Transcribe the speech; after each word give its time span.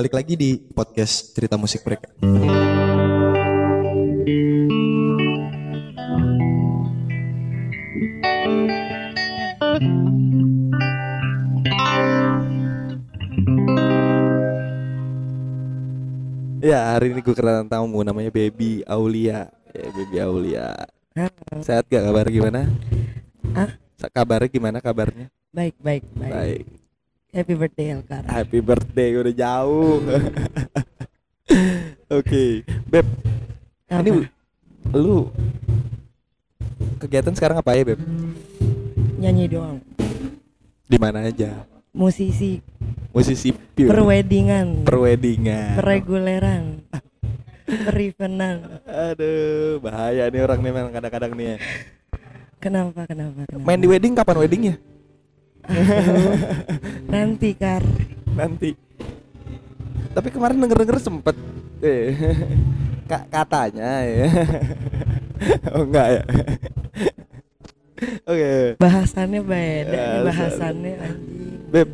balik 0.00 0.16
lagi 0.16 0.32
di 0.32 0.56
podcast 0.56 1.36
cerita 1.36 1.60
musik 1.60 1.84
mereka. 1.84 2.08
Ya 16.64 16.96
hari 16.96 17.12
ini 17.12 17.20
gue 17.20 17.36
kedatangan 17.36 17.68
tamu 17.68 18.00
namanya 18.00 18.32
Baby 18.32 18.80
Aulia. 18.88 19.52
Ya 19.76 19.88
Baby 19.92 20.16
Aulia. 20.24 20.80
Sehat 21.60 21.84
gak 21.92 22.08
kabar 22.08 22.24
gimana? 22.32 22.72
Ah? 23.52 23.76
Kabarnya 24.16 24.48
gimana 24.48 24.80
kabarnya? 24.80 25.28
Baik, 25.52 25.76
baik, 25.76 26.08
baik. 26.16 26.32
Baik. 26.32 26.79
Happy 27.30 27.54
birthday 27.54 27.86
Elkar. 27.94 28.22
Happy 28.26 28.58
birthday 28.58 29.10
udah 29.14 29.34
jauh. 29.34 30.02
Oke, 32.18 32.66
Beb. 32.90 33.06
Apa? 33.86 34.02
Ini 34.02 34.26
lu 34.90 35.30
kegiatan 36.98 37.30
sekarang 37.30 37.62
apa 37.62 37.70
ya, 37.74 37.82
Beb? 37.86 38.00
nyanyi 39.20 39.46
doang. 39.46 39.78
Di 40.90 40.98
mana 40.98 41.22
aja? 41.22 41.62
Musisi 41.92 42.58
Musisi 43.10 43.50
pure. 43.52 43.90
perweddingan, 43.90 44.86
Perweddingan. 44.86 45.74
pereguleran, 45.78 46.82
perivenan. 47.66 48.80
Aduh, 48.86 49.78
bahaya 49.78 50.26
nih 50.26 50.40
orang 50.40 50.58
nih 50.62 50.72
memang 50.72 50.90
kadang-kadang 50.90 51.32
nih 51.34 51.46
ya. 51.46 51.56
Kenapa, 52.58 53.06
kenapa, 53.06 53.42
kenapa? 53.46 53.66
Main 53.66 53.82
di 53.82 53.88
wedding 53.90 54.14
kapan 54.14 54.36
weddingnya? 54.38 54.74
Nanti 57.12 57.50
Kar. 57.54 57.84
Nanti. 58.34 58.70
Tapi 60.10 60.28
kemarin 60.28 60.58
denger-denger 60.58 60.98
sempet 60.98 61.36
eh, 61.80 62.14
ka- 63.10 63.26
katanya 63.30 64.02
ya. 64.02 64.26
oh 65.74 65.82
enggak 65.86 66.08
ya. 66.18 66.22
Oke. 68.26 68.50
Bahasannya 68.80 69.40
beda, 69.44 69.92
Ya, 69.92 70.04
nih 70.16 70.20
bahasannya 70.26 70.92
anjing. 70.98 71.52
Beb, 71.70 71.88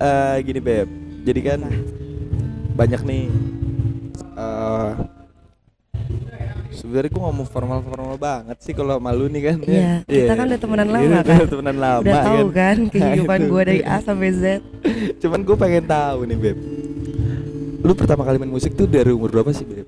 eh, 0.00 0.36
gini 0.42 0.60
Beb. 0.60 0.88
Jadi 1.20 1.40
kan 1.44 1.60
banyak 2.74 3.00
nih 3.04 3.24
eh 4.40 4.90
sebenarnya 6.70 7.10
gue 7.10 7.22
ngomong 7.22 7.44
formal-formal 7.44 8.14
banget 8.14 8.56
sih 8.60 8.70
kalau 8.70 8.96
malu 8.96 9.26
nih 9.26 9.42
kan 9.44 9.56
Iya, 9.60 9.92
kita 10.04 10.32
kan 10.32 10.44
udah 10.46 10.60
temenan 10.60 10.88
lama, 10.88 11.04
Iya, 11.04 11.20
kan? 11.20 11.36
udah 11.36 11.48
temenan 11.48 11.76
lama 11.76 12.00
Udah 12.00 12.16
tahu 12.22 12.46
kan 12.50 12.76
kehidupan 12.94 13.36
Nah, 13.36 13.44
itu. 13.44 13.50
gue 13.50 13.62
dari 13.64 13.80
A 13.82 13.96
sampai 13.98 14.30
Z. 14.30 14.42
Cuman 15.22 15.40
gue 15.40 15.56
pengen 15.56 15.84
tahu 15.84 16.18
nih 16.24 16.38
Beb. 16.38 16.56
Lu 17.80 17.92
pertama 17.92 18.22
kali 18.22 18.36
main 18.36 18.48
musik 18.48 18.72
tuh 18.72 18.84
dari 18.84 19.10
umur 19.10 19.28
berapa 19.30 19.50
sih 19.50 19.64
Beb? 19.64 19.86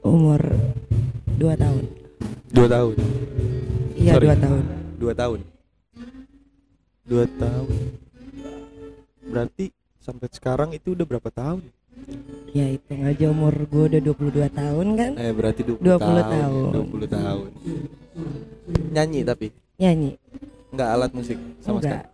Umur 0.00 0.40
2 1.34 1.48
tahun. 1.54 1.82
Dua 2.48 2.66
tahun. 2.68 2.94
Iya, 3.94 4.12
Sorry. 4.14 4.26
2 4.28 4.36
tahun. 4.38 4.62
Dua 4.94 5.12
tahun. 5.12 5.40
Dua 7.04 7.24
tahun. 7.30 7.76
Berarti 9.24 9.64
sampai 9.98 10.28
sekarang 10.30 10.70
itu 10.70 10.92
udah 10.92 11.06
berapa 11.06 11.28
tahun? 11.28 11.64
Ya 12.54 12.70
hitung 12.70 13.02
aja 13.02 13.26
umur 13.28 13.52
gue 13.66 13.84
udah 13.90 14.00
22 14.00 14.46
tahun 14.48 14.86
kan. 14.94 15.12
Eh 15.18 15.32
berarti 15.34 15.66
20, 15.66 15.82
20 15.82 15.98
tahun. 15.98 16.30
tahun. 16.30 16.70
20 16.86 17.06
tahun. 17.10 17.48
Nyanyi 18.94 19.20
tapi 19.22 19.46
Nyanyi. 19.76 20.10
nggak 20.70 20.88
alat 20.90 21.10
musik 21.10 21.36
sama 21.58 21.82
Enggak. 21.82 22.06
sekali. 22.06 22.12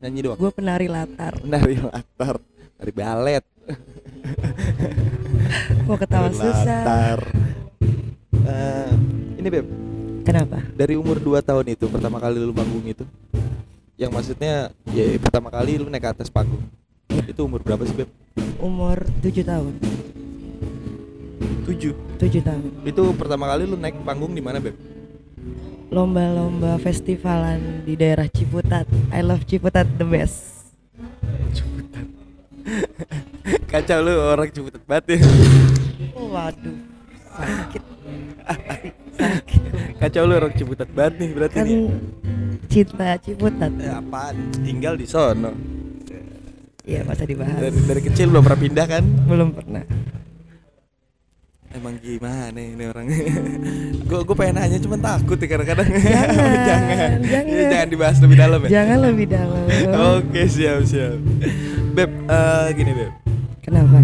Nyanyi 0.00 0.20
doang. 0.22 0.38
Gue 0.38 0.50
penari 0.54 0.86
latar. 0.86 1.34
Nari 1.42 1.74
latar, 1.76 2.36
nari 2.78 2.92
balet. 2.94 3.44
Mau 5.86 5.98
ketawa 5.98 6.30
nari 6.30 6.38
susah. 6.38 6.80
Latar. 6.86 7.20
Eh, 8.40 8.92
ini 9.36 9.48
Beb, 9.48 9.66
Kenapa? 10.24 10.58
dari 10.72 10.94
umur 10.96 11.18
2 11.18 11.42
tahun 11.42 11.66
itu 11.68 11.86
pertama 11.86 12.18
kali 12.18 12.38
lu 12.38 12.50
manggung 12.50 12.82
itu 12.82 13.04
yang 13.94 14.10
maksudnya 14.10 14.72
ya 14.90 15.04
pertama 15.20 15.52
kali 15.52 15.76
lu 15.76 15.86
naik 15.86 16.00
ke 16.00 16.08
atas 16.08 16.32
panggung 16.32 16.64
itu 17.22 17.40
umur 17.40 17.60
berapa 17.60 17.82
sih 17.82 17.94
Beb? 17.94 18.08
Umur 18.58 19.04
7 19.20 19.42
tahun. 19.42 19.74
7 21.64 21.92
7 22.18 22.40
tahun. 22.40 22.62
itu 22.82 23.02
pertama 23.14 23.46
kali 23.46 23.64
lu 23.64 23.74
naik 23.74 24.00
panggung 24.00 24.30
di 24.30 24.40
mana 24.40 24.58
Beb? 24.58 24.74
Lomba-lomba 25.90 26.78
festivalan 26.78 27.82
di 27.82 27.94
daerah 27.94 28.26
Ciputat. 28.26 28.86
I 29.10 29.20
love 29.20 29.42
Ciputat 29.42 29.90
the 29.96 30.06
best. 30.06 30.70
Kacau 33.70 33.98
lu 34.00 34.14
orang 34.14 34.50
Ciputat 34.50 34.82
banget 34.84 35.16
ya 35.16 35.18
Oh, 36.12 36.30
waduh. 36.30 36.76
Sakit. 37.30 37.82
Sakit. 39.16 39.62
Kacau 40.02 40.24
lu 40.24 40.34
orang 40.36 40.54
Ciputat 40.54 40.88
banget 40.90 41.14
nih 41.18 41.30
berarti 41.32 41.56
Kan 41.56 41.66
nih 41.66 41.80
cinta 42.70 43.18
Ciputat. 43.18 43.70
ya. 43.74 43.98
apaan? 43.98 44.36
Tinggal 44.62 44.94
di 44.94 45.06
sono 45.06 45.50
Iya, 46.82 47.00
masa 47.04 47.22
dibahas. 47.24 47.56
dari, 47.56 47.76
dari 47.84 48.02
kecil 48.02 48.26
belum 48.28 48.42
pernah 48.42 48.60
pindah 48.60 48.86
kan? 48.86 49.04
Belum 49.24 49.48
pernah. 49.50 49.84
Emang 51.70 51.94
gimana 52.02 52.58
ini 52.58 52.82
orang 52.82 53.06
Gue 54.10 54.20
gue 54.26 54.34
pengen 54.34 54.58
nanya 54.58 54.82
cuman 54.82 54.98
takut 54.98 55.38
ya 55.38 55.46
kadang-kadang 55.46 55.86
Jangan, 56.02 56.34
jangan. 56.66 57.16
jangan. 57.22 57.46
Ya, 57.46 57.62
jangan 57.70 57.88
dibahas 57.88 58.18
lebih 58.18 58.36
dalam 58.36 58.58
ya 58.58 58.68
Jangan 58.74 58.98
lebih 59.06 59.26
dalam. 59.30 59.64
Oke 60.18 60.42
siap 60.50 60.82
siap 60.82 61.14
Beb 61.94 62.10
eh, 62.26 62.66
gini 62.74 62.90
Beb 62.90 63.12
Kenapa? 63.62 64.02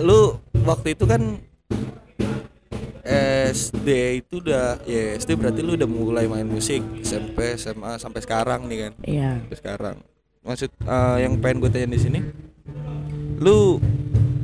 Lu 0.00 0.40
waktu 0.64 0.96
itu 0.96 1.04
kan 1.04 1.36
SD 3.52 3.88
itu 4.16 4.40
udah 4.40 4.80
ya 4.88 5.20
SD 5.20 5.36
berarti 5.36 5.60
lu 5.60 5.76
udah 5.76 5.84
mulai 5.84 6.24
main 6.24 6.48
musik 6.48 6.80
SMP 7.02 7.60
SMA 7.60 8.00
sampai 8.00 8.24
sekarang 8.24 8.64
nih 8.64 8.88
kan 8.88 8.92
Iya. 9.04 9.30
sampai 9.36 9.58
sekarang 9.60 9.96
maksud 10.42 10.70
eh, 10.74 11.16
yang 11.22 11.38
pengen 11.38 11.62
gue 11.62 11.70
tanya 11.70 11.88
di 11.88 12.00
sini 12.00 12.20
lu 13.38 13.78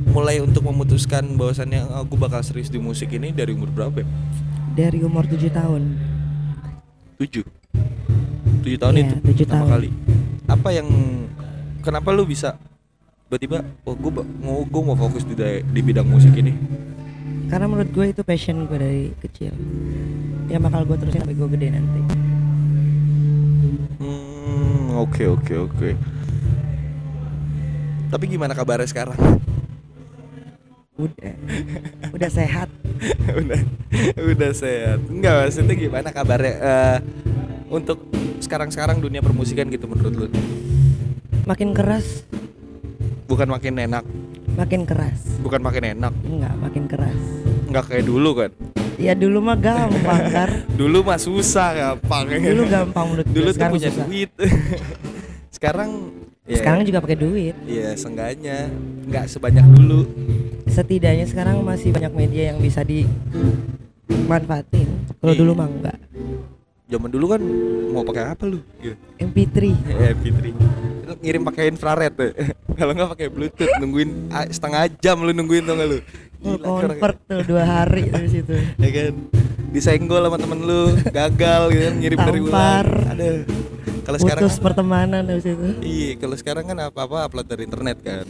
mulai 0.09 0.41
untuk 0.41 0.65
memutuskan 0.65 1.37
bahwasannya 1.37 1.85
aku 2.01 2.17
bakal 2.17 2.41
serius 2.41 2.67
di 2.67 2.81
musik 2.81 3.13
ini 3.13 3.29
dari 3.29 3.53
umur 3.53 3.69
berapa 3.69 4.01
Beb? 4.01 4.07
Dari 4.73 4.99
umur 5.03 5.27
7 5.27 5.51
tahun. 5.51 5.83
tujuh 7.19 7.43
tujuh 8.63 8.79
tahun 8.79 8.93
Iya, 8.95 9.03
itu 9.03 9.15
tujuh 9.27 9.45
pertama 9.45 9.59
tahun. 9.59 9.71
kali 9.75 9.89
apa 10.47 10.69
yang 10.71 10.87
kenapa 11.79 12.09
lu 12.11 12.23
bisa 12.23 12.55
tiba-tiba 13.27 13.61
oh 13.83 13.93
gue 13.93 14.11
mau 14.39 14.63
gue 14.63 14.81
mau 14.81 14.97
fokus 14.97 15.23
di 15.23 15.35
di 15.61 15.81
bidang 15.83 16.07
musik 16.07 16.31
ini 16.33 16.55
Karena 17.49 17.65
menurut 17.65 17.89
gue 17.89 18.05
itu 18.13 18.21
passion 18.21 18.69
gue 18.69 18.77
dari 18.77 19.03
kecil. 19.25 19.49
Ya 20.45 20.61
bakal 20.61 20.85
gue 20.85 21.01
terusin 21.01 21.25
sampai 21.25 21.33
gue 21.33 21.49
gede 21.49 21.67
nanti. 21.73 21.99
Hmm 24.59 24.99
oke 24.99 25.23
oke 25.29 25.53
oke 25.61 25.89
tapi 28.09 28.25
gimana 28.27 28.51
kabarnya 28.51 28.85
sekarang 28.85 29.15
Udah. 30.99 31.31
Udah 32.11 32.27
sehat. 32.27 32.67
udah 33.39 33.61
udah 34.19 34.51
sehat 34.51 34.99
enggak 35.07 35.31
maksudnya 35.39 35.71
gimana 35.73 36.11
kabarnya 36.11 36.53
Eh, 36.59 36.97
untuk 37.69 38.03
sekarang-sekarang 38.39 38.99
dunia 38.99 39.23
permusikan 39.23 39.71
gitu 39.71 39.87
menurut 39.87 40.11
lu 40.11 40.27
Makin 41.47 41.71
keras, 41.71 42.27
bukan 43.25 43.47
makin 43.47 43.79
enak 43.79 44.03
makin 44.53 44.83
keras. 44.83 45.39
bukan 45.39 45.63
makin 45.63 45.95
enak 45.95 46.11
Enggak, 46.21 46.53
makin 46.59 46.83
keras. 46.85 47.19
nggak 47.65 47.83
kayak 47.85 48.03
dulu 48.03 48.29
kan 48.35 48.51
Ya 48.99 49.15
dulu 49.15 49.39
mah 49.39 49.55
gampang 49.55 50.27
kar. 50.29 50.49
dulu 50.69 51.01
mah 51.01 51.15
susah 51.15 51.95
gampang 51.95 52.27
Dulu 52.29 52.63
gampang 52.67 53.05
menurut 53.07 53.25
dulu 53.25 53.45
tuh 53.45 53.53
sekarang 53.55 53.73
punya 53.73 53.89
susah. 53.89 54.05
duit 54.05 54.29
sekarang 55.55 55.89
ya, 56.43 56.55
Sekarang 56.55 56.79
juga 56.83 56.99
pakai 56.99 57.15
duit. 57.15 57.55
ya 57.63 57.95
seenggaknya 57.95 58.67
nggak 59.07 59.25
sebanyak 59.25 59.65
dulu 59.69 60.05
Setidaknya 60.65 61.25
sekarang 61.25 61.61
masih 61.61 61.89
banyak 61.89 62.13
media 62.13 62.53
yang 62.53 62.57
bisa 62.59 62.83
dimanfaatin. 62.83 64.85
Kalau 65.17 65.29
Iya. 65.29 65.39
dulu 65.39 65.51
mah 65.53 65.67
enggak. 65.67 65.97
zaman 66.85 67.07
dulu 67.07 67.25
kan 67.27 67.41
mau 67.87 68.03
pakai 68.03 68.23
apa 68.27 68.43
lu 68.45 68.59
gitu. 68.79 68.95
MP3 69.15 69.55
eh 69.87 70.13
Fitri 70.15 70.51
Lu 71.05 71.11
ngirim 71.15 71.43
pakai 71.43 71.69
infrared 71.69 72.13
kalau 72.75 72.91
nggak 72.91 73.09
pakai 73.13 73.27
bluetooth 73.27 73.69
nungguin 73.77 74.27
ah, 74.29 74.43
setengah 74.43 74.85
jam 74.97 75.17
lu 75.17 75.29
nungguin 75.29 75.63
tuh 75.63 75.71
nggak 75.71 75.87
lu 75.87 75.97
Full 76.39 76.55
Gila, 76.55 76.65
orang- 76.65 76.91
convert 76.95 77.17
tuh 77.21 77.41
dua 77.45 77.63
hari 77.63 78.03
dari 78.07 78.27
situ. 78.27 78.55
ya 78.83 78.89
kan 78.89 79.13
disenggol 79.69 80.23
sama 80.23 80.37
temen 80.37 80.59
lu 80.59 80.81
gagal 81.05 81.61
gitu 81.69 81.83
kan 81.83 81.95
ngirim 81.95 82.17
dari 82.17 82.39
Tampar. 82.41 82.87
aduh 83.07 83.39
kalau 84.01 84.17
sekarang 84.17 84.41
Putus 84.41 84.55
kan, 84.55 84.63
pertemanan 84.65 85.21
dari 85.21 85.41
situ. 85.41 85.67
iya 85.79 86.09
kalau 86.15 86.33
sekarang 86.33 86.65
kan 86.65 86.77
apa 86.81 86.99
apa 86.99 87.17
upload 87.23 87.45
dari 87.45 87.63
internet 87.63 87.97
kan 87.99 88.25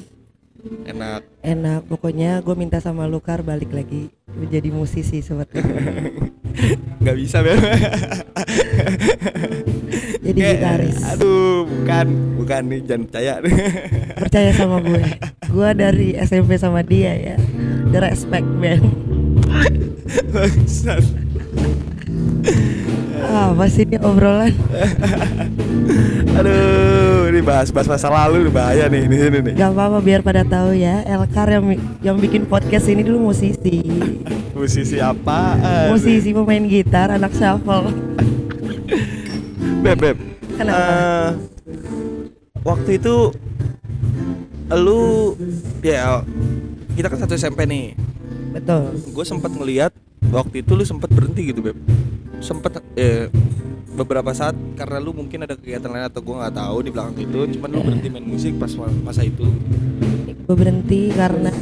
enak 0.83 1.23
Enak, 1.39 1.87
pokoknya 1.87 2.43
gue 2.43 2.51
minta 2.53 2.77
sama 2.77 3.07
Lukar 3.07 3.39
balik 3.39 3.71
lagi 3.71 4.11
menjadi 4.27 4.67
musisi 4.69 5.21
seperti 5.21 5.63
nggak 6.99 7.15
bisa 7.15 7.39
Beb. 7.39 7.55
Jadi 10.39 10.55
Kayak, 10.55 10.59
gitaris. 10.63 10.97
aduh 11.03 11.67
bukan 11.67 12.07
bukan 12.39 12.61
nih 12.63 12.79
jangan 12.81 13.01
percaya 13.03 13.33
Percaya 14.23 14.49
sama 14.55 14.77
gue. 14.79 15.03
Gua 15.49 15.69
dari 15.73 16.15
SMP 16.15 16.55
sama 16.55 16.79
dia 16.79 17.11
ya. 17.11 17.35
The 17.89 17.99
respect 17.99 18.47
man. 18.47 18.79
Bangsat. 20.31 21.03
Ah, 23.19 23.51
apa 23.51 23.67
sih 23.67 23.83
ini 23.83 23.99
obrolan? 23.99 24.53
Aduh, 26.39 27.27
ini 27.27 27.43
bahas-bahas 27.43 27.85
masa 27.85 28.07
lalu 28.07 28.47
bahaya 28.47 28.87
nih 28.87 29.05
di 29.05 29.17
sini 29.19 29.37
nih. 29.43 29.53
Gak 29.53 29.71
apa-apa 29.75 29.99
biar 29.99 30.21
pada 30.23 30.41
tahu 30.41 30.71
ya. 30.73 31.03
Elkar 31.03 31.51
yang 31.51 31.65
yang 31.99 32.17
bikin 32.17 32.47
podcast 32.47 32.87
ini 32.87 33.03
dulu 33.03 33.29
musisi. 33.29 33.83
Musisi 34.59 34.99
apa? 34.99 35.55
Musisi 35.87 36.35
pemain 36.35 36.63
gitar, 36.63 37.15
anak 37.15 37.31
shuffle. 37.31 37.91
Beb, 39.79 39.97
beb. 39.97 40.17
Kenapa? 40.59 40.91
Eh, 40.91 41.29
waktu 42.67 42.99
itu 42.99 43.31
lu 44.75 45.33
ya 45.79 46.19
kita 46.99 47.07
kan 47.07 47.23
satu 47.23 47.39
SMP 47.39 47.63
nih. 47.63 47.95
Betul. 48.51 48.99
Gue 49.15 49.23
sempat 49.23 49.55
ngeliat 49.55 49.95
waktu 50.35 50.67
itu 50.67 50.75
lu 50.75 50.83
sempat 50.83 51.07
berhenti 51.07 51.55
gitu, 51.55 51.63
beb. 51.63 51.79
Sempat 52.43 52.83
eh 52.99 53.31
beberapa 53.95 54.35
saat 54.35 54.55
karena 54.75 54.99
lu 54.99 55.15
mungkin 55.15 55.47
ada 55.47 55.55
kegiatan 55.55 55.87
lain 55.87 56.11
atau 56.11 56.19
gue 56.19 56.35
nggak 56.35 56.55
tahu 56.55 56.77
di 56.83 56.89
belakang 56.91 57.17
itu, 57.23 57.39
cuman 57.55 57.69
lu 57.71 57.79
berhenti 57.79 58.07
main 58.11 58.27
musik 58.27 58.59
pas 58.59 58.71
masa 58.99 59.23
itu. 59.23 59.47
Gue 60.43 60.55
berhenti 60.59 61.15
karena 61.15 61.55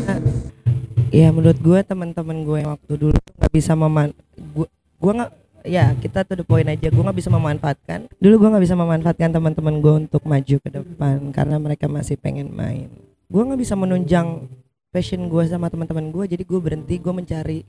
ya 1.14 1.30
menurut 1.30 1.62
gue 1.62 1.80
teman-teman 1.86 2.42
gue 2.44 2.58
yang 2.66 2.72
waktu 2.74 2.94
dulu 2.98 3.14
nggak 3.14 3.54
bisa 3.54 3.78
meman 3.78 4.12
gue 4.36 4.68
gue 4.74 5.12
nggak 5.14 5.32
ya 5.68 5.94
kita 6.00 6.24
tuh 6.24 6.42
the 6.42 6.46
point 6.48 6.66
aja. 6.72 6.88
Gue 6.88 7.04
nggak 7.04 7.20
bisa 7.20 7.30
memanfaatkan. 7.30 8.08
Dulu 8.18 8.36
gue 8.40 8.50
nggak 8.56 8.64
bisa 8.64 8.76
memanfaatkan 8.80 9.30
teman-teman 9.36 9.76
gue 9.84 9.94
untuk 10.08 10.24
maju 10.24 10.56
ke 10.64 10.70
depan 10.72 11.20
karena 11.36 11.60
mereka 11.60 11.86
masih 11.92 12.16
pengen 12.16 12.56
main. 12.56 12.88
Gue 13.28 13.44
nggak 13.44 13.60
bisa 13.60 13.76
menunjang 13.76 14.48
passion 14.92 15.28
gue 15.28 15.44
sama 15.46 15.68
teman-teman 15.68 16.10
gue 16.10 16.26
jadi 16.26 16.44
gue 16.48 16.60
berhenti 16.64 16.96
gue 16.98 17.14
mencari 17.14 17.60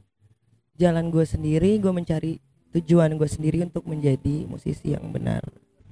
jalan 0.79 1.11
gue 1.11 1.25
sendiri 1.27 1.77
gue 1.77 1.93
mencari 1.93 2.41
tujuan 2.73 3.19
gue 3.19 3.29
sendiri 3.29 3.67
untuk 3.67 3.85
menjadi 3.85 4.47
musisi 4.47 4.95
yang 4.95 5.11
benar 5.11 5.45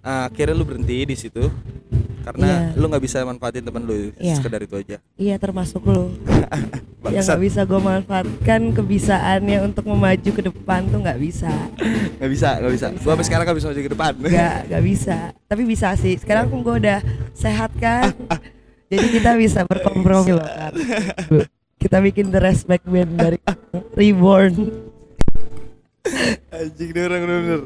Akhirnya 0.06 0.54
lu 0.54 0.62
berhenti 0.62 1.02
di 1.02 1.16
situ 1.18 1.50
karena 2.22 2.74
Iya. 2.74 2.78
lu 2.78 2.86
nggak 2.86 3.02
bisa 3.02 3.22
manfaatin 3.22 3.62
temen 3.62 3.82
lu 3.82 4.10
Iya. 4.18 4.34
sekedar 4.34 4.58
itu 4.58 4.74
aja. 4.74 4.98
iya 5.14 5.34
termasuk 5.36 5.78
lo 5.82 6.10
yang 7.14 7.22
nggak 7.22 7.38
bisa 7.38 7.62
gue 7.62 7.78
manfaatkan 7.78 8.74
kebisaannya 8.74 9.62
untuk 9.62 9.86
memaju 9.86 10.30
ke 10.32 10.42
depan 10.42 10.86
tuh 10.86 10.98
nggak 11.00 11.18
bisa 11.18 11.50
Nggak 12.18 12.30
bisa, 12.30 12.48
nggak 12.58 12.72
bisa. 12.72 12.86
Gua 12.98 13.12
sampai 13.12 13.26
sekarang 13.26 13.44
nggak 13.46 13.58
bisa 13.58 13.66
maju 13.68 13.78
ke 13.80 13.92
depan. 13.92 14.12
nggak 14.16 14.58
nggak 14.66 14.84
bisa 14.84 15.16
tapi 15.44 15.62
bisa 15.62 15.88
sih 15.94 16.14
sekarang 16.18 16.50
gue 16.50 16.74
udah 16.76 16.98
sehat 17.30 17.70
kan 17.78 18.10
jadi 18.90 19.06
kita 19.08 19.30
bisa 19.38 19.62
berkompromi 19.62 20.34
loh 20.34 20.42
kan 20.42 20.74
kita 21.78 21.98
bikin 22.00 22.34
the 22.34 22.38
respect 22.38 22.82
band 22.84 23.14
dari 23.14 23.38
reborn 23.94 24.54
Anjing 26.48 26.90
nih 26.90 27.02
orang 27.02 27.20
bener-bener. 27.20 27.60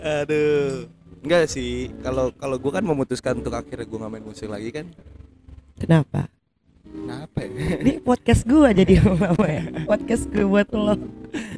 Aduh. 0.00 0.86
Enggak 1.20 1.52
sih, 1.52 1.92
kalau 2.00 2.32
kalau 2.32 2.56
gua 2.56 2.80
kan 2.80 2.84
memutuskan 2.84 3.36
untuk 3.44 3.52
akhirnya 3.52 3.84
gua 3.84 3.98
nggak 4.06 4.12
main 4.16 4.24
musik 4.24 4.48
lagi 4.48 4.70
kan. 4.72 4.86
kenapa 5.80 6.28
Kenapa 6.90 7.46
ya? 7.46 7.78
ini 7.86 8.02
podcast 8.02 8.42
gue 8.42 8.68
jadi 8.82 8.98
apa 9.30 9.46
ya 9.46 9.64
podcast 9.86 10.26
gue 10.26 10.42
buat 10.42 10.66
lo 10.74 10.98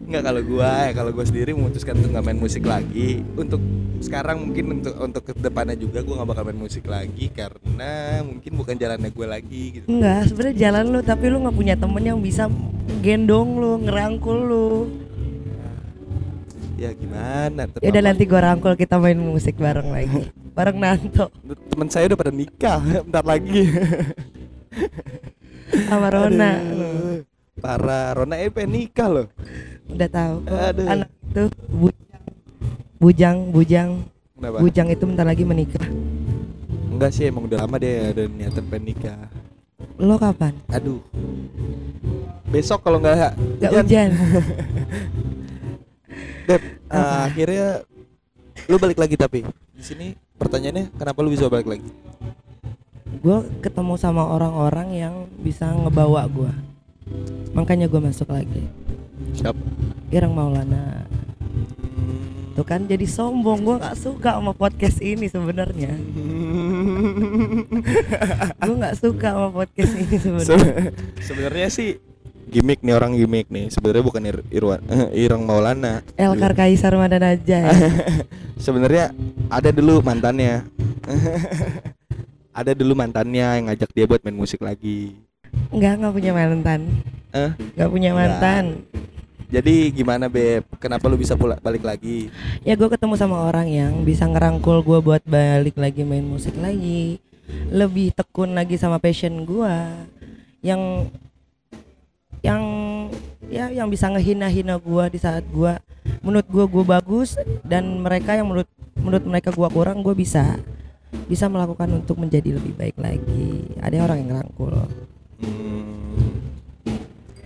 Enggak 0.05 0.23
kalau 0.29 0.43
gua 0.44 0.70
ya 0.85 0.93
kalau 0.93 1.11
gua 1.17 1.25
sendiri 1.25 1.56
memutuskan 1.56 1.97
untuk 1.97 2.12
nggak 2.12 2.26
main 2.29 2.37
musik 2.37 2.64
lagi. 2.69 3.25
Untuk 3.32 3.62
sekarang 4.05 4.44
mungkin 4.44 4.82
untuk 4.82 4.94
untuk 5.00 5.23
ke 5.25 5.32
depannya 5.41 5.73
juga 5.81 6.05
gua 6.05 6.20
nggak 6.20 6.29
bakal 6.29 6.44
main 6.44 6.61
musik 6.61 6.85
lagi 6.85 7.32
karena 7.32 8.20
mungkin 8.20 8.53
bukan 8.53 8.76
jalannya 8.76 9.09
gua 9.17 9.41
lagi 9.41 9.81
gitu. 9.81 9.87
Enggak, 9.88 10.29
sebenarnya 10.29 10.56
jalan 10.69 10.85
lu 10.93 11.00
tapi 11.00 11.25
lu 11.32 11.41
nggak 11.49 11.56
punya 11.56 11.75
temen 11.81 12.05
yang 12.05 12.20
bisa 12.20 12.53
gendong 13.00 13.56
lu, 13.56 13.73
ngerangkul 13.88 14.38
lu. 14.44 14.69
Ya 16.82 16.90
gimana? 16.99 17.70
Ya 17.79 17.94
udah 17.94 18.02
nanti 18.02 18.26
gua 18.26 18.43
rangkul 18.43 18.75
kita 18.75 18.99
main 18.99 19.14
musik 19.14 19.55
bareng 19.55 19.94
lagi. 19.94 20.34
Bareng 20.50 20.82
Nanto 20.82 21.31
teman 21.70 21.87
saya 21.87 22.11
udah 22.11 22.19
pada 22.19 22.34
nikah 22.34 22.82
bentar 23.06 23.23
lagi. 23.23 23.70
sama 25.87 26.11
Rona. 26.11 26.58
Aduh. 26.58 27.23
Parah, 27.62 28.19
Rona 28.19 28.34
eh 28.43 28.50
pengen 28.50 28.82
nikah 28.82 29.06
loh. 29.06 29.26
Udah 29.87 30.08
tahu 30.11 30.34
Aduh. 30.50 30.87
anak 30.90 31.08
itu 31.31 31.44
bujang. 31.70 32.25
Bujang, 32.99 33.37
bujang. 33.55 33.90
Kenapa? 34.35 34.58
Bujang 34.58 34.88
itu 34.90 35.05
bentar 35.06 35.23
lagi 35.23 35.44
menikah. 35.46 35.87
Enggak 36.90 37.14
sih, 37.14 37.31
emang 37.31 37.46
udah 37.46 37.62
lama 37.62 37.78
deh 37.78 38.11
ada 38.11 38.26
niatan 38.26 38.64
pengen 38.67 38.90
nikah. 38.90 39.31
Lo 40.02 40.19
kapan? 40.19 40.58
Aduh. 40.75 40.99
Besok 42.50 42.82
kalau 42.82 42.99
nggak 42.99 43.38
Gak 43.62 43.70
hujan. 43.70 44.11
Beb, 46.44 46.62
eh, 46.88 47.19
akhirnya 47.26 47.67
lu 48.67 48.76
balik 48.76 48.97
lagi 48.97 49.14
tapi 49.14 49.44
di 49.73 49.82
sini 49.82 50.06
pertanyaannya 50.37 50.94
kenapa 50.94 51.19
lu 51.20 51.31
bisa 51.31 51.47
balik 51.47 51.67
lagi? 51.67 51.87
gue 53.12 53.38
ketemu 53.62 53.94
sama 53.94 54.26
orang-orang 54.26 54.88
yang 54.93 55.14
bisa 55.38 55.70
ngebawa 55.70 56.26
gua. 56.26 56.53
Makanya 57.53 57.87
gue 57.87 58.00
masuk 58.03 58.29
lagi. 58.29 58.67
Siapa? 59.32 59.62
Irang 60.11 60.35
Maulana. 60.35 61.06
Tuh 62.53 62.67
kan 62.67 62.82
jadi 62.85 63.06
sombong. 63.06 63.62
Gue 63.62 63.79
nggak 63.79 63.94
suka 63.94 64.43
sama 64.43 64.50
podcast 64.50 64.99
ini 64.99 65.31
sebenarnya. 65.31 65.94
gue 68.67 68.76
nggak 68.76 68.97
suka 68.99 69.29
sama 69.32 69.49
podcast 69.55 69.93
ini 69.94 70.17
sebenarnya. 70.19 70.59
Se- 70.59 70.93
Sebenarnya 71.23 71.69
sih 71.70 71.88
gimmick 72.52 72.84
nih 72.84 72.93
orang 72.93 73.16
gimmick 73.16 73.49
nih. 73.49 73.72
Sebenarnya 73.72 74.04
bukan 74.04 74.22
Ir 74.28 74.38
Irwan 74.52 74.84
Irang 75.25 75.49
Maulana. 75.49 76.04
Elkar 76.20 76.52
Kaisar 76.52 76.93
Madan 77.00 77.25
aja 77.25 77.56
ya. 77.64 77.72
Sebenarnya 78.64 79.16
ada 79.49 79.72
dulu 79.72 80.04
mantannya. 80.04 80.69
ada 82.60 82.72
dulu 82.76 82.93
mantannya 82.93 83.46
yang 83.56 83.64
ngajak 83.72 83.90
dia 83.96 84.04
buat 84.04 84.20
main 84.20 84.37
musik 84.37 84.60
lagi. 84.60 85.16
Enggak, 85.72 85.96
enggak 85.96 86.12
punya 86.12 86.32
mantan. 86.37 86.81
Eh? 87.32 87.50
Enggak 87.56 87.88
punya 87.88 88.10
mantan. 88.12 88.64
Jadi 89.52 89.93
gimana 89.93 90.32
beb? 90.32 90.64
Kenapa 90.81 91.08
lu 91.12 91.16
bisa 91.20 91.37
pula 91.37 91.60
balik 91.60 91.84
lagi? 91.84 92.32
Ya 92.64 92.72
gue 92.72 92.88
ketemu 92.88 93.20
sama 93.20 93.49
orang 93.49 93.69
yang 93.69 94.00
bisa 94.00 94.25
ngerangkul 94.25 94.81
gue 94.81 95.00
buat 95.04 95.25
balik 95.28 95.76
lagi 95.76 96.04
main 96.08 96.25
musik 96.25 96.56
lagi. 96.56 97.20
Lebih 97.69 98.16
tekun 98.16 98.56
lagi 98.56 98.81
sama 98.81 98.96
passion 98.96 99.44
gue. 99.44 99.76
Yang 100.64 101.12
yang 102.43 102.62
ya 103.47 103.71
yang 103.71 103.87
bisa 103.87 104.11
ngehina-hina 104.11 104.78
gue 104.83 105.05
di 105.14 105.19
saat 105.23 105.47
gue 105.47 105.78
menurut 106.23 106.47
gue 106.50 106.64
gue 106.66 106.85
bagus 106.85 107.38
dan 107.62 108.02
mereka 108.02 108.35
yang 108.35 108.50
menurut 108.50 108.69
menurut 108.99 109.25
mereka 109.26 109.55
gue 109.55 109.69
kurang 109.71 110.02
gue 110.02 110.14
bisa 110.14 110.59
bisa 111.31 111.47
melakukan 111.47 111.88
untuk 111.93 112.16
menjadi 112.16 112.57
lebih 112.57 112.73
baik 112.73 112.97
lagi. 112.97 113.69
Ada 113.85 114.00
orang 114.00 114.16
yang 114.25 114.28
ngerangkul. 114.33 114.73
Hmm. 115.45 116.40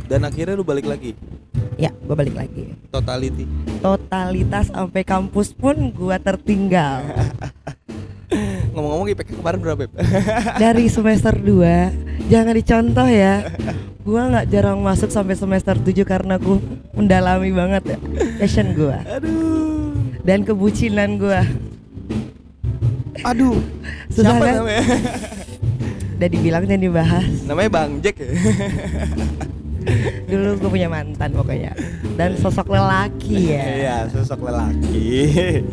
Dan 0.06 0.22
akhirnya 0.22 0.54
lu 0.54 0.62
balik 0.62 0.86
lagi? 0.86 1.18
Ya 1.74 1.90
gue 1.90 2.14
balik 2.14 2.38
lagi. 2.38 2.72
Totality. 2.88 3.44
totalitas 3.82 4.70
sampai 4.70 5.02
kampus 5.02 5.50
pun 5.52 5.90
gue 5.90 6.16
tertinggal. 6.22 7.02
Ngomong-ngomong 8.74 9.08
IPK 9.14 9.38
kemarin 9.38 9.58
berapa 9.62 9.78
beb? 9.86 9.92
dari 10.58 10.90
semester 10.90 11.30
2 11.30 12.26
jangan 12.26 12.54
dicontoh 12.58 13.06
ya 13.06 13.46
gua 14.06 14.30
nggak 14.30 14.46
jarang 14.48 14.78
masuk 14.78 15.10
sampai 15.10 15.34
semester 15.34 15.74
7 15.74 15.90
karena 16.04 16.38
gue 16.38 16.62
mendalami 16.92 17.50
banget 17.50 17.82
ya 17.88 17.98
passion 18.38 18.70
gua 18.72 19.02
Aduh. 19.04 19.90
dan 20.22 20.40
kebucinan 20.40 21.18
gua 21.18 21.42
Aduh. 23.24 23.58
Susah 24.06 24.30
Siapa 24.30 24.44
kan? 24.44 24.54
namanya? 24.60 24.84
udah 26.16 26.28
dibilang 26.30 26.64
dan 26.64 26.78
dibahas 26.78 27.26
namanya 27.44 27.68
Bang 27.68 27.98
Jack 27.98 28.16
ya. 28.16 28.30
dulu 30.26 30.56
gue 30.56 30.70
punya 30.72 30.88
mantan 30.88 31.30
pokoknya 31.30 31.76
dan 32.14 32.34
sosok 32.34 32.66
lelaki 32.68 33.52
ya 33.52 33.62
Iya, 33.62 33.96
sosok 34.08 34.40
lelaki. 34.42 35.06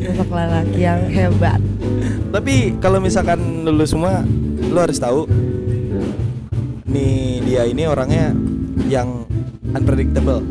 sosok 0.04 0.30
lelaki 0.30 0.80
yang 0.80 1.00
hebat 1.08 1.58
Tapi 2.28 2.54
kalau 2.76 2.98
misalkan 2.98 3.38
lu 3.62 3.82
semua 3.84 4.20
lu 4.60 4.76
harus 4.76 4.98
tahu 4.98 5.24
nih 6.94 7.42
dia 7.42 7.62
ini 7.66 7.82
orangnya 7.90 8.30
yang 8.86 9.26
unpredictable. 9.74 10.46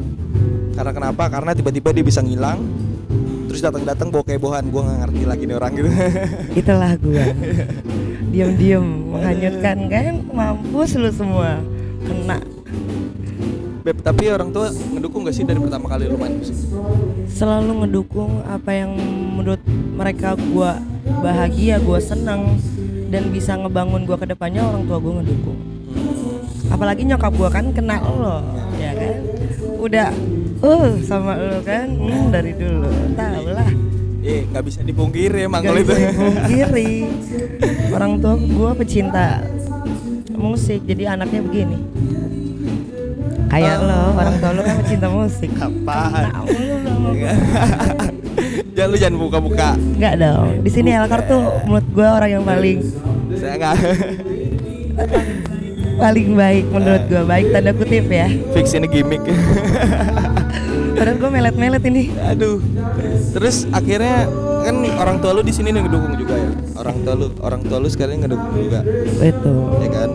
Karena 0.75 0.91
kenapa? 0.91 1.23
Karena 1.31 1.55
tiba-tiba 1.55 1.95
dia 1.95 2.03
bisa 2.03 2.19
ngilang 2.19 2.59
terus 3.47 3.61
datang-datang 3.61 4.09
bawa 4.09 4.25
kehebohan 4.25 4.65
gua 4.73 4.81
nggak 4.89 4.99
ngerti 5.07 5.21
lagi 5.23 5.43
nih 5.47 5.55
orang 5.55 5.71
gitu. 5.79 5.89
Itulah 6.59 6.91
gua. 6.99 7.25
Diam-diam 8.33 8.85
menghanyutkan 9.15 9.77
kan? 9.87 10.13
Mampus 10.33 10.99
lu 10.99 11.09
semua. 11.13 11.63
Kena. 12.03 12.41
Beb, 13.83 13.99
tapi 13.99 14.31
orang 14.31 14.51
tua 14.51 14.71
ngedukung 14.71 15.27
gak 15.27 15.35
sih 15.35 15.43
dari 15.43 15.59
pertama 15.59 15.91
kali 15.91 16.07
lu 16.07 16.15
main 16.15 16.39
musik? 16.39 16.55
selalu 17.27 17.83
ngedukung 17.83 18.45
apa 18.45 18.71
yang 18.71 18.93
menurut 19.35 19.59
mereka 19.67 20.37
gua 20.53 20.79
bahagia 21.19 21.81
gua 21.81 21.97
senang 21.99 22.61
dan 23.09 23.33
bisa 23.33 23.57
ngebangun 23.57 24.05
gua 24.05 24.15
ke 24.21 24.29
depannya 24.29 24.61
orang 24.63 24.85
tua 24.85 25.01
gua 25.01 25.19
ngedukung 25.19 25.72
apalagi 26.73 27.05
nyokap 27.05 27.29
gue 27.31 27.49
kan 27.49 27.65
kenal 27.69 28.01
lo 28.11 28.37
ya 28.75 28.91
kan 28.91 29.13
udah 29.77 30.09
uh 30.59 30.91
sama 30.99 31.37
lo 31.37 31.61
kan 31.61 31.85
hmm, 31.87 32.25
dari 32.27 32.51
dulu 32.51 32.89
tahu 33.13 33.47
lah 33.51 33.71
Eh, 34.23 34.47
nggak 34.47 34.63
bisa 34.63 34.79
dipungkiri 34.81 35.43
emang 35.43 35.59
kalau 35.61 35.77
itu. 35.77 35.91
dipungkiri 35.91 36.91
orang 37.95 38.17
tua 38.17 38.39
gue 38.39 38.71
pecinta 38.73 39.43
musik 40.33 40.79
jadi 40.83 41.13
anaknya 41.13 41.43
begini 41.43 41.77
kayak 43.45 43.75
Oh. 43.77 43.85
lo 43.85 43.99
orang 44.15 44.35
tua 44.39 44.49
lo 44.49 44.61
kan 44.63 44.75
pecinta 44.79 45.07
musik 45.07 45.51
Apaan? 45.53 46.31
Jangan 48.73 48.89
lu 48.89 48.97
jangan 48.97 49.17
buka-buka. 49.21 49.77
Enggak 49.77 50.17
dong. 50.17 50.65
Di 50.65 50.71
sini 50.73 50.89
Elkar 50.89 51.29
tuh 51.29 51.45
menurut 51.63 51.85
gue 51.85 52.07
orang 52.07 52.29
yang 52.31 52.41
paling 52.41 52.81
Saya 53.29 53.53
nggak 53.53 53.75
paling 56.03 56.35
baik 56.35 56.65
menurut 56.67 57.03
gue 57.07 57.23
baik 57.23 57.45
tanda 57.55 57.71
kutip 57.71 58.11
ya. 58.11 58.27
fix 58.51 58.75
ini 58.75 58.91
gimmick. 58.91 59.23
Padahal 60.99 61.15
gue 61.15 61.29
melet-melet 61.31 61.83
ini. 61.87 62.11
Aduh. 62.27 62.59
Terus 63.31 63.63
akhirnya 63.71 64.27
kan 64.67 64.75
orang 64.99 65.17
tua 65.23 65.31
lu 65.31 65.41
di 65.47 65.55
sini 65.55 65.71
ngedukung 65.71 66.19
juga 66.19 66.35
ya. 66.35 66.51
Orang 66.75 67.07
tua 67.07 67.13
lu, 67.15 67.27
orang 67.39 67.61
tua 67.63 67.79
lu 67.79 67.87
sekarang 67.87 68.19
ngedukung 68.19 68.51
juga, 68.59 68.83
Betul. 69.19 69.79
ya 69.79 69.89
kan? 69.95 70.09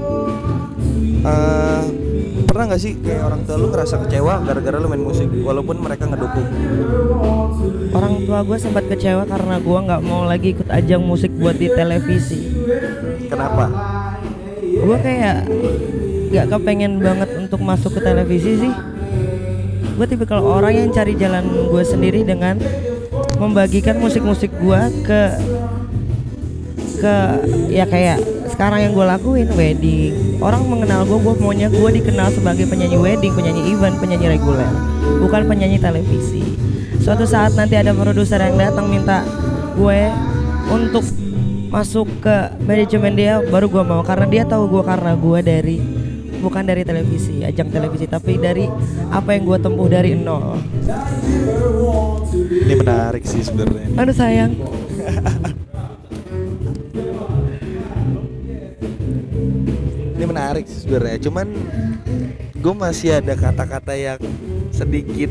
Eh, 1.18 1.82
pernah 2.44 2.64
nggak 2.72 2.80
sih 2.80 2.92
kayak 3.00 3.22
orang 3.24 3.40
tua 3.48 3.56
lu 3.56 3.66
ngerasa 3.72 3.94
kecewa 4.06 4.34
gara-gara 4.44 4.76
lu 4.76 4.88
main 4.92 5.02
musik 5.02 5.28
walaupun 5.40 5.76
mereka 5.80 6.04
ngedukung? 6.04 6.46
Orang 7.96 8.28
tua 8.28 8.44
gue 8.44 8.58
sempat 8.60 8.84
kecewa 8.86 9.24
karena 9.24 9.56
gue 9.56 9.78
nggak 9.88 10.02
mau 10.04 10.28
lagi 10.28 10.52
ikut 10.52 10.68
ajang 10.68 11.00
musik 11.00 11.32
buat 11.32 11.56
di 11.56 11.72
televisi. 11.72 12.38
Kenapa? 13.28 13.97
Gue 14.78 14.98
kayak 15.02 15.46
nggak 16.28 16.46
kepengen 16.52 17.00
banget 17.00 17.30
untuk 17.38 17.60
masuk 17.64 17.98
ke 17.98 18.00
televisi 18.04 18.66
sih. 18.66 18.72
Gue 19.98 20.06
tipikal 20.06 20.38
orang 20.44 20.74
yang 20.74 20.88
cari 20.94 21.18
jalan 21.18 21.44
gue 21.46 21.82
sendiri 21.82 22.22
dengan 22.22 22.58
membagikan 23.38 23.98
musik-musik 23.98 24.50
gue 24.58 24.80
ke 25.06 25.22
ke 26.98 27.14
ya 27.70 27.86
kayak 27.86 28.18
sekarang 28.50 28.90
yang 28.90 28.92
gue 28.92 29.06
lakuin 29.06 29.46
wedding 29.54 30.42
orang 30.42 30.66
mengenal 30.66 31.06
gue 31.06 31.14
gue 31.14 31.34
maunya 31.38 31.70
gue 31.70 31.90
dikenal 32.02 32.34
sebagai 32.34 32.66
penyanyi 32.66 32.98
wedding 32.98 33.30
penyanyi 33.38 33.70
event 33.70 33.94
penyanyi 34.02 34.34
reguler 34.34 34.66
bukan 35.22 35.46
penyanyi 35.46 35.78
televisi 35.78 36.42
suatu 36.98 37.22
saat 37.22 37.54
nanti 37.54 37.78
ada 37.78 37.94
produser 37.94 38.42
yang 38.42 38.58
datang 38.58 38.90
minta 38.90 39.22
gue 39.78 40.10
untuk 40.74 41.06
masuk 41.68 42.08
ke 42.24 42.36
manajemen 42.64 43.12
dia 43.12 43.40
baru 43.44 43.68
gue 43.68 43.84
mau. 43.84 44.00
Karena 44.00 44.26
dia 44.28 44.42
tahu 44.48 44.68
gue 44.68 44.82
karena 44.84 45.12
gue 45.14 45.38
dari 45.44 45.76
bukan 46.38 46.62
dari 46.64 46.86
televisi 46.86 47.42
ajang 47.42 47.68
televisi 47.68 48.06
tapi 48.06 48.38
dari 48.38 48.70
apa 49.10 49.34
yang 49.36 49.42
gue 49.44 49.58
tempuh 49.60 49.88
dari 49.90 50.16
nol. 50.16 50.56
Ini 52.38 52.74
menarik 52.78 53.24
sih 53.24 53.44
sebenarnya. 53.44 53.88
aduh 53.98 54.16
sayang. 54.16 54.52
Ini 60.18 60.24
menarik 60.26 60.64
sih 60.66 60.88
sebenarnya. 60.88 61.18
Cuman 61.28 61.46
gue 62.58 62.74
masih 62.74 63.18
ada 63.18 63.34
kata-kata 63.38 63.94
yang 63.94 64.18
sedikit 64.72 65.30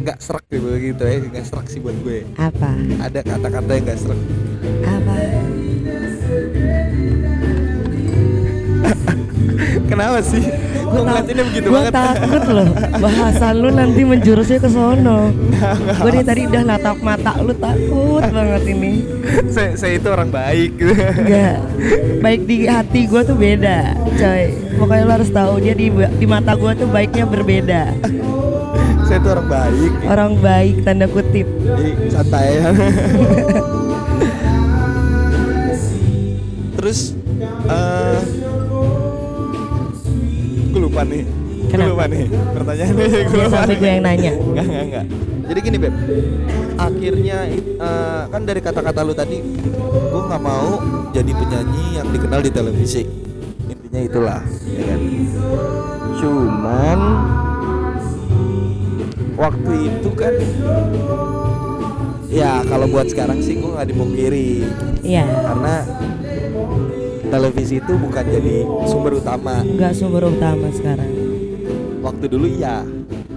nggak 0.00 0.18
serak 0.18 0.44
gitu 0.48 1.02
ya. 1.04 1.16
Nggak 1.22 1.44
serak 1.44 1.66
sih 1.68 1.78
buat 1.78 1.96
gue. 2.02 2.24
Apa? 2.40 2.72
Ada 3.04 3.20
kata-kata 3.20 3.70
yang 3.76 3.84
nggak 3.84 4.00
serak 4.00 4.20
kenapa 9.90 10.18
sih? 10.22 10.44
Gue 10.90 11.06
ngeliatinnya 11.06 11.44
begitu 11.46 11.66
Gua 11.70 11.86
banget? 11.86 11.92
takut 11.94 12.42
loh 12.50 12.68
bahasan 12.98 13.54
lu 13.62 13.70
nanti 13.70 14.00
menjurusnya 14.02 14.58
ke 14.58 14.66
sono. 14.66 15.30
Gue 16.02 16.10
dari 16.10 16.26
tadi 16.26 16.40
udah 16.50 16.62
natap 16.66 16.98
mata 16.98 17.38
lu 17.38 17.54
takut 17.54 18.24
banget 18.26 18.62
ini. 18.66 19.06
Saya, 19.46 19.78
saya 19.78 20.02
itu 20.02 20.08
orang 20.10 20.34
baik. 20.34 20.82
Enggak 21.14 21.58
baik 22.20 22.40
di 22.42 22.56
hati 22.66 23.00
gue 23.06 23.22
tuh 23.22 23.36
beda 23.38 23.94
coy. 24.18 24.44
Pokoknya 24.82 25.02
lu 25.06 25.12
harus 25.14 25.30
tahu 25.30 25.52
dia 25.62 25.74
di 25.78 25.86
di 25.94 26.26
mata 26.26 26.58
gue 26.58 26.72
tuh 26.74 26.88
baiknya 26.90 27.24
berbeda. 27.24 27.82
Saya 29.06 29.18
itu 29.22 29.28
orang 29.30 29.46
baik. 29.46 29.92
Orang 30.06 30.32
baik 30.42 30.74
tanda 30.82 31.06
kutip. 31.06 31.46
Jadi 31.46 31.90
santai 32.10 32.46
lupa 41.00 41.08
nih. 41.08 41.22
Gue 41.24 41.68
Kenapa? 41.70 41.90
lupa 41.92 42.04
nih 42.08 42.22
pertanyaannya. 42.28 43.04
Gue 43.30 43.40
lupa. 43.40 43.56
sampai 43.56 43.68
nih. 43.68 43.78
gue 43.80 43.90
yang 43.90 44.02
nanya 44.04 44.32
Enggak, 44.36 44.64
enggak, 44.64 44.84
enggak. 44.84 45.04
Jadi 45.50 45.58
gini, 45.66 45.76
Beb. 45.82 45.94
Akhirnya 46.78 47.38
eh, 47.58 48.22
kan 48.30 48.42
dari 48.46 48.60
kata-kata 48.62 49.00
lu 49.02 49.14
tadi, 49.16 49.36
gue 49.90 50.22
nggak 50.28 50.42
mau 50.42 50.68
jadi 51.10 51.32
penyanyi 51.34 51.84
yang 51.98 52.08
dikenal 52.12 52.40
di 52.44 52.50
televisi. 52.52 53.02
Intinya 53.66 54.00
itulah, 54.00 54.40
ya 54.70 54.82
kan. 54.86 55.00
Cuman 56.20 57.00
waktu 59.40 59.72
itu 59.88 60.10
kan 60.14 60.34
ya 62.30 62.62
kalau 62.68 62.86
buat 62.92 63.08
sekarang 63.08 63.40
sih 63.40 63.56
gue 63.58 63.72
nggak 63.72 63.88
dipungkiri 63.88 64.62
iya 65.00 65.24
karena 65.24 65.74
televisi 67.30 67.78
itu 67.78 67.92
bukan 67.94 68.24
jadi 68.26 68.66
sumber 68.90 69.22
utama. 69.22 69.62
Nggak 69.62 69.92
sumber 69.94 70.26
utama 70.26 70.66
sekarang. 70.74 71.10
Waktu 72.02 72.24
dulu 72.26 72.46
iya. 72.50 72.82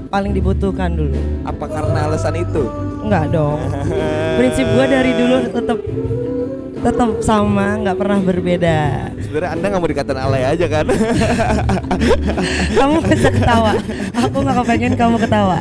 Paling 0.09 0.33
dibutuhkan 0.33 0.93
dulu. 0.93 1.17
Apa 1.45 1.65
karena 1.69 2.09
alasan 2.09 2.41
itu? 2.41 2.65
Enggak 3.05 3.29
dong. 3.29 3.61
Prinsip 4.41 4.65
gue 4.65 4.85
dari 4.89 5.11
dulu 5.13 5.35
tetap 5.53 5.79
tetap 6.83 7.09
sama 7.23 7.79
nggak 7.79 7.97
pernah 7.97 8.19
berbeda. 8.19 8.79
Sebenarnya 9.23 9.49
anda 9.55 9.65
nggak 9.71 9.81
mau 9.81 9.89
dikatain 9.93 10.19
alay 10.19 10.43
aja 10.43 10.65
kan? 10.67 10.85
Kamu 12.77 12.95
bisa 13.07 13.29
ketawa. 13.29 13.73
Aku 14.19 14.37
nggak 14.41 14.57
kepengen 14.65 14.93
kamu 14.99 15.15
ketawa. 15.21 15.59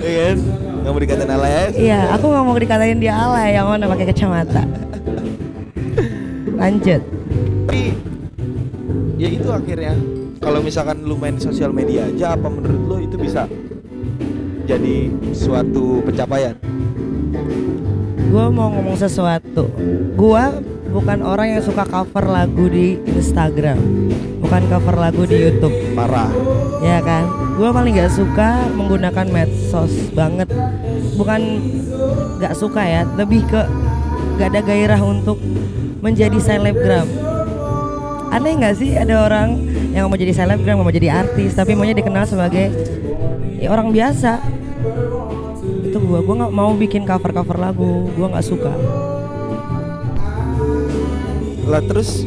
Iya 0.00 0.22
kan? 0.32 0.38
Nggak 0.80 0.92
mau 0.94 1.00
dikatain 1.02 1.32
alay 1.34 1.52
aja. 1.52 1.76
Iya 1.76 2.00
aku 2.16 2.24
nggak 2.30 2.44
mau 2.46 2.56
dikatain 2.56 2.98
dia 3.02 3.14
alay. 3.14 3.48
Yang 3.52 3.66
mana 3.68 3.84
pakai 3.90 4.06
kacamata 4.08 4.87
lanjut. 6.58 7.00
Tapi 7.70 7.94
ya 9.16 9.28
itu 9.30 9.48
akhirnya. 9.48 9.94
Kalau 10.38 10.62
misalkan 10.62 11.02
lu 11.02 11.18
main 11.18 11.34
sosial 11.38 11.74
media 11.74 12.06
aja 12.06 12.38
apa 12.38 12.46
menurut 12.46 12.82
lu 12.86 12.96
itu 13.02 13.18
bisa 13.18 13.50
jadi 14.66 15.10
suatu 15.34 16.02
pencapaian? 16.06 16.54
Gue 18.28 18.46
mau 18.52 18.68
ngomong 18.70 18.94
sesuatu. 18.94 19.66
Gue 20.14 20.44
bukan 20.92 21.24
orang 21.24 21.56
yang 21.56 21.62
suka 21.64 21.82
cover 21.88 22.28
lagu 22.28 22.68
di 22.68 23.00
Instagram. 23.08 23.80
Bukan 24.44 24.62
cover 24.68 24.94
lagu 25.00 25.24
di 25.24 25.48
YouTube. 25.48 25.74
Parah. 25.96 26.30
Ya 26.84 27.02
kan? 27.02 27.26
Gue 27.58 27.72
paling 27.72 27.98
nggak 27.98 28.12
suka 28.12 28.68
menggunakan 28.76 29.26
medsos 29.32 29.90
banget. 30.14 30.46
Bukan 31.18 31.40
nggak 32.38 32.54
suka 32.54 32.84
ya 32.86 33.02
lebih 33.18 33.42
ke 33.50 33.64
nggak 34.38 34.48
ada 34.54 34.60
gairah 34.62 35.00
untuk 35.02 35.40
menjadi 35.98 36.38
selebgram. 36.38 37.06
Aneh 38.28 38.52
nggak 38.60 38.74
sih 38.76 38.94
ada 38.94 39.24
orang 39.24 39.56
yang 39.90 40.06
mau 40.06 40.18
jadi 40.20 40.36
selebgram 40.36 40.84
mau 40.84 40.92
jadi 40.92 41.24
artis 41.24 41.56
tapi 41.56 41.72
maunya 41.72 41.96
dikenal 41.96 42.28
sebagai 42.28 42.70
ya 43.58 43.72
orang 43.72 43.90
biasa. 43.90 44.38
Itu 45.88 45.98
gua 46.04 46.20
gua 46.22 46.46
nggak 46.46 46.54
mau 46.54 46.70
bikin 46.76 47.02
cover 47.08 47.32
cover 47.34 47.56
lagu 47.58 48.06
gua 48.14 48.36
nggak 48.36 48.46
suka. 48.46 48.72
Lah 51.68 51.82
terus 51.84 52.24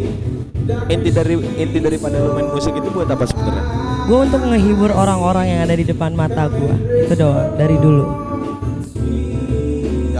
inti 0.89 1.09
dari 1.09 1.35
inti 1.57 1.77
daripada 1.81 2.21
lu 2.21 2.37
main 2.37 2.49
musik 2.51 2.75
itu 2.75 2.89
buat 2.91 3.07
apa 3.07 3.23
sebenarnya? 3.29 3.63
Gua 4.09 4.25
untuk 4.25 4.41
menghibur 4.43 4.91
orang-orang 4.91 5.45
yang 5.47 5.59
ada 5.63 5.75
di 5.77 5.85
depan 5.85 6.11
mata 6.17 6.49
gua. 6.49 6.75
Itu 7.07 7.13
doang 7.13 7.55
dari 7.55 7.77
dulu 7.77 8.20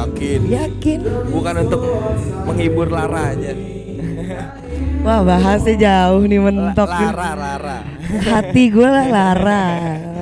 yakin. 0.05 0.39
Yakin. 0.49 0.99
Bukan 1.29 1.55
untuk 1.67 1.81
menghibur 2.45 2.87
Lara 2.89 3.33
aja. 3.33 3.51
Wah 5.05 5.21
bahasnya 5.25 5.75
jauh 5.81 6.23
nih 6.29 6.41
mentok. 6.41 6.89
Lara 6.89 7.31
Lara. 7.33 7.77
Hati 8.21 8.63
gue 8.69 8.85
lah 8.85 9.07
Lara. 9.09 9.65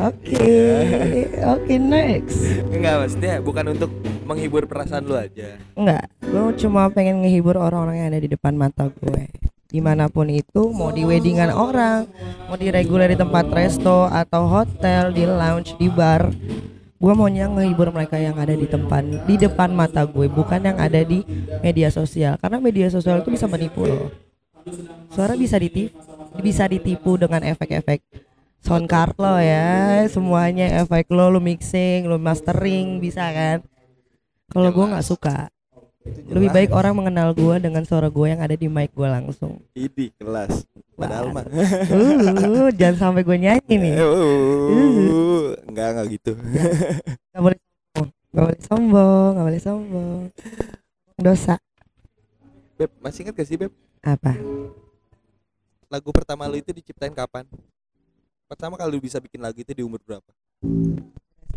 Oke. 0.08 0.56
Oke 1.56 1.76
next. 1.76 2.64
Enggak 2.72 3.04
maksudnya 3.04 3.34
bukan 3.44 3.66
untuk 3.76 3.92
menghibur 4.24 4.64
perasaan 4.70 5.04
lu 5.04 5.20
aja. 5.20 5.60
Enggak. 5.76 6.08
Gue 6.24 6.56
cuma 6.62 6.88
pengen 6.94 7.26
ngehibur 7.26 7.60
orang-orang 7.60 8.06
yang 8.06 8.08
ada 8.14 8.22
di 8.22 8.30
depan 8.30 8.54
mata 8.54 8.86
gue 8.86 9.26
Di 9.66 9.82
mana 9.82 10.14
pun 10.14 10.30
itu 10.30 10.70
Mau 10.70 10.94
di 10.94 11.02
weddingan 11.02 11.50
orang 11.50 12.06
Mau 12.46 12.54
di 12.54 12.70
reguler 12.70 13.10
di 13.10 13.18
tempat 13.18 13.50
resto 13.50 14.06
Atau 14.06 14.46
hotel 14.46 15.10
Di 15.10 15.26
lounge 15.26 15.74
Di 15.82 15.90
bar 15.90 16.30
Gue 17.00 17.14
maunya 17.16 17.48
ngehibur 17.48 17.96
mereka 17.96 18.20
yang 18.20 18.36
ada 18.36 18.52
di 18.52 18.68
depan 18.68 19.24
Di 19.24 19.40
depan 19.40 19.72
mata 19.72 20.04
gue 20.04 20.28
Bukan 20.28 20.60
yang 20.60 20.76
ada 20.76 21.00
di 21.00 21.24
media 21.64 21.88
sosial. 21.88 22.36
Karena 22.36 22.60
media 22.60 22.92
sosial 22.92 23.24
itu 23.24 23.32
bisa 23.32 23.48
menipu 23.48 23.88
loh 23.88 24.12
Suara 25.16 25.40
bisa 25.40 25.56
di 25.56 25.72
TV 25.72 25.88
bisa 26.40 26.70
ditipu 26.70 27.18
dengan 27.18 27.42
efek-efek 27.42 28.06
sound 28.64 28.88
card 28.88 29.16
lo 29.20 29.40
ya. 29.40 30.06
Semuanya 30.08 30.84
efek 30.84 31.12
lo 31.12 31.32
lu 31.32 31.42
mixing 31.42 32.08
lu 32.08 32.22
mastering 32.22 33.02
bisa 33.02 33.28
kan? 33.34 33.60
Kalau 34.50 34.70
gue 34.74 34.86
nggak 34.94 35.06
suka 35.06 35.50
lebih 36.30 36.50
baik 36.50 36.70
orang 36.74 36.94
mengenal 36.94 37.34
gue 37.34 37.56
dengan 37.60 37.84
suara 37.86 38.08
gue 38.08 38.26
yang 38.30 38.42
ada 38.42 38.54
di 38.54 38.68
mic 38.70 38.94
gue 38.94 39.08
langsung 39.08 39.62
Idi 39.74 40.12
kelas. 40.18 40.66
Padahal 41.00 41.32
mah. 41.32 41.48
uh, 41.48 42.68
jangan 42.76 43.16
sampai 43.16 43.24
gue 43.24 43.38
nyanyi 43.40 43.76
nih 43.80 43.94
Uh, 44.04 45.56
enggak 45.70 45.88
enggak 45.96 46.08
gitu. 46.20 46.32
nggak 47.32 47.42
boleh 47.42 47.58
sombong 47.60 48.10
nggak 48.30 48.46
boleh 48.46 48.60
sombong 48.62 49.30
nggak 49.34 49.46
boleh 49.48 49.62
sombong 49.62 50.22
dosa 51.18 51.56
Beb, 52.80 52.92
masih 53.04 53.28
ingat 53.28 53.36
gak 53.36 53.48
sih 53.50 53.58
Beb? 53.60 53.74
apa 54.00 54.38
Lagu 55.90 56.14
pertama 56.14 56.46
lu 56.46 56.62
itu 56.62 56.70
diciptain 56.70 57.10
kapan? 57.12 57.44
Pertama 58.46 58.78
kali 58.78 58.94
lu 58.94 59.02
bisa 59.02 59.18
bikin 59.18 59.42
lagu 59.42 59.58
itu 59.58 59.74
di 59.74 59.82
umur 59.82 59.98
berapa? 60.06 60.32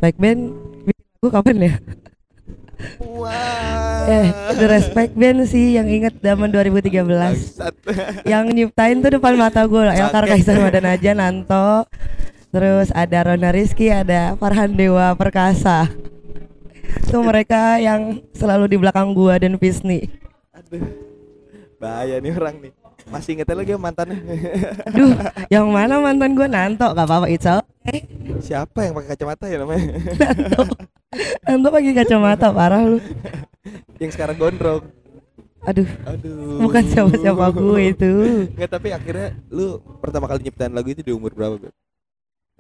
Spike 0.00 0.18
Band 0.18 0.40
bikin 0.88 1.04
lagu 1.20 1.28
kapan 1.30 1.56
ya 1.60 1.74
Wah. 2.98 3.81
Eh 4.04 4.26
The 4.52 4.66
Respect 4.68 5.12
Band 5.14 5.46
sih 5.46 5.76
yang 5.76 5.86
inget 5.86 6.18
zaman 6.18 6.50
2013 6.50 7.06
Bangsat. 7.06 7.74
yang 8.26 8.50
nyiptain 8.50 8.98
tuh 9.00 9.18
depan 9.18 9.34
mata 9.36 9.62
gue 9.64 9.82
lah 9.82 9.94
Elkar. 9.94 10.24
Kaisar 10.26 10.58
Madanaja 10.58 11.12
Nanto 11.14 11.86
terus 12.52 12.92
ada 12.92 13.32
Rona 13.32 13.50
Rizky 13.50 13.88
ada 13.88 14.36
Farhan 14.36 14.74
Dewa 14.74 15.14
Perkasa 15.14 15.88
itu 17.02 17.18
mereka 17.20 17.80
yang 17.80 18.20
selalu 18.32 18.68
di 18.68 18.76
belakang 18.76 19.16
gua 19.16 19.40
dan 19.40 19.56
Visni 19.56 20.08
Aduh. 20.52 20.84
Bahaya 21.80 22.20
nih 22.22 22.30
orang 22.30 22.62
nih. 22.62 22.72
Masih 23.10 23.34
inget 23.34 23.50
lagi 23.50 23.74
mantannya. 23.74 24.14
Duh, 24.94 25.10
yang 25.50 25.66
mana 25.72 25.98
mantan 25.98 26.36
gua 26.36 26.46
Nanto 26.46 26.86
gak 26.86 27.02
apa-apa 27.02 27.26
it's 27.26 27.42
okay 27.42 28.06
Siapa 28.38 28.86
yang 28.86 28.92
pakai 28.94 29.08
kacamata 29.16 29.44
ya 29.50 29.58
namanya? 29.58 29.88
Nanto 31.42 31.68
pakai 31.68 31.92
kacamata 31.96 32.46
parah 32.52 32.82
lu 32.86 33.00
yang 34.02 34.10
sekarang 34.10 34.36
gondrong. 34.38 34.82
Aduh, 35.62 35.86
Aduh. 36.02 36.58
bukan 36.66 36.82
siapa-siapa 36.90 37.54
gue 37.54 37.82
itu 37.94 38.10
Enggak, 38.50 38.70
tapi 38.74 38.90
akhirnya 38.90 39.30
lu 39.46 39.78
pertama 40.02 40.26
kali 40.26 40.42
nyiptain 40.42 40.74
lagu 40.74 40.90
itu 40.90 41.06
di 41.06 41.14
umur 41.14 41.30
berapa, 41.30 41.54
Beb? 41.54 41.74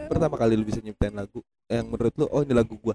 Pertama 0.06 0.38
kali 0.38 0.54
lu 0.54 0.62
bisa 0.62 0.78
nyiptain 0.78 1.10
lagu 1.10 1.42
yang 1.66 1.90
menurut 1.90 2.14
lu 2.14 2.30
oh 2.30 2.46
ini 2.46 2.54
lagu 2.54 2.78
gua. 2.78 2.94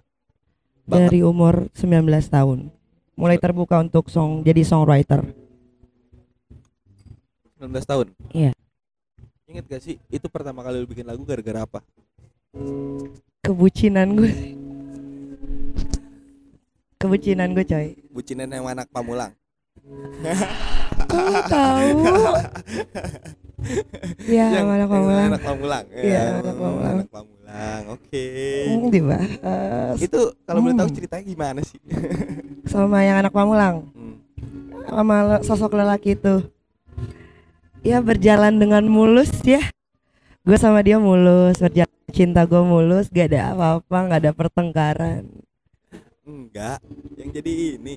Banget. 0.88 1.12
Dari 1.12 1.20
umur 1.28 1.68
19 1.76 2.08
tahun 2.32 2.72
Mulai 3.18 3.36
terbuka 3.42 3.82
untuk 3.84 4.08
song 4.08 4.46
jadi 4.46 4.64
songwriter 4.64 5.26
19 7.58 7.74
tahun. 7.84 8.08
Iya. 8.32 8.54
Ingat 9.50 9.66
gak 9.66 9.82
sih 9.82 9.98
itu 10.14 10.28
pertama 10.30 10.62
kali 10.62 10.78
lu 10.78 10.88
bikin 10.88 11.04
lagu 11.04 11.26
gara-gara 11.26 11.66
apa? 11.66 11.80
Kebucinan 13.42 14.14
gue 14.14 14.32
Kebucinan 16.98 17.54
gue 17.54 17.62
coy 17.62 17.88
Bucinan 18.10 18.50
yang 18.50 18.66
anak 18.66 18.90
pamulang. 18.90 19.34
Kok 21.08 21.44
tahu? 21.48 21.88
Ya, 24.30 24.54
yang, 24.54 24.70
yang 24.70 24.86
kamu 24.86 25.34
anak 25.34 25.42
pamulang. 25.42 25.86
Iya, 25.90 26.06
Ya, 26.06 26.22
anak 26.40 26.56
pamulang. 26.56 26.94
Anak 26.94 27.10
pamulang. 27.10 27.82
Oke. 27.90 28.26
Hmm, 28.70 28.88
dibahas 28.94 29.98
Itu 29.98 30.22
kalau 30.46 30.62
boleh 30.62 30.78
tahu 30.78 30.88
Hmm. 30.88 30.98
ceritanya 31.02 31.24
gimana 31.26 31.60
sih? 31.66 31.80
sama 32.72 33.02
yang 33.02 33.18
anak 33.18 33.34
pamulang 33.34 33.90
Hmm. 33.98 34.16
sama 34.88 35.16
sosok 35.42 35.74
lelaki 35.74 36.14
itu 36.16 36.46
ya 37.82 37.98
berjalan 38.00 38.60
dengan 38.60 38.84
mulus 38.86 39.32
ya 39.42 39.64
gue 40.44 40.58
sama 40.60 40.84
dia 40.84 41.00
mulus 41.00 41.58
berjalan 41.58 41.92
cinta 42.12 42.44
gue 42.44 42.60
mulus 42.60 43.08
gak 43.08 43.32
ada 43.34 43.56
apa-apa 43.56 43.98
gak 44.12 44.20
ada 44.24 44.32
pertengkaran 44.36 45.24
Enggak, 46.28 46.84
yang 47.16 47.32
jadi 47.32 47.80
ini 47.80 47.96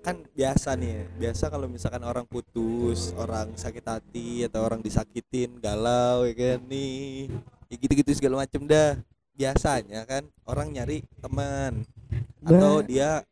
kan 0.00 0.22
biasa 0.32 0.78
nih, 0.78 1.10
biasa 1.18 1.50
kalau 1.50 1.66
misalkan 1.66 2.00
orang 2.00 2.22
putus, 2.24 3.10
orang 3.18 3.50
sakit 3.52 3.82
hati 3.82 4.46
atau 4.46 4.62
orang 4.62 4.78
disakitin, 4.78 5.58
galau 5.58 6.22
ya 6.24 6.32
kan 6.32 6.62
nih, 6.64 7.26
ya 7.66 7.74
gitu-gitu 7.74 8.14
segala 8.14 8.46
macem 8.46 8.62
dah. 8.64 8.94
Biasanya 9.34 10.06
kan 10.06 10.22
orang 10.46 10.70
nyari 10.70 11.02
teman 11.18 11.82
atau 12.40 12.80
dia 12.80 13.26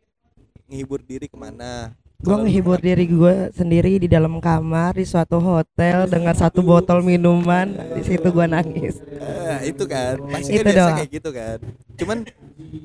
ngehibur 0.67 0.99
diri 1.01 1.31
ke 1.31 1.39
mana. 1.39 1.95
gue 2.19 2.35
kan- 2.35 2.83
diri 2.83 3.07
gue 3.07 3.35
sendiri 3.55 3.95
di 3.95 4.11
dalam 4.11 4.43
kamar 4.43 4.99
di 4.99 5.07
suatu 5.07 5.39
hotel 5.39 6.11
dengan 6.11 6.35
satu 6.35 6.67
botol 6.67 6.99
minuman 6.99 7.71
di 7.95 8.03
situ 8.03 8.35
gue 8.35 8.43
nangis 8.43 8.99
Eh, 8.99 9.71
itu 9.71 9.87
kan, 9.87 10.19
pasti 10.27 10.51
kan 10.51 10.59
Itu 10.59 10.67
biasa 10.67 10.81
doang. 10.83 10.99
kayak 10.99 11.11
gitu 11.15 11.31
kan. 11.31 11.59
Cuman 11.95 12.19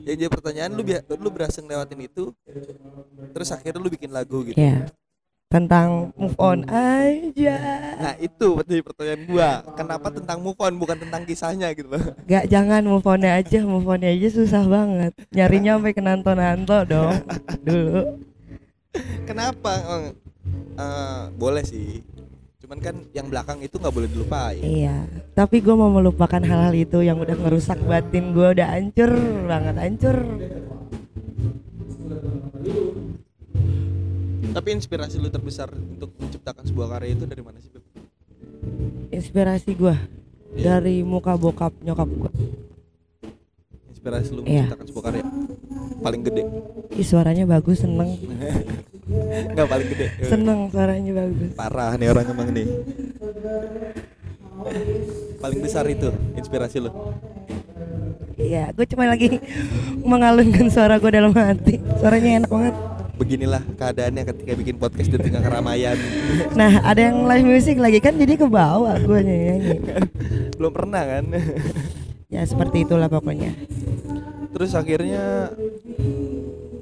yang 0.03 0.17
jadi 0.19 0.29
pertanyaan 0.31 0.71
lu 0.75 0.83
lu 1.19 1.29
berhasil 1.33 1.63
lewatin 1.63 2.05
itu, 2.05 2.31
terus 3.33 3.49
akhirnya 3.49 3.79
lu 3.81 3.89
bikin 3.89 4.11
lagu 4.13 4.43
gitu. 4.45 4.59
ya 4.59 4.87
tentang 5.53 6.09
move 6.17 6.33
on 6.41 6.65
aja. 6.65 7.57
Nah 8.01 8.17
itu 8.17 8.57
jadi 8.65 8.81
pertanyaan 8.81 9.21
gua. 9.29 9.49
Kenapa 9.77 10.09
tentang 10.09 10.41
move 10.41 10.57
on 10.57 10.73
bukan 10.81 10.97
tentang 10.97 11.21
kisahnya 11.29 11.69
gitu 11.77 11.93
loh? 11.93 12.01
Gak 12.25 12.49
jangan 12.49 12.81
move 12.81 13.05
on 13.05 13.21
aja 13.21 13.61
move 13.61 13.85
on 13.85 14.01
aja 14.01 14.27
susah 14.33 14.65
banget. 14.65 15.13
Nyarinya 15.29 15.77
sampai 15.77 15.93
ke 15.93 16.01
nanto 16.01 16.33
nanto 16.33 16.77
dong 16.89 17.21
dulu. 17.61 18.17
Kenapa? 19.29 19.77
Eh, 20.73 21.23
boleh 21.37 21.61
sih 21.61 22.01
Cuman 22.73 22.89
kan 22.89 22.97
yang 23.13 23.29
belakang 23.29 23.61
itu 23.61 23.77
nggak 23.77 23.93
boleh 23.93 24.09
dilupain 24.09 24.57
iya 24.57 25.05
tapi 25.37 25.61
gue 25.61 25.77
mau 25.77 25.93
melupakan 25.93 26.41
hal-hal 26.41 26.73
itu 26.73 27.05
yang 27.05 27.21
udah 27.21 27.37
ngerusak 27.37 27.77
batin 27.85 28.33
gue 28.33 28.49
udah 28.49 28.65
hancur 28.65 29.13
banget 29.45 29.75
hancur 29.77 30.17
Tapi 34.57 34.69
inspirasi 34.73 35.21
lu 35.21 35.29
terbesar 35.29 35.69
untuk 35.69 36.17
menciptakan 36.17 36.65
sebuah 36.65 36.97
karya 36.97 37.13
itu 37.13 37.29
dari 37.29 37.45
mana 37.45 37.61
sih 37.61 37.69
Beb? 37.69 37.85
inspirasi 39.13 39.77
gue 39.77 39.93
Iya. 40.57 40.81
dari 40.81 41.05
muka 41.05 41.37
bokap 41.37 41.77
nyokap 41.77 42.09
gue 42.09 42.31
Inspirasi 44.03 44.35
lu 44.35 44.43
Iya. 44.43 44.67
menciptakan 44.67 44.85
sebuah 44.91 45.03
karya? 45.07 45.23
Paling 46.03 46.21
gede. 46.27 46.43
Ih, 46.91 47.07
suaranya 47.07 47.47
bagus 47.47 47.77
seneng. 47.79 48.19
Nggak 49.55 49.67
paling 49.71 49.87
gede. 49.95 50.05
Seneng 50.27 50.59
suaranya 50.67 51.11
bagus. 51.15 51.49
Parah 51.55 51.95
nih 51.95 52.11
orang 52.11 52.27
emang 52.27 52.49
nih. 52.51 52.67
Paling 55.39 55.59
besar 55.63 55.87
itu 55.87 56.11
inspirasi 56.35 56.83
lu. 56.83 56.91
Iya 58.35 58.75
gue 58.75 58.83
cuma 58.91 59.07
lagi 59.07 59.39
mengalunkan 60.11 60.67
suara 60.67 60.99
gue 60.99 61.07
dalam 61.07 61.31
hati. 61.31 61.79
Suaranya 61.95 62.43
enak 62.43 62.51
banget. 62.51 62.75
Beginilah 63.15 63.63
keadaannya 63.79 64.23
ketika 64.27 64.51
bikin 64.51 64.75
podcast 64.75 65.07
di 65.07 65.19
tengah 65.21 65.39
keramaian. 65.39 65.95
Nah 66.59 66.83
ada 66.83 66.99
yang 66.99 67.23
live 67.23 67.47
music 67.47 67.79
lagi 67.79 68.03
kan 68.03 68.19
jadi 68.19 68.35
ke 68.35 68.51
bawah 68.51 68.99
gue 68.99 69.19
nyanyi. 69.23 69.79
Belum 70.59 70.75
pernah 70.75 71.07
kan 71.07 71.23
ya 72.33 72.41
seperti 72.41 72.89
itulah 72.89 73.05
pokoknya. 73.05 73.53
Terus 74.53 74.73
akhirnya 74.73 75.53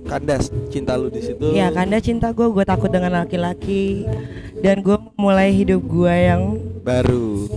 kandas 0.08 0.52
cinta 0.72 0.96
lu 0.96 1.12
di 1.12 1.20
situ. 1.24 1.52
Ya 1.52 1.72
karena 1.72 2.00
cinta 2.00 2.32
gue, 2.32 2.48
gue 2.48 2.64
takut 2.64 2.88
dengan 2.88 3.24
laki-laki. 3.24 4.08
Dan 4.62 4.84
gue 4.86 4.96
mulai 5.18 5.52
hidup 5.52 5.82
gue 5.84 6.14
yang 6.14 6.42
Baru. 6.86 7.50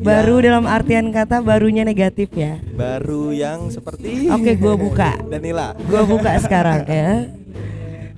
baru 0.00 0.40
Ya, 0.40 0.44
dalam 0.48 0.64
artian 0.64 1.12
kata 1.12 1.44
barunya 1.44 1.84
negatif 1.84 2.32
ya. 2.32 2.56
Baru 2.72 3.36
yang 3.36 3.68
seperti 3.68 4.32
Oke 4.32 4.56
gue 4.56 4.74
buka. 4.74 5.20
Danila. 5.32 5.76
Gue 5.76 6.02
buka 6.08 6.40
sekarang 6.40 6.88
ya. 6.88 7.28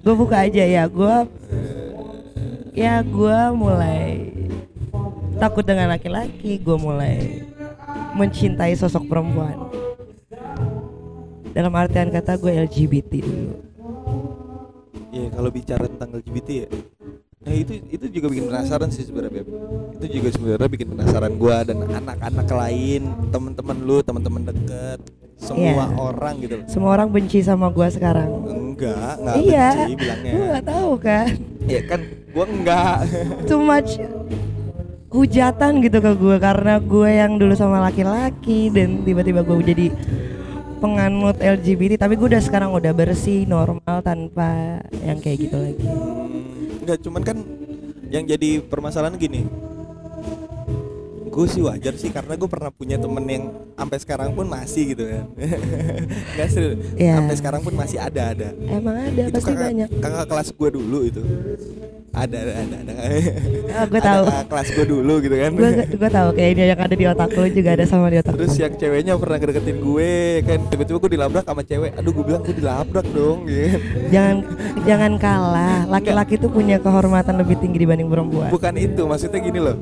Gue 0.05 0.15
buka 0.15 0.47
aja 0.47 0.65
ya. 0.65 0.85
Gue 0.87 1.27
Ya 2.73 3.05
gue 3.05 3.39
mulai 3.53 4.33
Takut 5.43 5.67
dengan 5.67 5.91
laki-laki. 5.91 6.63
Gue 6.63 6.79
mulai 6.79 7.43
Mencintai 8.13 8.73
sosok 8.77 9.09
perempuan 9.09 9.57
Dalam 11.53 11.73
artian 11.77 12.09
kata 12.09 12.37
gue 12.37 12.53
LGBT 12.65 13.13
dulu 13.21 13.53
Iya, 15.13 15.29
kalau 15.29 15.53
bicara 15.53 15.85
tentang 15.85 16.09
LGBT 16.25 16.49
ya. 16.65 16.69
Nah, 17.45 17.53
itu 17.53 17.85
itu 17.85 18.05
juga 18.17 18.33
bikin 18.33 18.49
penasaran 18.49 18.89
sih 18.89 19.05
sebenarnya. 19.05 19.45
Beb. 19.45 19.49
Itu 20.01 20.07
juga 20.09 20.29
sebenarnya 20.33 20.69
bikin 20.73 20.89
penasaran 20.89 21.37
gua 21.37 21.61
dan 21.69 21.85
anak-anak 21.85 22.49
lain, 22.49 23.13
teman-teman 23.29 23.77
lu, 23.85 24.01
teman-teman 24.01 24.49
deket, 24.49 25.05
semua 25.43 25.91
Iya. 25.91 25.99
orang 25.99 26.35
gitu 26.39 26.55
loh. 26.55 26.67
Semua 26.71 26.91
orang 26.95 27.09
benci 27.11 27.43
sama 27.43 27.67
gue 27.75 27.89
sekarang 27.91 28.31
Enggak, 28.47 29.13
enggak 29.19 29.37
Iya 29.43 29.69
benci 29.75 29.95
bilangnya. 29.99 30.33
Gue 30.33 30.45
gak 30.47 30.67
tahu 30.71 30.91
kan 31.03 31.27
Ya 31.67 31.81
kan 31.83 32.01
gua 32.31 32.47
enggak. 32.47 32.97
Too 33.51 33.61
much 33.61 33.91
Hujatan 35.13 35.85
gitu 35.85 35.99
ke 36.01 36.13
gue 36.17 36.37
Karena 36.41 36.81
gue 36.81 37.11
yang 37.13 37.37
dulu 37.37 37.53
sama 37.53 37.85
laki-laki 37.85 38.73
Dan 38.73 39.05
tiba-tiba 39.05 39.45
gue 39.45 39.57
jadi 39.61 39.87
Penganut 40.81 41.37
LGBT 41.39 42.01
Tapi 42.01 42.17
gue 42.17 42.27
udah 42.33 42.43
sekarang 42.43 42.73
udah 42.73 42.91
bersih 42.97 43.45
Normal 43.45 44.01
tanpa 44.01 44.81
Yang 45.05 45.19
kayak 45.23 45.37
gitu 45.39 45.57
lagi. 45.61 45.87
Hmm, 45.87 46.81
enggak 46.83 46.99
cuman 47.05 47.23
kan 47.23 47.39
yang 48.13 48.29
jadi 48.29 48.61
permasalahan 48.61 49.17
gini. 49.17 49.49
Gue 51.33 51.49
sih 51.49 51.65
wajar 51.65 51.97
sih 51.97 52.13
karena 52.13 52.37
gue 52.37 52.45
pernah 52.45 52.69
punya 52.69 53.01
temen 53.01 53.25
yang 53.25 53.45
sampai 53.73 53.99
sekarang 54.05 54.37
pun 54.37 54.45
masih 54.45 54.93
gitu 54.93 55.09
kan. 55.09 55.25
Nggak 56.37 56.49
serius. 56.53 56.77
Iya. 56.93 57.17
sampai 57.17 57.37
sekarang 57.41 57.61
pun 57.65 57.73
masih 57.73 57.99
ada 58.05 58.37
ada. 58.37 58.49
Emang 58.69 59.01
ada 59.01 59.23
itu 59.33 59.33
pasti 59.33 59.57
kakak, 59.57 59.65
banyak. 59.65 59.89
kakak 59.97 60.27
kelas 60.29 60.49
gue 60.53 60.69
dulu 60.77 60.99
itu 61.09 61.23
ada 62.13 62.37
ada 62.37 62.53
ada, 62.55 62.77
ada. 62.79 62.93
Ah, 63.73 63.85
gue 63.85 63.97
Ada 63.97 64.05
tahu. 64.05 64.23
kakak 64.23 64.45
kelas 64.47 64.69
gue 64.71 64.87
dulu 64.87 65.15
gitu 65.19 65.33
kan 65.35 65.51
Gue 65.51 65.71
gue 65.91 66.11
tahu 66.13 66.29
kayaknya 66.33 66.65
yang 66.69 66.81
ada 66.83 66.93
di 66.93 67.05
otak 67.05 67.29
lu 67.33 67.49
juga 67.49 67.71
ada 67.73 67.85
sama 67.85 68.07
di 68.07 68.19
otak. 68.19 68.37
terus 68.37 68.53
yang 68.55 68.73
ceweknya 68.73 69.13
pernah 69.17 69.37
ngedeketin 69.39 69.79
gue 69.79 70.13
kan 70.43 70.59
tiba-tiba 70.69 70.99
gue 70.99 71.11
dilabrak 71.11 71.43
sama 71.43 71.63
cewek 71.63 71.91
aduh 71.95 72.13
gue 72.13 72.25
bilang 72.27 72.43
gue 72.43 72.53
dilabrak 72.55 73.07
dong 73.11 73.39
gitu 73.47 73.81
jangan 74.09 74.37
jangan 74.83 75.13
kalah. 75.17 75.81
Laki-laki 75.89 76.37
tuh 76.37 76.49
punya 76.49 76.77
kehormatan 76.77 77.35
lebih 77.35 77.57
tinggi 77.57 77.79
dibanding 77.79 78.07
perempuan. 78.07 78.49
bukan 78.51 78.75
itu 78.77 79.03
maksudnya 79.03 79.41
gini 79.41 79.59
loh 79.59 79.77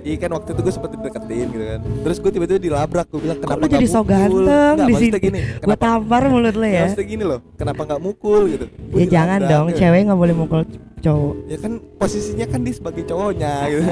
Iya 0.00 0.16
kan 0.18 0.30
waktu 0.32 0.48
itu 0.50 0.60
gue 0.60 0.72
sempet 0.72 0.90
dideketin 0.92 1.46
gitu 1.50 1.64
kan 1.66 1.80
Terus 2.00 2.16
gue 2.18 2.30
tiba-tiba 2.32 2.58
dilabrak 2.58 3.06
Gue 3.08 3.20
bilang 3.20 3.38
kenapa 3.38 3.60
lu 3.60 3.66
jadi 3.66 3.76
nggak 3.78 3.90
so 3.90 4.00
mukul?" 4.00 4.10
ganteng 4.10 4.74
Nggak, 4.74 4.88
di 4.88 4.94
sini? 4.96 5.18
gini 5.18 5.40
Gue 5.60 5.76
tampar 5.76 6.22
mulut 6.26 6.54
lu 6.54 6.64
ya. 6.64 6.82
Maksudnya 6.82 7.06
gini 7.06 7.24
loh 7.26 7.38
Kenapa 7.54 7.80
nggak 7.84 8.00
mukul 8.00 8.40
gitu 8.48 8.64
Gua 8.88 8.98
Ya 8.98 9.06
jangan 9.06 9.38
dong, 9.44 9.66
gitu. 9.68 9.78
cewek 9.78 10.00
nggak 10.04 10.18
boleh 10.18 10.34
mukul 10.34 10.60
cowok. 11.00 11.34
Ya 11.48 11.56
kan 11.56 11.72
posisinya 11.96 12.44
kan 12.44 12.60
dia 12.60 12.74
sebagai 12.76 13.02
cowoknya 13.04 13.52
gitu 13.66 13.82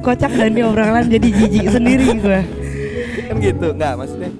kocak 0.00 0.28
dan 0.30 0.52
di 0.52 0.60
obrolan 0.60 1.08
jadi 1.08 1.28
jijik 1.32 1.64
sendiri 1.70 2.06
gue. 2.18 2.40
Kan 3.24 3.36
gitu 3.40 3.66
Nggak 3.72 3.92
maksudnya 3.96 4.30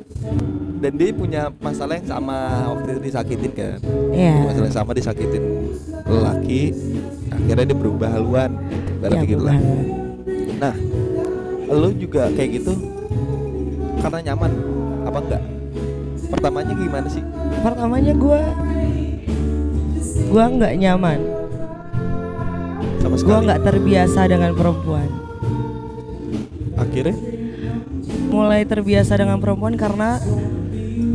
Dan 0.77 0.93
dia 0.95 1.09
punya 1.11 1.43
masalah 1.57 1.97
yang 1.97 2.05
sama 2.05 2.37
Waktu 2.69 2.89
itu 2.91 3.01
disakitin 3.03 3.51
kan 3.51 3.79
Iya. 4.13 4.45
Masalah 4.45 4.67
yang 4.69 4.77
sama 4.77 4.91
disakitin 4.93 5.43
lelaki 6.05 6.63
Akhirnya 7.33 7.65
dia 7.65 7.77
berubah 7.77 8.09
haluan 8.13 8.51
Berarti 9.01 9.17
Iya, 9.19 9.31
gitu 9.33 9.43
lah. 9.43 9.57
Nah 10.65 10.75
Lu 11.69 11.93
juga 11.93 12.33
kayak 12.33 12.51
gitu 12.61 12.73
Karena 14.01 14.33
nyaman 14.33 14.53
Apa 15.05 15.19
enggak 15.21 15.43
Pertamanya 16.33 16.73
gimana 16.73 17.09
sih 17.13 17.21
Pertamanya 17.61 18.17
gue 18.17 18.41
gue 20.35 20.43
nggak 20.43 20.75
nyaman. 20.83 21.19
Sama 22.99 23.15
Gue 23.23 23.39
nggak 23.47 23.63
terbiasa 23.63 24.27
dengan 24.27 24.51
perempuan. 24.51 25.07
Akhirnya 26.75 27.15
Mulai 28.35 28.67
terbiasa 28.67 29.15
dengan 29.15 29.39
perempuan 29.39 29.79
karena 29.79 30.19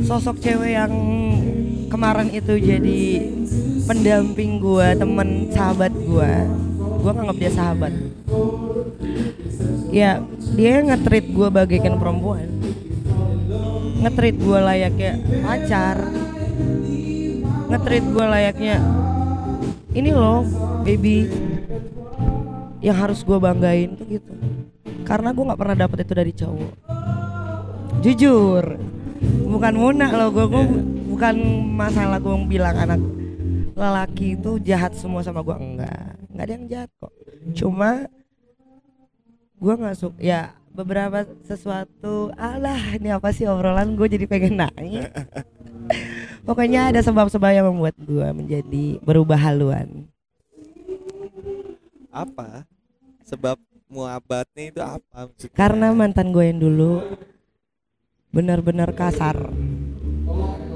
sosok 0.07 0.39
cewek 0.39 0.71
yang 0.71 0.93
kemarin 1.91 2.31
itu 2.31 2.55
jadi 2.55 3.27
pendamping 3.83 4.63
gue, 4.63 4.87
temen 4.95 5.51
sahabat 5.51 5.91
gue. 5.91 6.31
Gue 7.03 7.11
nganggap 7.11 7.37
dia 7.43 7.51
sahabat. 7.51 7.91
Ya 9.89 10.21
dia 10.53 10.85
nge-treat 10.85 11.33
gue 11.33 11.47
bagaikan 11.49 11.97
perempuan. 11.97 12.49
Nge-treat 14.05 14.37
gue 14.37 14.59
layaknya 14.61 15.11
pacar. 15.41 15.97
Nge-treat 17.69 18.05
gue 18.05 18.25
layaknya 18.25 18.77
ini 19.97 20.13
loh 20.13 20.45
baby 20.85 21.25
yang 22.79 22.95
harus 22.95 23.25
gue 23.25 23.37
banggain 23.37 23.97
tuh 23.97 24.05
gitu. 24.07 24.33
Karena 25.03 25.33
gue 25.33 25.43
nggak 25.43 25.59
pernah 25.59 25.77
dapet 25.77 25.97
itu 26.05 26.13
dari 26.13 26.33
cowok. 26.33 26.73
Jujur 27.99 28.63
bukan 29.49 29.73
munak 29.75 30.13
loh 30.13 30.29
gue 30.31 30.45
gue 30.47 30.63
bukan 31.11 31.35
masalah 31.75 32.21
gue 32.21 32.31
bilang 32.47 32.77
anak 32.77 33.01
lelaki 33.75 34.37
itu 34.37 34.61
jahat 34.63 34.95
semua 34.95 35.25
sama 35.25 35.43
gue 35.43 35.55
enggak 35.57 36.15
nggak 36.31 36.45
ada 36.45 36.53
yang 36.53 36.65
jahat 36.69 36.89
kok. 37.01 37.13
Cuma 37.57 38.07
gue 39.59 39.73
nggak 39.75 39.97
suka 39.99 40.17
ya 40.23 40.55
beberapa 40.71 41.27
sesuatu 41.43 42.31
alah 42.39 42.95
ini 42.95 43.11
apa 43.11 43.35
sih 43.35 43.43
obrolan? 43.43 43.99
Gue 43.99 44.07
jadi 44.07 44.25
pengen 44.25 44.63
nangis. 44.63 45.11
Pokoknya 46.47 46.93
ada 46.93 47.03
sebab-sebab 47.03 47.51
yang 47.51 47.67
membuat 47.67 47.99
gue 47.99 48.27
menjadi 48.31 48.85
berubah 49.03 49.35
haluan. 49.35 50.07
Apa? 52.09 52.63
Sebab 53.27 53.59
muabatnya 53.89 54.63
itu 54.69 54.81
apa 54.81 55.27
maksudnya? 55.33 55.57
karena 55.57 55.89
mantan 55.97 56.29
gue 56.29 56.45
yang 56.45 56.61
dulu 56.61 57.03
benar-benar 58.29 58.93
kasar. 58.95 59.49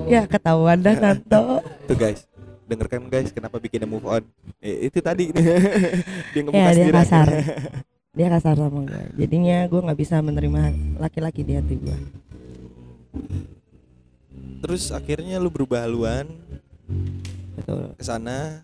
Ya 0.10 0.28
ketahuan 0.28 0.84
dah 0.84 0.98
Nanto. 1.04 1.64
Tuh 1.88 1.96
guys. 1.98 2.28
Dengarkan 2.68 3.08
guys 3.08 3.30
kenapa 3.32 3.62
bikinnya 3.62 3.88
move 3.88 4.04
on. 4.04 4.24
Eh, 4.60 4.92
itu 4.92 5.00
tadi. 5.00 5.30
Dia 6.34 6.42
ngebuka 6.42 6.60
ya 6.60 6.72
dia 6.74 6.92
kasar 6.92 7.30
dia 8.14 8.30
kasar 8.30 8.56
sama 8.56 8.86
gue 8.86 9.04
jadinya 9.18 9.66
gue 9.66 9.82
nggak 9.82 10.00
bisa 10.00 10.22
menerima 10.22 10.62
laki-laki 11.02 11.42
di 11.42 11.54
hati 11.58 11.76
gue 11.82 11.98
terus 14.64 14.94
akhirnya 14.96 15.42
lu 15.42 15.52
berubah 15.52 15.84
haluan 15.84 16.30
betul. 17.58 17.96
ke 17.96 18.04
sana. 18.04 18.64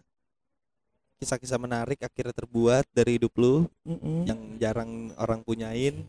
Kisah-kisah 1.20 1.60
menarik 1.60 2.00
akhirnya 2.00 2.32
terbuat 2.32 2.88
dari 2.96 3.20
hidup 3.20 3.36
lu 3.36 3.68
Mm-mm. 3.84 4.24
yang 4.24 4.40
jarang 4.56 5.12
orang 5.20 5.44
punyain 5.44 6.00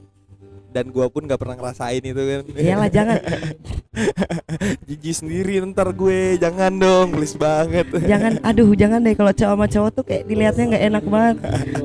dan 0.70 0.86
gua 0.94 1.10
pun 1.10 1.26
nggak 1.26 1.40
pernah 1.40 1.58
ngerasain 1.58 2.02
itu 2.02 2.22
kan. 2.22 2.40
Iyalah 2.54 2.90
jangan. 2.90 3.18
Jijik 4.86 5.14
sendiri 5.18 5.58
ntar 5.74 5.90
gue. 5.90 6.38
Jangan 6.38 6.70
dong 6.78 7.10
please 7.10 7.34
banget. 7.34 7.90
Jangan 8.06 8.38
aduh 8.48 8.70
jangan 8.78 9.02
deh. 9.02 9.14
Kalau 9.18 9.34
cowok 9.34 9.54
sama 9.58 9.66
cowok 9.66 9.90
tuh 9.90 10.04
kayak 10.06 10.22
dilihatnya 10.30 10.64
nggak 10.70 10.84
enak 10.94 11.04
banget. 11.10 11.36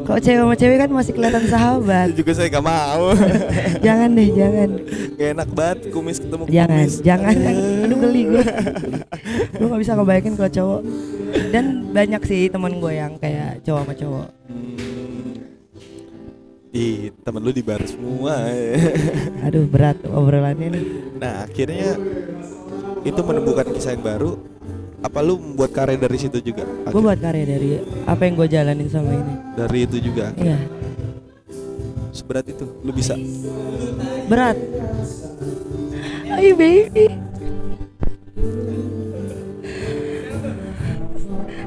Kalau 0.05 0.19
cewek 0.21 0.39
sama 0.45 0.55
cewek 0.55 0.77
kan 0.77 0.89
masih 0.93 1.13
kelihatan 1.17 1.43
sahabat. 1.49 2.07
Juga 2.13 2.31
saya 2.37 2.47
gak 2.53 2.65
mau. 2.65 3.03
Jangan 3.85 4.09
deh 4.13 4.29
jangan. 4.37 4.69
Gak 5.17 5.29
enak 5.33 5.49
banget 5.49 5.77
kumis 5.89 6.17
ketemu 6.21 6.43
jangan 6.45 6.85
kumis. 6.85 6.93
Jangan 7.01 7.35
aduh 7.85 7.97
geli 8.05 8.21
gue 8.29 8.43
gue 9.55 9.65
nggak 9.65 9.81
bisa 9.81 9.93
ngebayangin 9.97 10.33
kalau 10.37 10.51
cowok. 10.53 10.81
Dan 11.49 11.65
banyak 11.89 12.21
sih 12.29 12.41
teman 12.53 12.77
gue 12.77 12.93
yang 12.93 13.17
kayak 13.17 13.65
cowok 13.65 13.81
sama 13.81 13.93
cowok. 13.97 14.27
Hmm. 14.45 15.04
Ih, 16.75 17.07
temen 17.23 17.39
lu 17.39 17.55
di 17.55 17.63
bar 17.63 17.79
semua. 17.87 18.35
aduh 19.47 19.63
berat 19.63 19.95
obrolannya 20.11 20.75
nih 20.75 20.83
nah, 21.15 21.47
akhirnya 21.47 21.95
itu 23.07 23.21
menemukan 23.23 23.71
kisah 23.71 23.95
yang 23.95 24.03
baru. 24.03 24.35
Apa 24.99 25.21
lu 25.21 25.37
membuat 25.37 25.69
karya 25.71 26.01
dari 26.01 26.17
situ 26.17 26.41
juga? 26.41 26.65
gue 26.65 26.97
buat 26.97 27.21
karya 27.21 27.45
dari 27.45 27.77
apa 28.03 28.21
yang 28.25 28.33
gue 28.35 28.47
jalanin 28.49 28.89
sama 28.89 29.13
ini 29.13 29.33
Dari 29.53 29.79
itu 29.85 29.97
juga. 30.01 30.33
iya 30.35 30.57
Seberat 32.09 32.49
itu, 32.49 32.65
lu 32.81 32.89
bisa. 32.89 33.13
berat 34.25 34.57
Ayo 36.25 36.57
baby 36.57 37.05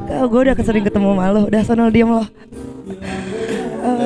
Kau 0.05 0.27
gue 0.27 0.40
udah 0.51 0.57
kesering 0.59 0.83
ketemu 0.83 1.11
malu 1.14 1.47
Udah 1.47 1.62
sono 1.62 1.87
diem 1.88 2.11
loh 2.11 2.27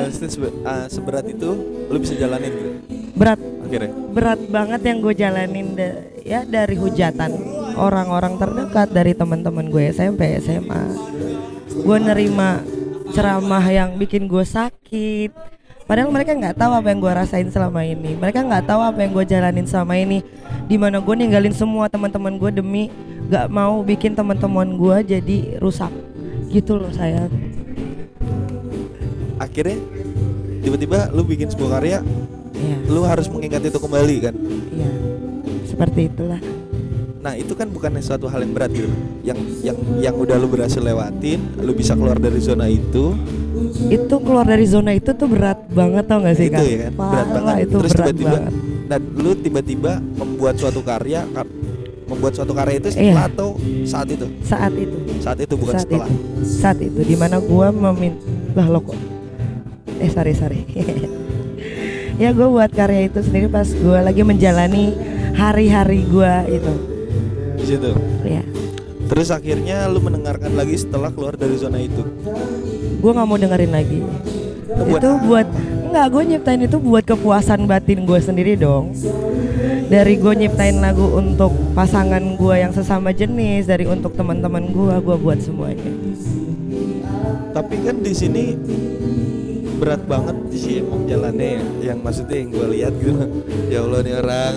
Sebe- 0.09 0.55
ah, 0.63 0.85
seberat 0.87 1.25
itu 1.27 1.49
lu 1.89 1.97
bisa 1.99 2.15
jalanin 2.15 2.51
gitu. 2.51 2.71
Berat 3.13 3.39
Akhirnya. 3.39 3.91
Berat 4.09 4.41
banget 4.49 4.81
yang 4.85 4.97
gue 5.01 5.13
jalanin 5.13 5.67
da- 5.77 6.01
Ya 6.23 6.41
dari 6.45 6.73
hujatan 6.73 7.31
Orang-orang 7.77 8.41
terdekat 8.41 8.89
Dari 8.89 9.13
teman-teman 9.13 9.69
gue 9.69 9.93
SMP, 9.93 10.33
SMA 10.41 10.83
Gue 11.83 11.97
nerima 12.01 12.61
ceramah 13.13 13.61
yang 13.69 13.97
bikin 14.01 14.25
gue 14.25 14.41
sakit 14.41 15.29
Padahal 15.83 16.09
mereka 16.09 16.31
nggak 16.31 16.55
tahu 16.55 16.71
apa 16.73 16.87
yang 16.95 16.99
gue 17.03 17.11
rasain 17.11 17.49
selama 17.51 17.83
ini. 17.83 18.15
Mereka 18.15 18.39
nggak 18.47 18.71
tahu 18.71 18.81
apa 18.81 19.03
yang 19.03 19.11
gue 19.11 19.25
jalanin 19.27 19.67
selama 19.67 19.99
ini. 19.99 20.23
Di 20.63 20.79
mana 20.79 21.03
gue 21.03 21.11
ninggalin 21.11 21.51
semua 21.51 21.91
teman-teman 21.91 22.39
gue 22.39 22.51
demi 22.55 22.87
nggak 23.27 23.51
mau 23.51 23.83
bikin 23.83 24.15
teman-teman 24.15 24.79
gue 24.79 24.97
jadi 25.03 25.59
rusak. 25.59 25.91
Gitu 26.47 26.79
loh 26.79 26.87
sayang. 26.87 27.27
Akhirnya 29.35 29.77
tiba-tiba 30.59 31.09
lu 31.09 31.23
bikin 31.23 31.47
sebuah 31.47 31.77
karya, 31.77 31.99
Iya, 32.53 32.77
lu 32.87 33.01
harus 33.03 33.27
mengingat 33.27 33.61
itu 33.61 33.75
kembali 33.75 34.15
kan. 34.21 34.35
iya. 34.71 34.89
Seperti 35.65 36.07
itulah. 36.07 36.39
Nah, 37.19 37.33
itu 37.33 37.51
kan 37.51 37.67
bukan 37.67 37.97
suatu 37.97 38.27
hal 38.27 38.39
yang 38.39 38.51
berat 38.51 38.69
gitu. 38.69 38.91
Yang 39.21 39.39
yang 39.61 39.77
yang 40.01 40.15
udah 40.15 40.35
lu 40.35 40.45
berhasil 40.45 40.77
lewatin, 40.77 41.39
lu 41.57 41.71
bisa 41.71 41.93
keluar 41.93 42.15
dari 42.15 42.37
zona 42.37 42.67
itu, 42.67 43.15
Itu 43.85 44.19
keluar 44.19 44.43
dari 44.43 44.65
zona 44.65 44.91
itu 44.91 45.13
tuh 45.13 45.25
berat 45.25 45.55
banget 45.69 46.03
tau 46.03 46.19
gak 46.19 46.35
sih 46.35 46.47
itu 46.47 46.53
Kak? 46.53 46.63
ya 46.63 46.77
kan 46.79 46.91
berat 46.91 46.99
Parah, 46.99 47.25
banget 47.31 47.55
itu 47.63 47.75
terus 47.79 47.93
tiba-tiba 47.93 48.37
dan 48.83 49.01
lu 49.15 49.31
tiba-tiba 49.35 49.91
membuat 50.13 50.55
suatu 50.57 50.81
karya 50.81 51.21
kar- 51.31 51.53
membuat 52.03 52.33
suatu 52.33 52.51
karya 52.51 52.75
itu 52.77 52.89
setelah 52.91 53.07
Iya. 53.23 53.29
atau 53.29 53.49
saat 53.83 54.07
itu 54.09 54.25
Saat 54.41 54.73
itu. 54.75 54.97
saat 55.17 55.37
itu 55.39 55.53
bukan 55.55 55.73
saat 55.73 55.85
setelah 55.85 56.07
itu 56.07 56.17
saat 56.43 56.77
itu 56.81 56.99
di 57.03 57.15
mana 57.15 57.37
gua 57.39 57.67
memin 57.71 58.13
lah 58.51 58.67
lo 58.67 58.79
kok 58.83 58.97
eh 59.99 60.09
sorry 60.09 60.33
sorry. 60.33 60.61
Ya 62.13 62.29
gue 62.29 62.45
buat 62.45 62.69
karya 62.69 63.09
itu 63.09 63.25
sendiri 63.25 63.49
pas 63.49 63.65
gua 63.81 64.05
lagi 64.05 64.21
menjalani 64.21 64.93
hari-hari 65.33 66.05
gua 66.05 66.45
itu. 66.45 66.73
Di 67.57 67.65
situ? 67.65 67.89
Ya 68.21 68.45
terus 69.13 69.29
akhirnya 69.29 69.85
lu 69.93 70.01
mendengarkan 70.01 70.57
lagi 70.57 70.73
setelah 70.73 71.13
keluar 71.13 71.37
dari 71.37 71.53
zona 71.53 71.77
itu? 71.77 72.01
Gua 72.97 73.11
nggak 73.13 73.27
mau 73.29 73.37
dengerin 73.37 73.69
lagi. 73.69 73.99
Buat- 74.73 75.01
itu 75.05 75.09
buat 75.29 75.47
enggak 75.93 76.07
gue 76.09 76.23
nyiptain 76.33 76.61
itu 76.65 76.77
buat 76.81 77.05
kepuasan 77.05 77.69
batin 77.69 78.09
gue 78.09 78.17
sendiri 78.17 78.57
dong. 78.57 78.97
Dari 79.85 80.17
gue 80.17 80.33
nyiptain 80.33 80.81
lagu 80.81 81.05
untuk 81.13 81.53
pasangan 81.77 82.23
gue 82.33 82.55
yang 82.57 82.73
sesama 82.73 83.13
jenis 83.13 83.69
dari 83.69 83.85
untuk 83.85 84.17
teman-teman 84.17 84.73
gue 84.73 84.95
gue 84.97 85.17
buat 85.21 85.37
semuanya. 85.37 85.93
Tapi 87.53 87.75
kan 87.85 88.01
di 88.01 88.13
sini 88.17 88.57
berat 89.83 89.99
banget 90.07 90.37
sih 90.55 90.79
emang 90.79 91.03
jalannya 91.03 91.59
ya. 91.59 91.63
Yang 91.91 91.99
maksudnya 91.99 92.37
yang 92.39 92.49
gue 92.55 92.67
lihat 92.79 92.93
gitu. 92.95 93.11
ya 93.75 93.77
Allah 93.83 93.99
nih 93.99 94.13
orang. 94.15 94.53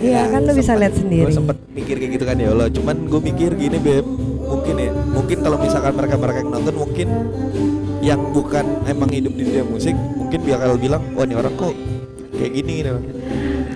Iya, 0.00 0.20
kan 0.30 0.40
lu 0.46 0.52
bisa 0.54 0.72
lihat 0.78 0.94
sendiri. 0.94 1.26
Gue 1.26 1.34
sempet 1.34 1.56
mikir 1.74 1.96
kayak 1.98 2.12
gitu 2.14 2.24
kan 2.30 2.36
ya 2.38 2.48
Allah. 2.54 2.68
Cuman 2.70 2.96
gue 3.10 3.20
mikir 3.20 3.50
gini 3.58 3.78
beb, 3.82 4.06
mungkin 4.46 4.74
ya, 4.78 4.90
mungkin 4.94 5.38
kalau 5.42 5.58
misalkan 5.58 5.92
mereka 5.98 6.14
mereka 6.14 6.38
yang 6.46 6.50
nonton 6.54 6.74
mungkin 6.78 7.08
yang 8.00 8.20
bukan 8.32 8.64
emang 8.88 9.10
hidup 9.12 9.34
di 9.36 9.44
dunia 9.44 9.64
musik 9.66 9.92
mungkin 10.16 10.40
bakal 10.48 10.80
bilang 10.80 11.04
wah 11.12 11.28
ini 11.28 11.36
orang 11.36 11.52
kok 11.58 11.74
kayak 12.32 12.52
gini 12.54 12.72
gitu. 12.80 12.96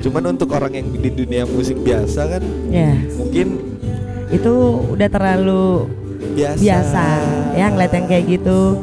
Cuman 0.09 0.37
untuk 0.37 0.49
orang 0.57 0.73
yang 0.73 0.88
di 0.97 1.11
dunia 1.12 1.45
musik 1.45 1.77
biasa 1.85 2.38
kan 2.38 2.43
ya 2.73 2.97
mungkin 3.21 3.61
itu 4.33 4.55
udah 4.97 5.09
terlalu 5.12 5.93
biasa. 6.33 6.61
biasa 6.61 7.05
ya 7.53 7.67
ngeliat 7.69 7.93
yang 7.93 8.07
kayak 8.09 8.25
gitu 8.40 8.81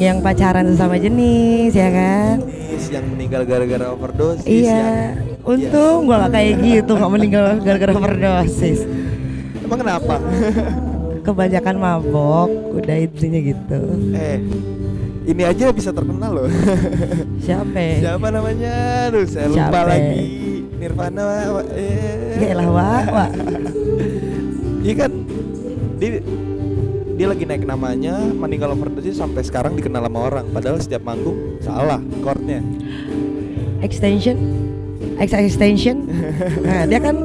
yang 0.00 0.18
pacaran 0.18 0.64
sesama 0.66 0.96
jenis 0.96 1.70
ya 1.70 1.88
kan 1.88 2.40
Jenis 2.40 2.86
yang 2.88 3.04
meninggal 3.06 3.44
gara-gara 3.44 3.86
overdosis. 3.90 4.48
iya 4.48 5.12
yang- 5.12 5.28
untung 5.42 6.04
gua 6.04 6.24
gak 6.24 6.32
kayak 6.34 6.54
gitu 6.58 6.92
nggak 6.94 7.10
meninggal 7.10 7.44
gara-gara 7.58 7.92
overdosis 7.92 8.80
Emang 9.60 9.78
kenapa? 9.78 10.14
kebanyakan 11.26 11.76
mabok 11.76 12.48
udah 12.74 12.96
intinya 12.98 13.38
gitu 13.38 13.80
eh, 14.12 14.40
ini 15.22 15.42
aja 15.44 15.68
bisa 15.68 15.92
terkenal 15.92 16.32
loh. 16.34 16.48
siapa? 17.44 18.00
Siapa 18.00 18.26
namanya? 18.26 18.72
Aduh, 19.06 19.22
saya 19.24 19.46
lupa 19.46 19.68
Siapa? 19.68 19.80
lagi. 19.86 20.24
Nirvana. 20.74 21.22
Wak. 21.52 21.66
eh. 21.70 22.40
ya 22.40 22.54
lah 22.56 22.68
wak 22.68 23.04
wak 23.06 23.30
Iya 24.80 24.94
kan, 24.96 25.12
dia, 26.00 26.24
dia 27.20 27.28
lagi 27.28 27.44
naik 27.44 27.68
namanya, 27.68 28.16
meninggal 28.32 28.72
overdosis 28.72 29.20
sampai 29.20 29.44
sekarang 29.44 29.76
dikenal 29.76 30.08
sama 30.08 30.20
orang. 30.24 30.46
Padahal 30.56 30.80
setiap 30.80 31.04
manggung 31.04 31.60
salah 31.60 32.00
chordnya. 32.24 32.64
extension 33.84 34.36
X 35.20 35.32
extension 35.32 36.04
nah, 36.64 36.84
dia 36.88 36.96
kan 36.96 37.16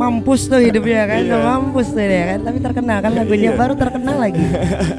mampus 0.00 0.48
tuh 0.48 0.60
hidupnya 0.60 1.04
kan 1.04 1.24
Iya. 1.24 1.40
mampus 1.44 1.92
tuh 1.96 2.04
dia 2.04 2.24
kan 2.36 2.44
tapi 2.44 2.60
terkenal 2.60 3.00
kan 3.00 3.12
lagunya 3.16 3.52
Iya. 3.52 3.56
baru 3.56 3.72
terkenal 3.72 4.16
lagi 4.20 4.44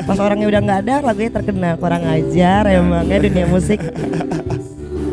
pas 0.10 0.18
orangnya 0.18 0.50
udah 0.50 0.62
nggak 0.65 0.80
ada 0.86 0.96
lagunya 1.06 1.30
terkenal 1.30 1.74
kurang 1.78 2.10
ajar 2.10 2.70
emangnya 2.70 3.18
dunia 3.22 3.46
musik 3.46 3.78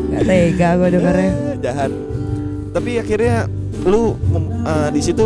nggak 0.09 0.23
tega 0.25 0.69
gue 0.77 0.89
dengernya 0.97 1.31
Jahat. 1.57 1.91
Tapi 2.73 2.91
akhirnya 3.01 3.49
lu 3.81 4.17
eh, 4.65 4.89
di 4.93 5.01
situ 5.01 5.25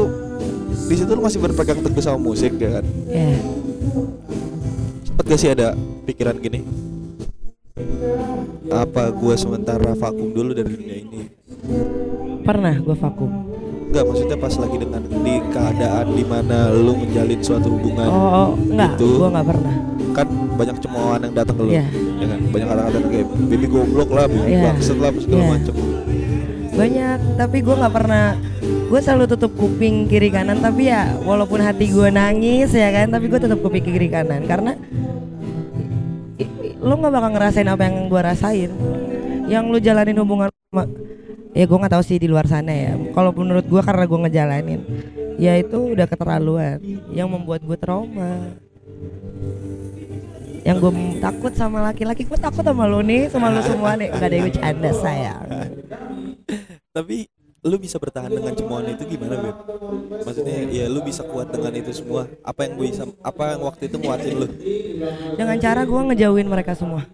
di 0.71 0.95
situ 0.95 1.11
lu 1.11 1.21
masih 1.21 1.39
berpegang 1.39 1.79
teguh 1.79 1.99
sama 1.99 2.19
musik 2.19 2.55
ya 2.55 2.79
kan? 2.79 2.85
ya 3.07 3.35
Sempet 5.03 5.25
gak 5.25 5.39
sih 5.39 5.49
ada 5.49 5.75
pikiran 6.03 6.37
gini? 6.37 6.63
Apa 8.67 9.11
gua 9.11 9.35
sementara 9.35 9.91
vakum 9.91 10.31
dulu 10.31 10.51
dari 10.51 10.71
dunia 10.71 10.97
ini? 10.97 11.21
pernah 12.41 12.73
gue 12.73 12.95
vakum 12.97 13.29
Enggak, 13.91 14.03
maksudnya 14.07 14.37
pas 14.39 14.55
lagi 14.55 14.77
dengan 14.79 15.01
di 15.03 15.35
keadaan 15.51 16.07
di 16.15 16.23
mana 16.23 16.71
lu 16.71 16.95
menjalin 16.95 17.37
suatu 17.37 17.69
hubungan 17.69 18.07
oh, 18.07 18.17
oh 18.17 18.49
enggak 18.57 18.91
Itu. 18.97 19.09
gue 19.19 19.29
nggak 19.29 19.47
pernah 19.47 19.75
kan 20.11 20.27
banyak 20.57 20.77
cemoohan 20.81 21.19
yang 21.21 21.35
datang 21.35 21.55
ke 21.55 21.63
lu 21.63 21.71
Iya. 21.71 21.85
ya 22.17 22.25
kan 22.27 22.39
banyak 22.49 22.67
kata-kata 22.67 22.97
kayak 23.07 23.27
baby 23.45 23.67
goblok 23.69 24.09
lah 24.09 24.25
baby 24.25 24.47
Iya. 24.51 24.61
bangset 24.65 24.97
lah 24.97 25.11
segala 25.15 25.37
Iya. 25.37 25.51
macem 25.53 25.75
banyak 26.71 27.19
tapi 27.37 27.57
gue 27.61 27.75
nggak 27.77 27.93
pernah 27.93 28.23
gue 28.91 28.99
selalu 28.99 29.23
tutup 29.31 29.55
kuping 29.55 30.11
kiri 30.11 30.27
kanan 30.27 30.59
tapi 30.59 30.91
ya 30.91 31.15
walaupun 31.23 31.63
hati 31.63 31.87
gue 31.87 32.11
nangis 32.11 32.75
ya 32.75 32.91
kan 32.91 33.07
tapi 33.07 33.31
gue 33.31 33.39
tutup 33.39 33.63
kuping 33.63 33.83
kiri 33.83 34.11
kanan. 34.11 34.43
Karena 34.43 34.75
lo 36.81 36.93
nggak 36.97 37.13
bakal 37.13 37.29
ngerasain 37.31 37.69
apa 37.71 37.87
yang 37.87 38.11
gue 38.11 38.21
rasain. 38.21 38.71
Yang 39.47 39.63
lu 39.67 39.77
jalanin 39.79 40.17
hubungan 40.19 40.47
sama 40.51 40.83
ya 41.51 41.63
gue 41.67 41.77
nggak 41.77 41.93
tahu 41.95 42.03
sih 42.03 42.19
di 42.19 42.27
luar 42.27 42.47
sana 42.51 42.71
ya. 42.71 42.93
Kalau 43.15 43.31
menurut 43.31 43.63
gue 43.63 43.81
karena 43.83 44.03
gue 44.03 44.19
ngejalanin 44.27 44.81
ya 45.39 45.55
itu 45.55 45.95
udah 45.95 46.07
keterlaluan. 46.07 46.79
Yang 47.15 47.27
membuat 47.31 47.61
gue 47.63 47.77
trauma. 47.79 48.55
Yang 50.61 50.77
gue 50.77 50.91
takut 51.17 51.53
sama 51.57 51.79
laki-laki 51.79 52.27
gue 52.27 52.37
takut 52.37 52.61
sama 52.61 52.85
lo 52.85 53.01
nih 53.01 53.31
sama 53.31 53.49
lo 53.49 53.63
semua 53.63 53.95
nih. 53.95 54.11
Gak 54.13 54.27
ada 54.27 54.35
yang 54.35 54.45
bercanda 54.51 54.91
sayang. 54.93 55.45
Tapi 56.91 57.31
lu 57.61 57.77
bisa 57.77 58.01
bertahan 58.01 58.33
dengan 58.33 58.57
cemoohan 58.57 58.97
itu 58.97 59.05
gimana 59.05 59.37
beb? 59.37 59.57
Maksudnya 60.25 60.65
ya 60.73 60.85
lu 60.89 61.05
bisa 61.05 61.21
kuat 61.21 61.53
dengan 61.53 61.69
itu 61.77 61.93
semua. 61.93 62.25
Apa 62.41 62.65
yang 62.65 62.73
gue 62.73 62.87
bisa 62.89 63.05
apa 63.21 63.53
yang 63.53 63.61
waktu 63.69 63.83
itu 63.85 63.97
nguatin 64.01 64.33
lu? 64.33 64.47
Dengan 65.37 65.57
cara 65.61 65.81
gue 65.85 66.01
ngejauhin 66.09 66.47
mereka 66.49 66.73
semua. 66.73 67.05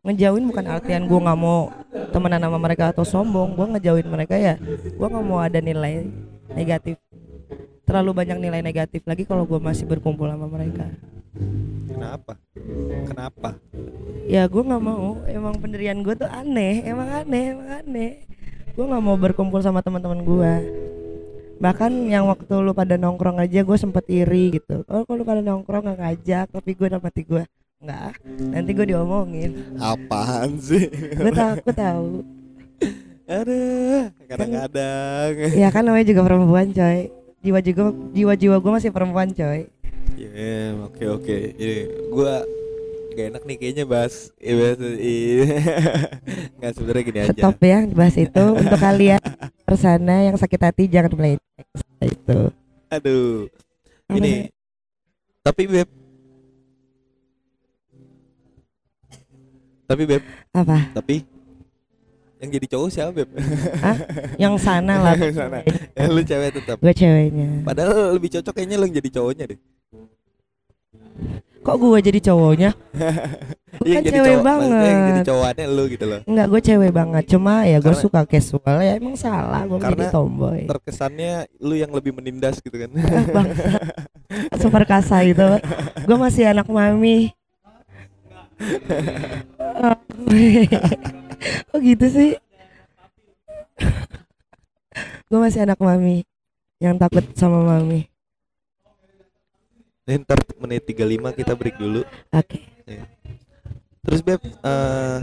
Ngejauhin 0.00 0.48
bukan 0.48 0.64
artian 0.72 1.04
gue 1.04 1.20
nggak 1.20 1.36
mau 1.36 1.68
temenan 2.16 2.40
sama 2.40 2.56
mereka 2.56 2.96
atau 2.96 3.04
sombong. 3.04 3.52
Gue 3.52 3.66
ngejauhin 3.76 4.08
mereka 4.08 4.40
ya 4.40 4.56
gue 4.72 5.06
nggak 5.12 5.26
mau 5.28 5.44
ada 5.44 5.60
nilai 5.60 6.08
negatif. 6.56 6.96
Terlalu 7.84 8.24
banyak 8.24 8.38
nilai 8.40 8.64
negatif 8.64 9.04
lagi 9.04 9.28
kalau 9.28 9.44
gue 9.44 9.60
masih 9.60 9.84
berkumpul 9.84 10.24
sama 10.32 10.48
mereka. 10.48 10.88
Kenapa? 11.92 12.40
Kenapa? 13.04 13.48
Ya 14.24 14.48
gue 14.48 14.62
nggak 14.64 14.80
mau. 14.80 15.20
Emang 15.28 15.60
pendirian 15.60 16.00
gue 16.00 16.16
tuh 16.16 16.30
aneh. 16.32 16.88
Emang 16.88 17.08
aneh 17.20 17.44
emang 17.52 17.68
aneh 17.84 18.30
gue 18.74 18.84
nggak 18.86 19.02
mau 19.02 19.16
berkumpul 19.18 19.60
sama 19.60 19.82
teman-teman 19.82 20.22
gue 20.22 20.52
bahkan 21.60 21.92
yang 22.08 22.24
waktu 22.24 22.48
lu 22.56 22.72
pada 22.72 22.96
nongkrong 22.96 23.36
aja 23.36 23.60
gue 23.60 23.76
sempet 23.76 24.08
iri 24.08 24.56
gitu. 24.56 24.80
Oh 24.88 25.04
kalau 25.04 25.20
lu 25.20 25.24
pada 25.28 25.44
nongkrong 25.44 25.92
gak 25.92 26.00
ngajak 26.00 26.46
tapi 26.48 26.72
gue 26.72 26.88
dapat 26.88 27.12
gue 27.20 27.42
nggak 27.80 28.12
nanti 28.56 28.70
gue 28.72 28.86
diomongin. 28.88 29.76
Apaan 29.76 30.56
sih? 30.56 30.88
Gue 31.16 31.32
takut 31.32 31.76
tahu 31.76 32.24
ada 33.30 33.60
kadang-kadang. 34.26 35.32
Ya 35.54 35.68
kan 35.70 35.86
namanya 35.86 36.06
juga 36.10 36.26
perempuan 36.26 36.74
coy. 36.74 37.12
Jiwa 37.40 37.60
jiwa 37.62 37.92
jiwa 38.12 38.32
jiwa 38.34 38.56
gue 38.58 38.72
masih 38.74 38.90
perempuan 38.90 39.30
coy. 39.30 39.70
Ya, 40.18 40.76
oke 40.84 41.04
oke. 41.06 41.36
Ini 41.56 41.76
gua 42.12 42.44
gak 43.20 43.28
enak 43.36 43.42
nih 43.44 43.56
kayaknya 43.60 43.84
bahas 43.84 44.32
eh, 44.40 44.54
bahas 44.56 44.78
eh, 44.80 45.44
nggak 46.56 46.72
sebenarnya 46.72 47.02
gini 47.04 47.18
aja. 47.20 47.32
stop 47.36 47.58
ya 47.60 47.78
bahas 47.92 48.16
itu 48.16 48.44
untuk 48.64 48.78
kalian 48.80 49.20
di 49.68 49.76
sana 49.76 50.24
yang 50.24 50.36
sakit 50.40 50.60
hati 50.64 50.82
jangan 50.88 51.12
play 51.12 51.36
itu 52.00 52.40
Aduh. 52.90 53.46
Apa 54.10 54.18
Ini 54.18 54.50
tapi 55.46 55.62
beb. 55.70 55.88
Tapi 59.86 60.02
beb, 60.06 60.22
apa 60.54 60.86
tapi 60.94 61.26
yang 62.38 62.50
jadi 62.54 62.66
cowok 62.70 62.88
siapa 62.94 63.10
beb? 63.10 63.26
Hah? 63.82 63.98
yang 64.38 64.54
sana 64.58 65.02
lah 65.02 65.14
Sana. 65.38 65.66
Eh, 65.66 66.06
lu 66.06 66.22
cewek 66.22 66.54
tetap. 66.58 66.78
gue 66.78 66.94
ceweknya 66.94 67.62
Padahal 67.66 68.14
lebih 68.14 68.30
cocok 68.38 68.54
kayaknya 68.54 68.78
lu 68.78 68.86
yang 68.90 68.96
jadi 69.02 69.10
cowoknya 69.18 69.44
deh. 69.54 69.60
Kok 71.60 71.76
gue 71.76 71.98
jadi 72.00 72.20
cowoknya 72.24 72.70
Iya, 73.70 73.78
Bukan 73.78 73.86
yang 73.86 74.02
jadi 74.02 74.12
cewek 74.12 74.26
cowok, 74.26 74.34
yang 74.34 74.66
jadi 74.66 74.82
banget. 74.90 75.24
cowokannya 75.24 75.66
lu 75.70 75.84
gitu 75.86 76.04
loh. 76.04 76.20
Enggak, 76.26 76.46
gue 76.50 76.60
cewek 76.60 76.90
banget. 76.90 77.24
Cuma 77.30 77.54
ya 77.64 77.78
gue 77.78 77.94
suka 77.94 78.20
casual 78.26 78.76
ya 78.82 78.92
emang 78.98 79.14
salah 79.14 79.62
gue 79.62 79.78
jadi 79.78 80.04
tomboy. 80.10 80.66
Terkesannya 80.66 81.32
lu 81.62 81.78
yang 81.78 81.94
lebih 81.94 82.12
menindas 82.12 82.58
gitu 82.58 82.74
kan. 82.74 82.90
Bang, 83.30 83.46
super 84.60 84.82
kasa 84.84 85.22
itu. 85.22 85.46
Gue 86.02 86.16
masih 86.18 86.50
anak 86.50 86.66
mami. 86.66 87.30
Kok 91.70 91.80
gitu 91.80 92.06
sih? 92.10 92.30
gue 95.30 95.38
masih 95.38 95.62
anak 95.62 95.78
mami 95.78 96.26
yang 96.82 96.98
takut 96.98 97.22
sama 97.38 97.62
mami. 97.62 98.09
Nih, 100.10 100.18
ntar 100.26 100.42
menit 100.58 100.82
35 100.90 101.38
kita 101.38 101.54
break 101.54 101.78
dulu. 101.78 102.02
Oke. 102.34 102.66
Terus 104.02 104.20
beb, 104.26 104.42
eh, 104.42 105.18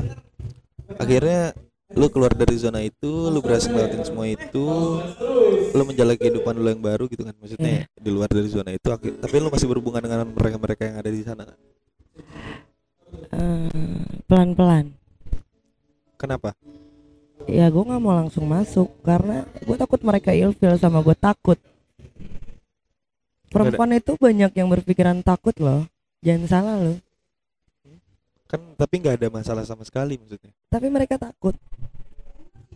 akhirnya 0.95 1.51
lu 1.91 2.07
keluar 2.07 2.31
dari 2.31 2.55
zona 2.55 2.79
itu, 2.79 3.27
lu 3.27 3.43
berhasil 3.43 3.67
ngelewatin 3.67 4.07
semua 4.07 4.31
itu, 4.31 4.67
lu 5.75 5.83
menjalani 5.83 6.15
kehidupan 6.15 6.55
lu 6.55 6.71
yang 6.71 6.79
baru 6.79 7.11
gitu 7.11 7.27
kan, 7.27 7.35
maksudnya 7.35 7.83
di 7.99 8.09
luar 8.15 8.31
dari 8.31 8.47
zona 8.47 8.71
itu, 8.71 8.87
akhir, 8.87 9.19
tapi 9.19 9.35
lu 9.43 9.51
masih 9.51 9.67
berhubungan 9.67 9.99
dengan 9.99 10.23
mereka-mereka 10.31 10.87
yang 10.87 10.97
ada 11.03 11.09
di 11.11 11.21
sana. 11.27 11.43
kan? 11.43 11.59
Eh, 13.35 14.07
pelan-pelan. 14.23 14.95
Kenapa? 16.15 16.55
Ya 17.43 17.67
gue 17.67 17.83
nggak 17.83 18.01
mau 18.03 18.15
langsung 18.15 18.47
masuk 18.47 18.87
karena 19.03 19.43
gue 19.67 19.75
takut 19.75 19.99
mereka 19.99 20.31
ilfil 20.31 20.79
sama 20.79 21.03
gue 21.03 21.15
takut. 21.15 21.59
Perempuan 23.47 23.95
itu 23.95 24.13
banyak 24.19 24.51
yang 24.53 24.67
berpikiran 24.67 25.23
takut 25.23 25.55
loh. 25.59 25.87
Jangan 26.21 26.47
salah 26.47 26.77
loh. 26.79 26.97
kan 28.47 28.63
tapi 28.79 29.03
nggak 29.03 29.19
ada 29.19 29.27
masalah 29.27 29.67
sama 29.67 29.83
sekali 29.83 30.15
maksudnya. 30.15 30.55
Tapi 30.71 30.87
mereka 30.87 31.19
takut. 31.19 31.51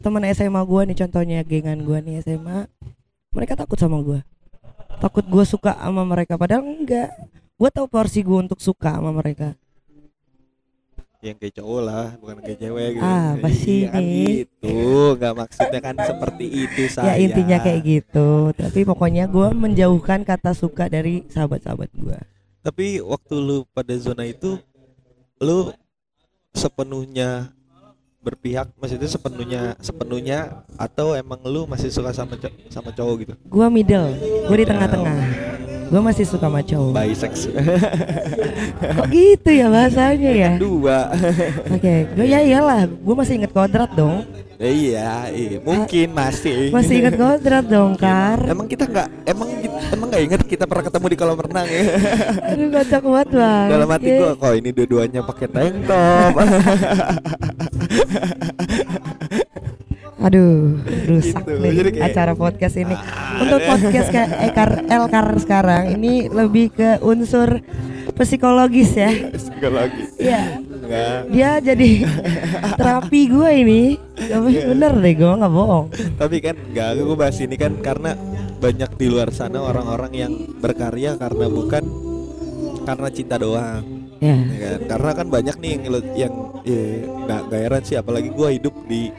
Teman 0.04 0.28
SMA 0.36 0.60
gua 0.68 0.84
nih 0.84 1.00
contohnya 1.00 1.40
gengan 1.48 1.80
gua 1.88 2.04
nih 2.04 2.20
SMA 2.20 2.68
mereka 3.32 3.56
takut 3.56 3.80
sama 3.80 4.04
gua. 4.04 4.20
Takut 5.00 5.24
gua 5.32 5.48
suka 5.48 5.72
sama 5.72 6.04
mereka 6.04 6.36
padahal 6.36 6.68
enggak. 6.68 7.16
Gua 7.56 7.72
tahu 7.72 7.88
porsi 7.88 8.20
gua 8.20 8.44
untuk 8.44 8.60
suka 8.60 9.00
sama 9.00 9.16
mereka 9.16 9.56
yang 11.22 11.38
kayak 11.38 11.54
cowok 11.62 11.82
lah 11.86 12.06
bukan 12.18 12.38
kayak 12.42 12.58
cewek 12.58 12.90
gitu. 12.98 13.06
Ah, 13.06 13.38
apa 13.38 13.50
sih 13.54 13.80
Iya 13.86 13.94
kan 13.94 14.02
gitu. 14.02 14.78
Nggak 15.22 15.34
maksudnya 15.38 15.80
kan 15.80 15.96
seperti 16.02 16.46
itu 16.50 16.82
saya. 16.98 17.06
ya 17.06 17.14
intinya 17.22 17.58
kayak 17.62 17.82
gitu. 17.86 18.30
Tapi 18.58 18.80
pokoknya 18.82 19.30
gua 19.30 19.54
menjauhkan 19.54 20.26
kata 20.26 20.58
suka 20.58 20.90
dari 20.90 21.22
sahabat-sahabat 21.30 21.90
gua. 22.02 22.18
Tapi 22.66 23.02
waktu 23.06 23.34
lu 23.38 23.58
pada 23.70 23.94
zona 24.02 24.26
itu 24.26 24.58
lu 25.38 25.70
sepenuhnya 26.58 27.54
berpihak 28.22 28.70
maksudnya 28.78 29.10
sepenuhnya 29.10 29.62
sepenuhnya 29.82 30.62
atau 30.78 31.18
emang 31.18 31.42
lu 31.42 31.66
masih 31.66 31.90
suka 31.90 32.14
sama 32.14 32.38
sama 32.74 32.90
cowok 32.90 33.16
gitu? 33.26 33.34
Gua 33.46 33.70
middle 33.70 34.18
gua 34.50 34.58
di 34.58 34.66
tengah-tengah 34.66 35.18
gua 35.92 36.00
masih 36.00 36.24
suka 36.24 36.48
sama 36.48 36.64
cowok 36.64 36.96
bisex 36.96 37.52
kok 38.96 39.08
gitu 39.12 39.50
ya 39.52 39.68
bahasanya 39.68 40.32
ya? 40.32 40.52
Dua. 40.56 41.12
Oke 41.68 42.08
gua 42.16 42.24
ya 42.24 42.40
iyalah 42.40 42.88
gua 42.88 43.16
masih 43.20 43.44
inget 43.44 43.52
kodrat 43.52 43.92
dong. 43.92 44.24
Iya 44.62 45.28
iya. 45.36 45.58
Mungkin 45.60 46.16
masih. 46.16 46.72
masih 46.72 47.04
inget 47.04 47.20
kodrat 47.20 47.68
dong 47.68 48.00
kar. 48.00 48.40
emang 48.48 48.72
kita 48.72 48.88
nggak 48.88 49.08
emang 49.28 49.52
emang 49.92 50.08
nggak 50.08 50.24
inget 50.32 50.42
kita 50.48 50.64
pernah 50.64 50.88
ketemu 50.88 51.06
di 51.12 51.18
kolam 51.20 51.40
renang 51.44 51.68
ya? 51.68 51.84
Aduh 52.56 52.68
kocak 52.72 53.04
banget. 53.04 53.28
Bang 53.36 53.68
dalam 53.68 53.88
hati 53.92 54.10
gua 54.16 54.32
kok 54.40 54.54
ini 54.56 54.70
dua-duanya 54.72 55.20
pakai 55.28 55.48
tank 55.52 55.76
top 55.92 56.34
Aduh, 60.22 60.78
rusak 61.08 61.42
Gitu, 61.42 61.58
nih 61.58 61.72
jadi 61.74 61.90
kayak- 61.92 62.06
acara 62.14 62.34
podcast 62.34 62.76
ini. 62.78 62.96
Untuk 63.38 63.60
podcast 63.60 64.08
kayak 64.10 64.30
Ekar 64.46 64.70
Elkar 64.86 65.28
sekarang 65.36 65.84
ini 65.92 66.30
lebih 66.30 66.70
ke 66.70 67.02
unsur 67.02 67.58
psikologis 68.14 68.94
ya. 68.94 69.10
psikologi 69.34 70.04
Iya, 70.22 70.42
dia 71.26 71.52
jadi 71.58 71.90
terapi 72.76 73.22
gue 73.28 73.50
ini. 73.56 73.82
Tapi 74.14 74.50
bener 74.68 74.94
deh 74.94 75.14
gue 75.16 75.32
nggak 75.32 75.50
bohong. 75.52 75.86
tapi 76.16 76.38
kan 76.38 76.54
enggak 76.54 77.02
gue 77.02 77.18
bahas 77.18 77.38
ini 77.42 77.56
kan 77.58 77.74
karena 77.82 78.14
banyak 78.62 78.92
di 78.94 79.08
luar 79.10 79.34
sana 79.34 79.58
orang-orang 79.58 80.12
yang 80.14 80.34
berkarya 80.62 81.18
karena 81.18 81.50
bukan 81.50 81.82
karena 82.84 83.08
cinta 83.10 83.42
doang. 83.42 83.82
Ya, 84.22 84.38
ya 84.38 84.58
kan? 84.62 84.80
Karena 84.86 85.12
kan 85.18 85.28
banyak 85.34 85.56
nih 85.58 85.70
yang 85.74 85.84
yang 86.14 86.34
nggak 87.26 87.42
nggak 87.50 87.62
heran 87.66 87.82
sih 87.82 87.98
apalagi 87.98 88.30
gue 88.30 88.48
hidup 88.54 88.76
di 88.86 89.10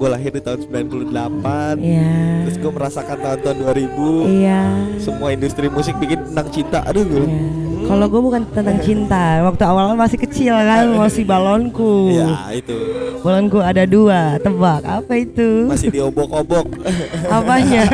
gue 0.00 0.08
lahir 0.08 0.32
di 0.32 0.40
tahun 0.40 0.64
98 0.64 1.76
iya, 1.78 2.08
terus 2.42 2.56
gue 2.56 2.72
merasakan 2.72 3.16
tahun-tahun 3.20 3.56
2000 3.68 4.32
iya. 4.32 4.60
semua 4.96 5.28
industri 5.28 5.68
musik 5.68 5.92
bikin 5.94 6.24
tentang 6.24 6.48
cinta 6.48 6.80
aduh 6.82 7.04
gue 7.04 7.20
iya. 7.22 7.68
Kalau 7.80 8.06
gue 8.06 8.22
bukan 8.22 8.44
tentang 8.46 8.78
cinta, 8.86 9.40
waktu 9.42 9.64
awalnya 9.66 9.98
masih 9.98 10.20
kecil 10.20 10.52
kan, 10.54 10.94
masih 10.94 11.24
balonku. 11.24 12.12
ya 12.12 12.28
itu 12.54 12.76
Balonku 13.18 13.58
ada 13.58 13.82
dua, 13.82 14.38
tebak 14.38 14.84
apa 14.84 15.10
itu? 15.16 15.66
masih 15.66 15.90
diobok-obok 15.90 16.70
Apanya? 17.34 17.88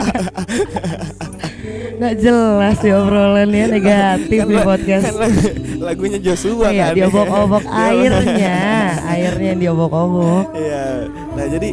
Nggak 1.96 2.14
jelas 2.20 2.76
ya 2.78 2.94
obrolannya 3.00 3.64
negatif 3.72 4.38
Kan 4.38 4.48
di 4.48 4.56
podcast. 4.60 5.04
kan 5.06 5.14
lagu- 5.16 5.54
lagunya 5.80 6.18
Joshua 6.20 6.68
Iya, 6.68 6.84
kan 6.84 6.94
diobok-obok 6.94 7.64
airnya, 7.64 8.58
airnya 9.06 9.48
yang 9.48 9.60
diobok-obok. 9.62 10.44
Iya. 10.52 10.84
Nah 11.08 11.46
jadi 11.48 11.68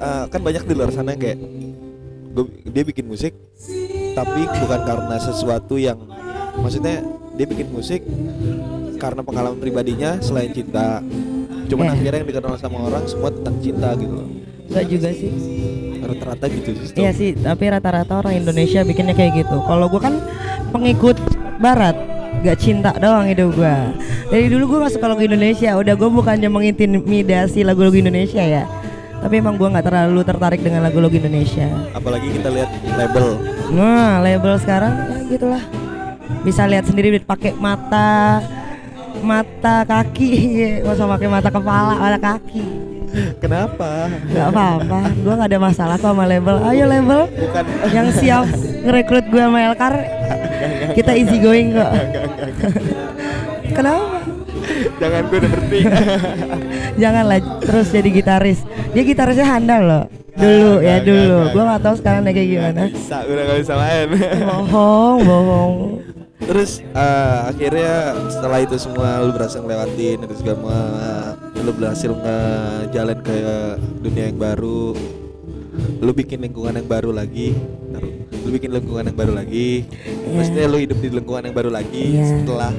eh, 0.00 0.24
kan 0.26 0.40
banyak 0.40 0.64
di 0.64 0.74
luar 0.74 0.90
sana 0.90 1.12
kayak 1.12 1.38
gua- 2.32 2.50
dia 2.64 2.82
bikin 2.82 3.06
musik 3.06 3.32
tapi 4.10 4.42
bukan 4.48 4.80
karena 4.82 5.16
sesuatu 5.16 5.76
yang 5.76 5.98
maksudnya 6.56 7.04
dia 7.36 7.46
bikin 7.46 7.68
musik 7.70 8.02
karena 8.98 9.24
pengalaman 9.24 9.56
pribadinya 9.56 10.20
selain 10.20 10.52
cinta. 10.52 11.00
Cuman 11.70 11.86
Iya. 11.86 11.92
akhirnya 11.94 12.18
yang 12.20 12.28
dikenal 12.28 12.54
sama 12.58 12.78
orang 12.84 13.04
semua 13.06 13.30
tentang 13.32 13.56
cinta 13.62 13.88
gitu 13.96 14.12
loh. 14.12 14.28
Enggak 14.68 14.84
juga 14.90 15.08
sih. 15.14 15.30
Rata-rata 16.00 16.46
gitu 16.50 16.70
sih. 16.74 16.86
Iya 16.98 17.10
sih, 17.14 17.30
tapi 17.32 17.64
rata-rata 17.70 18.12
orang 18.18 18.34
Indonesia 18.36 18.82
bikinnya 18.82 19.14
kayak 19.14 19.46
gitu. 19.46 19.56
Kalau 19.62 19.86
gua 19.86 20.02
kan 20.02 20.14
pengikut 20.68 21.16
barat, 21.56 21.94
gak 22.42 22.58
cinta 22.58 22.90
doang 22.98 23.24
hidup 23.24 23.54
gua. 23.54 23.94
Dari 24.28 24.50
dulu 24.50 24.76
gua 24.76 24.90
masuk 24.90 24.98
ke 24.98 25.06
lagu 25.06 25.22
Indonesia, 25.22 25.70
udah 25.78 25.94
gua 25.94 26.10
bukannya 26.10 26.50
mengintimidasi 26.50 27.62
lagu-lagu 27.62 27.96
Indonesia 27.96 28.42
ya. 28.42 28.64
Tapi 29.20 29.34
emang 29.36 29.54
gua 29.60 29.68
nggak 29.76 29.86
terlalu 29.86 30.20
tertarik 30.24 30.60
dengan 30.64 30.80
lagu-lagu 30.88 31.12
Indonesia. 31.12 31.68
Apalagi 31.92 32.40
kita 32.40 32.48
lihat 32.48 32.70
label. 32.96 33.26
Nah, 33.70 34.24
label 34.24 34.54
sekarang 34.56 34.92
ya 34.96 35.18
gitulah. 35.28 35.62
Bisa 36.40 36.64
lihat 36.64 36.88
sendiri 36.88 37.20
pakai 37.20 37.52
mata 37.52 38.40
mata 39.20 39.84
kaki, 39.84 40.32
nggak 40.82 40.96
usah 40.96 41.08
pakai 41.20 41.28
mata 41.28 41.48
kepala, 41.52 41.94
mata 42.00 42.18
kaki. 42.18 42.64
Kenapa? 43.42 44.06
Gak 44.30 44.54
apa-apa, 44.54 45.00
gua 45.26 45.34
nggak 45.34 45.50
ada 45.50 45.60
masalah 45.60 45.96
kok 45.98 46.14
sama 46.14 46.24
label. 46.30 46.62
Ayo 46.62 46.86
label 46.86 47.26
Bukan 47.26 47.64
yang 47.90 48.08
siap 48.14 48.46
ngerekrut 48.86 49.26
gue 49.28 49.42
sama 49.42 49.58
Elkar, 49.66 49.94
kita 50.94 51.12
easy 51.18 51.42
going 51.42 51.74
kok. 51.74 51.90
Kenapa? 53.74 54.39
Jangan 54.96 55.22
gue 55.26 55.38
udah 55.38 55.50
berhenti. 55.50 55.80
Janganlah 57.02 57.38
terus 57.60 57.86
jadi 57.88 58.08
gitaris. 58.10 58.60
Dia 58.92 59.02
gitarisnya 59.02 59.46
handal 59.46 59.82
loh. 59.82 60.04
Dulu 60.30 60.78
Enggak, 60.78 60.86
ya 60.86 60.94
enggak, 60.94 61.08
dulu. 61.10 61.38
Gua 61.50 61.62
nggak 61.66 61.82
tahu 61.82 61.94
sekarang 61.98 62.20
kayak 62.24 62.48
gimana. 62.48 62.80
Bisa 62.88 63.16
udah 63.24 63.42
gak 63.44 63.58
bisa 63.60 63.74
main. 63.74 64.06
Bohong, 64.40 65.18
bohong. 65.22 65.74
Terus 66.40 66.70
eh, 66.82 67.38
akhirnya 67.46 67.94
setelah 68.26 68.58
itu 68.58 68.76
semua 68.76 69.20
lu 69.20 69.30
berhasil 69.30 69.60
ngelewatin 69.60 70.18
itu 70.24 70.34
semua 70.40 70.78
lu 71.54 71.70
berhasil 71.70 72.10
ngejalan 72.10 73.18
ke 73.20 73.36
dunia 74.00 74.24
yang 74.32 74.38
baru. 74.38 74.96
Lu 76.00 76.10
bikin 76.10 76.40
lingkungan 76.40 76.74
yang 76.74 76.88
baru 76.88 77.10
lagi. 77.12 77.52
Lu 78.40 78.48
bikin 78.48 78.72
lingkungan 78.72 79.04
yang 79.04 79.18
baru 79.18 79.32
lagi. 79.36 79.84
Maksudnya 80.26 80.64
lu 80.66 80.80
hidup 80.80 80.98
di 80.98 81.08
lingkungan 81.12 81.42
yang 81.44 81.54
baru 81.54 81.70
lagi 81.70 82.16
Iya. 82.16 82.24
setelah 82.40 82.72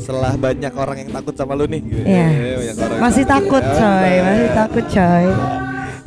setelah 0.00 0.32
banyak 0.34 0.72
orang 0.72 0.96
yang 1.06 1.10
takut 1.12 1.34
sama 1.36 1.52
lu 1.54 1.68
nih 1.68 1.80
gitu. 1.84 2.02
Iya. 2.02 2.28
Yang 2.72 2.76
Masih 2.98 3.24
takut 3.28 3.62
Ya, 3.62 3.76
coy, 3.76 4.12
masih 4.24 4.48
takut 4.56 4.84
coy. 4.88 5.26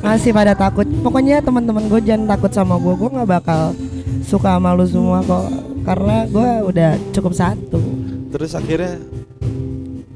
Masih 0.04 0.30
pada 0.36 0.52
takut. 0.52 0.86
Pokoknya 1.00 1.40
teman-teman 1.40 1.88
gue 1.88 2.00
jangan 2.04 2.36
takut 2.36 2.52
sama 2.52 2.76
gue. 2.76 2.92
Gue 2.92 3.08
nggak 3.08 3.30
bakal 3.30 3.72
suka 4.26 4.58
sama 4.60 4.76
lu 4.76 4.84
semua 4.84 5.24
kok. 5.24 5.48
Karena 5.86 6.28
gue 6.28 6.48
udah 6.68 6.90
cukup 7.16 7.32
satu. 7.32 7.80
Terus 8.34 8.52
akhirnya 8.52 9.00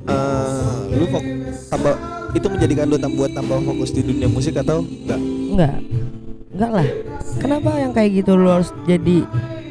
eh 0.09 0.77
lu 0.93 1.05
kok 1.09 1.25
tambah 1.73 1.95
itu 2.37 2.47
menjadikan 2.49 2.85
lu 2.89 2.97
tam 3.01 3.13
buat 3.17 3.33
tambah 3.33 3.57
fokus 3.65 3.91
di 3.95 4.03
dunia 4.05 4.29
musik 4.29 4.61
atau 4.61 4.85
enggak? 4.85 5.21
Enggak. 5.23 5.77
Enggak 6.53 6.71
lah. 6.75 6.89
Kenapa 7.39 7.71
yang 7.81 7.93
kayak 7.95 8.11
gitu 8.25 8.37
lu 8.37 8.51
harus 8.51 8.75
jadi 8.85 9.25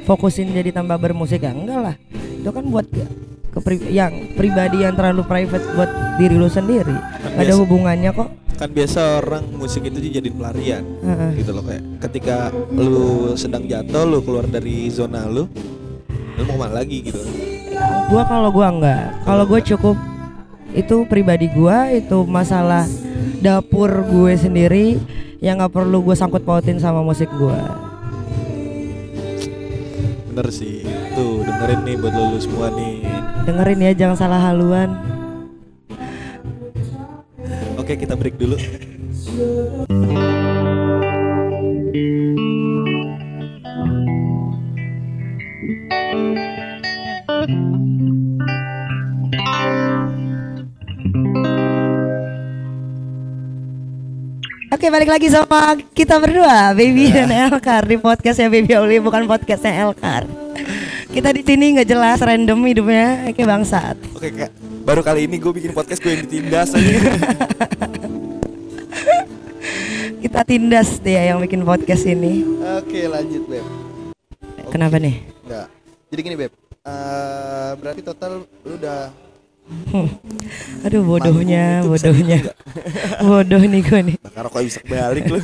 fokusin 0.09 0.55
jadi 0.55 0.73
tambah 0.73 0.97
bermusik 0.97 1.45
ya? 1.45 1.53
Enggak 1.53 1.79
lah. 1.83 1.95
Itu 2.41 2.49
kan 2.49 2.65
buat 2.69 2.87
ke, 3.57 3.59
pri- 3.59 3.89
yang 3.89 4.13
pribadi 4.33 4.85
yang 4.85 4.93
terlalu 4.93 5.25
private 5.25 5.65
buat 5.73 5.89
diri 6.15 6.37
lu 6.37 6.45
sendiri. 6.45 6.93
Gak 6.93 7.33
ada 7.33 7.43
biasa. 7.43 7.61
hubungannya 7.65 8.11
kok. 8.13 8.29
Kan 8.57 8.69
biasa 8.69 9.21
orang 9.21 9.45
musik 9.53 9.85
itu 9.85 9.97
dijadiin 9.97 10.33
pelarian 10.33 10.81
Heeh. 10.81 11.41
gitu 11.41 11.53
loh 11.53 11.61
kayak 11.61 11.81
ketika 12.01 12.49
lu 12.73 13.33
sedang 13.33 13.65
jatuh 13.65 14.01
lu 14.01 14.17
keluar 14.21 14.49
dari 14.49 14.89
zona 14.89 15.29
lu 15.29 15.45
lu 16.33 16.41
mau 16.41 16.57
ke 16.57 16.61
mana 16.65 16.73
lagi 16.81 17.05
gitu 17.05 17.21
Gua 18.09 18.25
kalau 18.25 18.49
gua 18.49 18.73
enggak. 18.73 19.13
Kalau 19.21 19.45
gue 19.45 19.61
cukup 19.61 19.93
itu 20.73 21.05
pribadi 21.05 21.53
gua 21.53 21.93
itu 21.93 22.25
masalah 22.25 22.89
dapur 23.37 24.01
gue 24.09 24.33
sendiri 24.33 24.97
yang 25.37 25.61
nggak 25.61 25.77
perlu 25.77 26.01
gue 26.01 26.17
sangkut 26.17 26.41
pautin 26.41 26.81
sama 26.81 27.05
musik 27.05 27.29
gua. 27.37 27.61
bener 30.27 30.53
sih 30.53 30.85
tuh 31.13 31.41
dengerin 31.41 31.81
nih 31.81 31.95
buat 31.97 32.13
lu 32.13 32.37
semua 32.37 32.69
nih 32.69 33.01
Dengerin 33.47 33.79
ya 33.79 33.91
jangan 33.95 34.17
salah 34.19 34.43
haluan. 34.43 34.91
oke 37.87 37.95
kita 37.95 38.19
break 38.19 38.35
dulu 38.35 38.59
Oke 54.67 54.91
balik 54.91 55.07
lagi 55.07 55.31
sama 55.31 55.79
kita 55.95 56.19
berdua 56.19 56.75
Baby 56.75 57.15
dan 57.15 57.31
Elkar 57.31 57.87
di 57.87 57.95
podcastnya 57.95 58.51
Baby 58.51 58.75
Oli 58.75 58.99
bukan 58.99 59.23
podcastnya 59.31 59.87
Elkar. 59.87 60.27
Kita 61.17 61.33
di 61.33 61.41
sini 61.41 61.73
nggak 61.73 61.89
jelas 61.89 62.21
random 62.21 62.61
hidupnya 62.61 63.33
kayak 63.33 63.49
bangsat. 63.49 63.97
oke 64.13 64.29
kak 64.37 64.53
Baru 64.85 65.01
kali 65.01 65.25
ini 65.25 65.41
gue 65.41 65.49
bikin 65.49 65.73
podcast 65.73 65.97
gue 65.97 66.13
yang 66.13 66.29
ditindas 66.29 66.77
aja. 66.77 66.93
Kita 70.21 70.45
tindas 70.45 71.01
dia 71.01 71.33
yang 71.33 71.41
bikin 71.41 71.65
podcast 71.65 72.05
ini. 72.05 72.45
Oke 72.77 73.09
lanjut 73.09 73.49
beb. 73.49 73.65
Kenapa 74.69 75.01
nih? 75.01 75.25
Enggak. 75.41 75.67
Jadi 76.13 76.19
gini 76.21 76.35
beb. 76.37 76.53
Eh, 76.85 77.71
berarti 77.81 78.01
total 78.05 78.45
lu 78.45 78.77
udah 78.77 79.09
Aduh 80.85 81.01
bodohnya, 81.01 81.81
bodohnya. 81.81 82.45
Bodoh 83.25 83.59
nih 83.59 83.81
gue 83.81 83.99
nih. 84.05 84.15
bakar 84.21 84.45
rokok 84.45 84.61
bisa 84.63 84.79
balik 84.85 85.25
lu. 85.27 85.41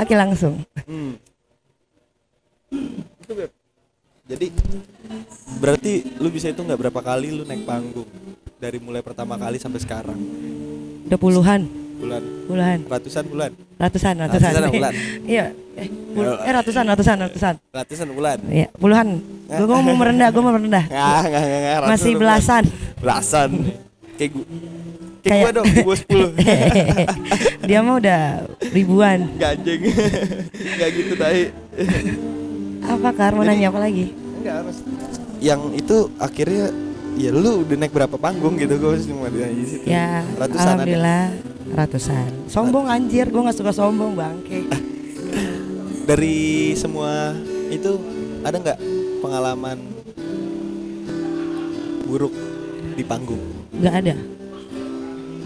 Oke 0.00 0.14
langsung. 0.16 0.64
hmm. 0.88 1.20
Itu 3.22 3.32
beb. 3.36 3.57
Jadi 4.28 4.46
berarti 5.58 5.92
lu 6.16 6.28
bisa 6.28 6.46
itu 6.46 6.60
nggak 6.60 6.76
berapa 6.78 7.00
kali 7.00 7.32
lu 7.32 7.42
naik 7.42 7.64
panggung 7.64 8.04
dari 8.54 8.76
mulai 8.76 9.00
pertama 9.00 9.34
kali 9.34 9.56
sampai 9.56 9.80
sekarang 9.80 10.18
Udah 11.08 11.16
puluhan, 11.16 11.64
bulan 11.96 12.20
puluhan, 12.44 12.78
ratusan 12.84 13.24
bulan 13.24 13.50
ratusan, 13.74 14.14
ratusan. 14.18 14.50
Ratusan 14.52 14.72
bulan. 14.76 14.92
Iya. 15.24 15.46
Eh, 15.72 15.88
pul- 16.12 16.36
eh 16.38 16.52
ratusan, 16.52 16.84
ratusan, 16.84 17.16
ratusan. 17.22 17.54
ratusan 17.70 18.06
bulan 18.10 18.38
Iya, 18.44 18.68
puluhan. 18.74 19.06
Gue 19.48 19.78
mau 19.78 19.96
merendah, 19.96 20.28
gue 20.28 20.42
mau 20.42 20.52
merendah. 20.52 20.84
nggak 20.84 21.22
nggak 21.24 21.42
nggak 21.62 21.88
Masih 21.88 22.12
bulan. 22.12 22.20
belasan. 22.20 22.64
belasan 22.98 23.50
kayak 24.18 24.30
gue 24.34 24.44
kayak 25.22 25.38
gue 25.40 25.50
dong 25.54 25.66
gue 25.70 25.96
sepuluh 25.96 26.28
Dia 27.68 27.78
mah 27.80 27.96
udah 27.96 28.20
ribuan. 28.68 29.18
Nggak 29.32 29.50
anjing 29.56 29.80
nggak 30.76 30.88
gitu 30.92 31.12
tadi 31.14 31.42
Apa 32.88 33.10
Kar 33.12 33.32
mau 33.32 33.44
nanya 33.44 33.68
apa 33.68 33.80
lagi? 33.80 34.12
enggak 34.38 34.54
harus 34.62 34.76
yang 35.38 35.60
itu 35.72 35.96
akhirnya 36.16 36.70
ya 37.14 37.30
lu 37.30 37.62
udah 37.62 37.76
naik 37.76 37.90
berapa 37.90 38.14
panggung 38.14 38.54
gitu 38.54 38.74
gue 38.74 38.94
cuma 39.04 39.26
di 39.28 39.64
situ 39.64 39.84
Ya, 39.84 40.22
ratusan 40.34 40.56
ada 40.58 40.72
alhamdulillah 40.74 41.24
ratusan. 41.68 42.30
Sombong 42.46 42.86
anjir, 42.86 43.26
gue 43.26 43.38
nggak 43.38 43.54
suka 43.54 43.72
sombong 43.72 44.14
bangke. 44.14 44.64
dari 46.08 46.38
semua 46.74 47.34
itu 47.68 47.98
ada 48.40 48.56
nggak 48.56 48.78
pengalaman 49.18 49.78
buruk 52.04 52.32
di 52.94 53.02
panggung 53.02 53.42
Nggak 53.70 53.94
ada. 53.96 54.14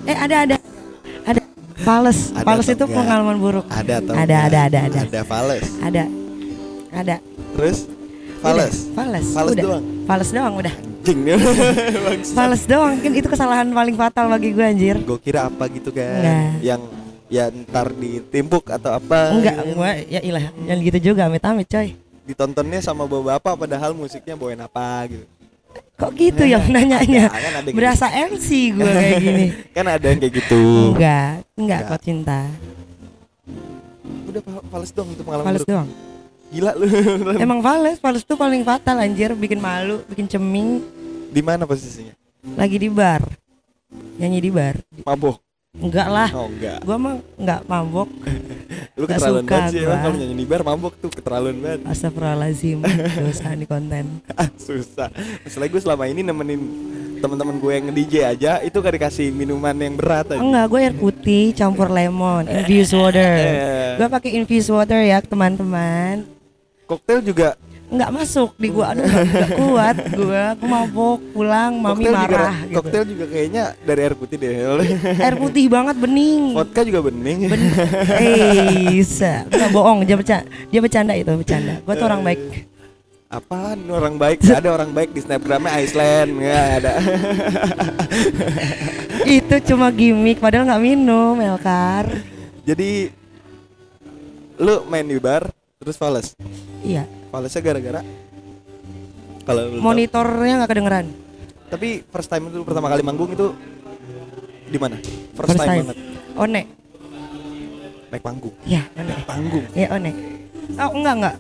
Eh 0.05 0.17
ada 0.17 0.37
ada 0.43 0.57
ada. 1.25 1.41
Fales, 1.79 2.31
Ada 2.31 2.45
fales 2.45 2.67
itu 2.69 2.79
enggak? 2.79 2.95
pengalaman 2.95 3.37
buruk. 3.37 3.67
ada 3.67 3.99
atau 3.99 4.13
Ada, 4.15 4.23
enggak? 4.23 4.47
ada, 4.47 4.59
ada, 4.63 4.79
ada. 4.81 5.01
ada 5.03 5.21
fales 5.25 5.65
Ada, 5.83 6.05
ada. 6.93 7.17
terus 7.53 7.89
fales 8.39 8.75
Udah, 8.85 8.95
Fales. 8.95 9.27
Fales 9.29 9.51
udah. 9.51 9.65
doang? 9.65 9.85
Fales 10.03 10.31
doang 10.31 10.55
udah. 10.57 10.75
anjing. 11.03 11.19
Fales 12.37 12.63
doang 12.65 12.95
kan 12.97 13.13
itu 13.13 13.27
kesalahan 13.27 13.69
paling 13.69 13.95
fatal 13.95 14.27
bagi 14.29 14.51
gue 14.51 14.63
anjir. 14.63 14.97
gue 14.99 15.19
kira 15.19 15.47
apa 15.47 15.67
gitu 15.67 15.91
kan 15.91 16.21
Enggak. 16.21 16.51
yang 16.61 16.81
ya 17.27 17.45
ntar 17.51 17.91
ditimpuk 17.93 18.69
atau 18.69 18.93
apa 18.93 19.33
Enggak, 19.33 19.57
gitu 19.57 19.63
kan. 19.65 19.75
gue 19.75 19.91
ya 20.07 20.21
ilah, 20.21 20.45
yang 20.63 20.79
gitu 20.81 20.99
juga 21.09 21.27
amit-amit 21.27 21.67
coy. 21.67 21.97
ditontonnya 22.23 22.79
sama 22.79 23.03
bapak 23.05 23.57
padahal 23.57 23.91
musiknya 23.93 24.35
bawain 24.35 24.61
apa 24.61 24.85
gitu 25.09 25.27
Kok 25.93 26.13
gitu 26.13 26.43
yang 26.45 26.67
nanyanya? 26.67 27.27
Ada, 27.27 27.39
kan 27.41 27.53
ada 27.57 27.69
gitu. 27.69 27.79
Berasa 27.79 28.07
MC 28.11 28.49
gue 28.73 28.85
kayak 28.85 29.19
gini. 29.25 29.47
kan 29.71 29.87
ada 29.89 30.07
yang 30.07 30.19
kayak 30.19 30.35
gitu 30.37 30.63
Enggak, 30.93 31.33
enggak 31.55 31.79
Enggak. 31.79 31.91
kok 31.91 32.03
cinta. 32.03 32.41
udah 34.25 34.41
fa- 34.41 34.67
fales 34.69 34.91
dong 34.91 35.09
itu 35.11 35.23
pengalaman 35.23 35.49
Fales 35.49 35.65
doang. 35.65 35.89
Gila 36.53 36.73
lu 36.75 36.85
Emang 37.41 37.59
fales, 37.59 37.97
fales 37.97 38.23
tuh 38.23 38.37
paling 38.37 38.61
fatal 38.61 38.97
anjir, 38.99 39.33
bikin 39.33 39.57
malu, 39.57 40.05
bikin 40.05 40.29
ceming. 40.29 40.85
di 41.29 41.41
mana 41.41 41.65
posisinya 41.65 42.13
Lagi 42.53 42.77
di 42.77 42.87
bar. 42.87 43.25
Nyanyi 44.15 44.39
di 44.39 44.51
bar. 44.51 44.77
mabok 45.01 45.41
Enggak 45.73 46.05
lah. 46.07 46.29
oh 46.31 46.47
enggak 46.47 46.85
Gua 46.85 46.97
mah 46.97 47.15
enggak 47.35 47.61
mabok. 47.65 48.09
lu 48.93 49.09
Nggak 49.09 49.17
keterlaluan 49.17 49.45
banget 49.47 49.73
sih 49.73 49.81
emang 49.81 49.99
kalau 49.99 50.15
nyanyi 50.15 50.37
di 50.37 50.45
bar 50.45 50.63
mabok 50.63 50.93
tuh 50.95 51.09
keterlaluan 51.09 51.57
banget 51.57 51.81
Astagfirullahaladzim 51.89 52.79
Dosa 53.19 53.49
di 53.55 53.65
konten 53.65 54.05
Ah, 54.31 54.49
susah 54.53 55.09
masalah 55.41 55.67
gue 55.67 55.81
selama 55.81 56.05
ini 56.05 56.21
nemenin 56.21 56.61
teman-teman 57.19 57.57
gue 57.57 57.73
yang 57.73 57.85
nge-DJ 57.89 58.15
aja 58.29 58.53
itu 58.61 58.77
gak 58.77 58.93
dikasih 58.93 59.33
minuman 59.33 59.73
yang 59.73 59.97
berat 59.97 60.29
aja 60.29 60.39
Enggak, 60.39 60.65
gue 60.69 60.81
air 60.83 60.93
putih 60.95 61.45
campur 61.53 61.89
lemon 61.89 62.45
Infused 62.45 62.93
water. 62.93 63.33
Gue 63.97 64.09
pakai 64.11 64.31
infused 64.35 64.69
water 64.69 65.01
ya 65.01 65.25
teman-teman 65.25 66.29
koktail 66.93 67.21
juga 67.25 67.49
Enggak 67.93 68.09
masuk 68.09 68.57
di 68.57 68.73
gua. 68.73 68.97
Aduh 68.97 69.05
enggak, 69.05 69.21
enggak 69.29 69.51
kuat 69.53 69.97
Gue 70.17 70.41
Aku 70.57 70.65
mabok 70.65 71.21
pulang 71.37 71.77
Mami 71.77 72.09
koktail 72.09 72.17
juga 72.17 72.25
marah 72.41 72.57
gitu. 72.57 72.77
koktail 72.81 73.05
juga 73.05 73.25
kayaknya 73.29 73.65
dari 73.85 74.01
air 74.01 74.15
putih 74.17 74.37
deh. 74.41 74.53
Air 75.29 75.37
putih 75.37 75.65
banget 75.69 75.97
bening. 76.01 76.43
Vodka 76.57 76.81
juga 76.89 77.01
bening. 77.05 77.39
Ben 77.53 77.61
Eh, 78.17 78.97
bisa 78.97 79.45
Enggak 79.45 79.71
bohong, 79.77 80.09
dia 80.09 80.17
bercanda, 80.17 80.49
dia 80.73 80.81
bercanda 80.81 81.13
itu, 81.13 81.33
bercanda. 81.37 81.75
Gue 81.85 81.93
tuh 81.93 82.07
orang 82.09 82.23
baik. 82.25 82.41
apaan? 83.29 83.79
Orang 83.89 84.15
baik? 84.17 84.41
Gak 84.41 84.65
ada 84.65 84.71
orang 84.73 84.91
baik 84.93 85.13
di 85.13 85.21
snapgramnya 85.21 85.73
Iceland. 85.77 86.31
Nggak 86.33 86.65
ada. 86.81 86.93
Itu 89.41 89.57
cuma 89.69 89.93
gimmick, 89.93 90.41
padahal 90.41 90.65
nggak 90.65 90.81
minum, 90.81 91.37
Elkar. 91.37 92.09
jadi 92.65 93.13
lu 94.57 94.85
main 94.87 95.05
di 95.05 95.19
bar 95.19 95.49
terus 95.83 95.97
fales 95.97 96.39
Iya, 96.81 97.03
falesnya 97.29 97.61
gara-gara 97.61 98.01
kalau 99.43 99.75
monitornya 99.77 100.55
nggak 100.57 100.71
kedengeran. 100.71 101.07
tapi 101.67 102.03
first 102.05 102.29
time 102.29 102.47
itu 102.47 102.63
pertama 102.63 102.87
kali 102.87 103.03
manggung 103.03 103.27
itu 103.29 103.51
di 104.65 104.79
mana 104.79 104.97
first, 105.33 105.51
First 105.51 105.59
time, 105.59 105.69
time. 105.69 105.81
banget 105.85 105.97
One, 106.33 106.63
naik 108.09 108.23
panggung 108.23 108.55
ya 108.63 108.83
one, 108.93 109.13
panggung 109.25 109.65
ya 109.73 109.87
one. 109.91 110.11
Oh 110.75 110.91
enggak 110.95 111.15
enggak. 111.19 111.37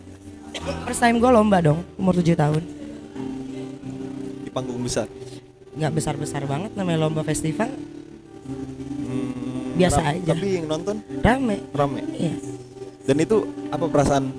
First 0.85 1.01
time 1.01 1.17
gue 1.17 1.31
lomba 1.31 1.59
dong, 1.59 1.81
umur 1.97 2.13
7 2.15 2.35
tahun. 2.35 2.63
di 4.43 4.51
panggung 4.51 4.79
besar 4.79 5.09
Nggak 5.73 5.93
besar 5.95 6.15
besar 6.15 6.43
banget 6.45 6.75
namanya 6.75 6.99
lomba 7.01 7.23
festival, 7.23 7.73
Hmm, 9.03 9.73
Biasa 9.73 10.01
aja. 10.07 10.29
tapi 10.29 10.59
yang 10.59 10.67
nonton 10.67 11.01
rame. 11.19 11.57
rame 11.73 12.01
Iya. 12.13 12.35
Dan 13.03 13.17
itu 13.19 13.37
apa 13.69 13.85
perasaan 13.85 14.31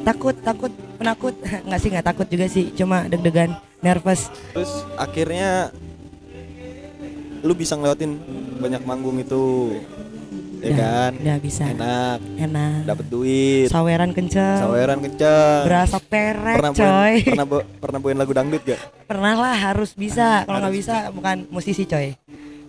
Takut, 0.00 0.32
takut, 0.34 0.72
penakut. 0.96 1.36
Nggak 1.68 1.76
sih 1.78 1.88
nggak 1.88 2.06
takut 2.06 2.24
juga 2.24 2.46
sih, 2.46 2.72
cuma 2.72 3.04
deg-degan, 3.04 3.52
nervous. 3.78 4.32
terus 4.50 4.72
akhirnya 4.96 5.68
lu 7.40 7.52
bisa 7.52 7.72
ngelewatin 7.74 8.16
banyak 8.56 8.82
manggung 8.82 9.16
itu 9.16 9.76
ya 10.60 10.68
Udah, 10.70 10.76
kan 10.76 11.12
udah 11.16 11.36
bisa. 11.38 11.62
enak 11.66 12.18
Enak. 12.38 12.80
dapat 12.84 13.06
duit 13.08 13.66
Saweran 13.68 14.12
kenceng. 14.12 14.58
saweran 14.58 15.00
kenceng 15.00 15.64
Berasa 15.64 15.96
perek 15.98 16.56
pernah 16.56 16.72
coy. 16.72 16.84
bawain, 16.84 17.24
pernah 17.32 17.46
ba- 17.46 17.66
pernah 17.78 17.98
bawain 17.98 18.18
lagu 18.18 18.32
dangdut 18.32 18.62
gak 18.62 18.80
Pernah 19.04 19.34
lah 19.36 19.56
harus 19.58 19.90
bisa. 19.92 20.44
Kalau 20.44 20.58
nggak 20.60 20.74
bisa 20.74 20.94
bukan 21.10 21.48
musisi 21.48 21.84
coy. 21.84 22.12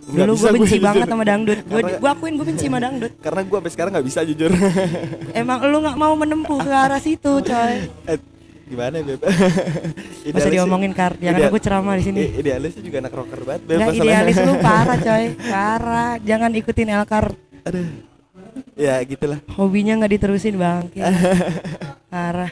Dulu 0.02 0.32
gue 0.32 0.42
gue 0.42 0.50
benci 0.56 0.76
jujur. 0.76 0.84
banget 0.84 1.06
sama 1.06 1.22
dangdut. 1.22 1.58
Gue 1.62 1.80
gue 1.94 2.10
akuin 2.10 2.34
gue 2.34 2.46
benci 2.46 2.66
sama 2.66 2.78
dangdut. 2.78 3.12
karena 3.18 3.40
gua 3.42 3.58
sampai 3.58 3.72
sekarang 3.72 3.90
nggak 3.92 4.06
bisa 4.06 4.20
jujur 4.22 4.50
Emang 5.40 5.58
lu 5.62 5.78
nggak 5.78 5.94
mau 5.96 6.12
menempuh 6.12 6.58
ke 6.58 6.70
arah 6.70 6.98
situ 6.98 7.32
coy. 7.38 7.74
Eh, 8.04 8.18
gimana 8.64 8.94
ya, 8.94 9.04
beb 9.04 9.22
Masa 10.34 10.48
diomongin 10.48 10.90
kar, 10.90 11.14
jangan 11.16 11.40
aku 11.44 11.58
ceramah 11.58 11.94
di 11.94 12.04
sini. 12.04 12.20
idealisnya 12.34 12.80
juga 12.80 12.96
anak 12.98 13.12
rocker 13.12 13.40
banget 13.42 13.62
beb 13.62 13.78
masalahnya. 13.78 14.02
idealis 14.02 14.36
lu 14.38 14.54
parah 14.66 14.98
coy, 14.98 15.24
parah. 15.40 16.12
Jangan 16.20 16.50
ikutin 16.52 16.88
Elkar. 16.90 17.26
aduh 17.62 17.86
ya 18.74 18.98
gitulah 19.02 19.38
Hobinya 19.54 19.94
nggak 19.94 20.12
diterusin 20.12 20.56
bang. 20.56 20.90
Parah. 22.08 22.50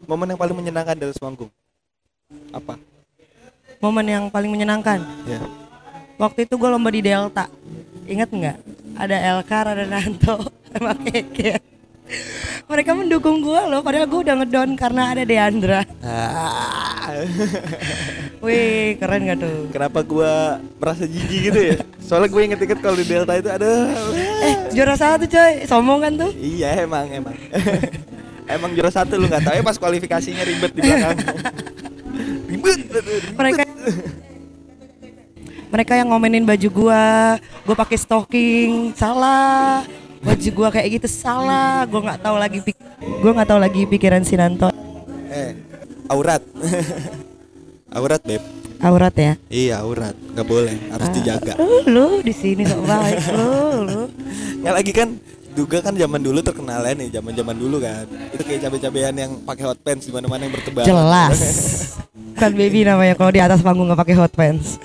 momen 0.00 0.26
yang 0.26 0.40
paling 0.40 0.56
menyenangkan 0.56 0.96
dari 0.96 1.12
semanggung 1.12 1.52
apa 2.50 2.74
Momen 3.78 4.04
yang 4.04 4.24
paling 4.26 4.48
menyenangkan. 4.48 4.98
ya 5.24 5.38
Waktu 6.18 6.44
itu 6.44 6.54
gue 6.54 6.68
lomba 6.68 6.90
di 6.90 7.00
Delta. 7.00 7.46
Ingat 8.04 8.28
nggak? 8.28 8.56
Ada 8.98 9.16
Elkar, 9.30 9.64
ada 9.68 9.84
Nanto, 9.84 10.36
sama 10.70 10.92
Keke. 10.98 11.62
Mereka 12.66 12.90
mendukung 12.92 13.38
gue 13.38 13.60
loh, 13.64 13.80
padahal 13.80 14.04
gue 14.04 14.20
udah 14.20 14.34
ngedon 14.38 14.74
karena 14.74 15.12
ada 15.12 15.22
Deandra. 15.22 15.80
Ah. 16.02 17.12
Wih, 18.38 18.96
keren 18.96 19.24
gak 19.24 19.38
tuh? 19.40 19.58
kenapa 19.72 20.04
gua 20.04 20.32
merasa 20.76 21.02
jijik 21.02 21.50
gitu 21.50 21.60
ya 21.64 21.76
soalnya 21.98 22.28
gue 22.28 22.42
inget-inget 22.44 22.78
kalau 22.78 22.94
di 22.94 23.02
Delta 23.02 23.32
itu 23.34 23.48
ada 23.48 23.70
Eh, 24.38 24.54
juara 24.70 24.92
satu 24.92 25.24
coy, 25.24 25.64
sombong 25.64 26.04
kan 26.04 26.12
tuh? 26.14 26.30
iya 26.36 26.78
emang 26.78 27.08
emang 27.08 27.32
emang 28.54 28.70
juara 28.72 28.92
satu 28.92 29.16
lu 29.16 29.24
nggak 29.24 29.40
tahu 29.40 29.54
ya 29.56 29.64
pas 29.64 29.74
kualifikasinya 29.74 30.44
ribet 30.44 30.70
di 30.70 30.80
belakang 30.80 31.16
ribet 32.52 32.78
ribet. 32.86 33.22
Mereka 33.34 33.62
mereka 35.68 35.92
yang 35.92 36.08
ngomenin 36.08 36.42
baju 36.42 36.68
gua, 36.70 37.36
gua 37.62 37.76
pakai 37.76 37.96
stocking, 37.96 38.92
salah. 38.92 39.84
Baju 40.18 40.48
gua 40.50 40.68
kayak 40.68 40.88
gitu 40.94 41.06
salah. 41.06 41.84
Gua 41.84 42.00
nggak 42.02 42.20
tahu 42.20 42.36
lagi 42.36 42.58
pik 42.60 42.76
gua 43.18 43.32
nggak 43.32 43.48
tahu 43.48 43.60
lagi 43.60 43.80
pikiran 43.84 44.22
si 44.22 44.34
Nanto. 44.34 44.68
eh 45.28 45.52
aurat 46.08 46.40
aurat 47.90 48.20
beb 48.22 48.40
aurat 48.78 49.12
ya 49.12 49.32
Iya 49.46 49.82
aurat, 49.82 50.14
nggak 50.14 50.46
boleh, 50.46 50.72
harus 50.88 51.04
Ah, 51.04 51.12
dijaga. 51.12 51.52
lu, 51.58 51.84
lu 51.84 52.06
di 52.20 52.32
sini 52.32 52.62
sok 52.62 52.82
baik 52.82 53.18
lu 53.28 53.50
lu 53.84 54.00
Nggak 54.58 54.74
lagi 54.78 54.92
kan 54.92 55.08
juga 55.52 55.78
kan 55.80 55.92
zaman 55.92 56.16
dulu 56.18 56.38
terkenalnya 56.38 56.94
nih, 56.96 57.08
zaman 57.10 57.34
zaman 57.34 57.56
dulu 57.56 57.76
kan. 57.78 58.06
Itu 58.30 58.40
kayak 58.40 58.60
cabe-cabean 58.62 59.10
yang 59.12 59.32
pakai 59.42 59.64
hot 59.64 59.80
pants 59.80 60.06
di 60.06 60.12
mana-mana 60.12 60.40
yang 60.40 60.54
bertebaran. 60.54 60.86
jelas 60.86 61.38
kan 62.40 62.54
baby 62.54 62.86
namanya 62.86 63.12
kalau 63.12 63.28
di 63.28 63.42
atas 63.42 63.58
panggung 63.58 63.84
nggak 63.84 63.98
pakai 63.98 64.14
hot 64.14 64.30
pants 64.30 64.78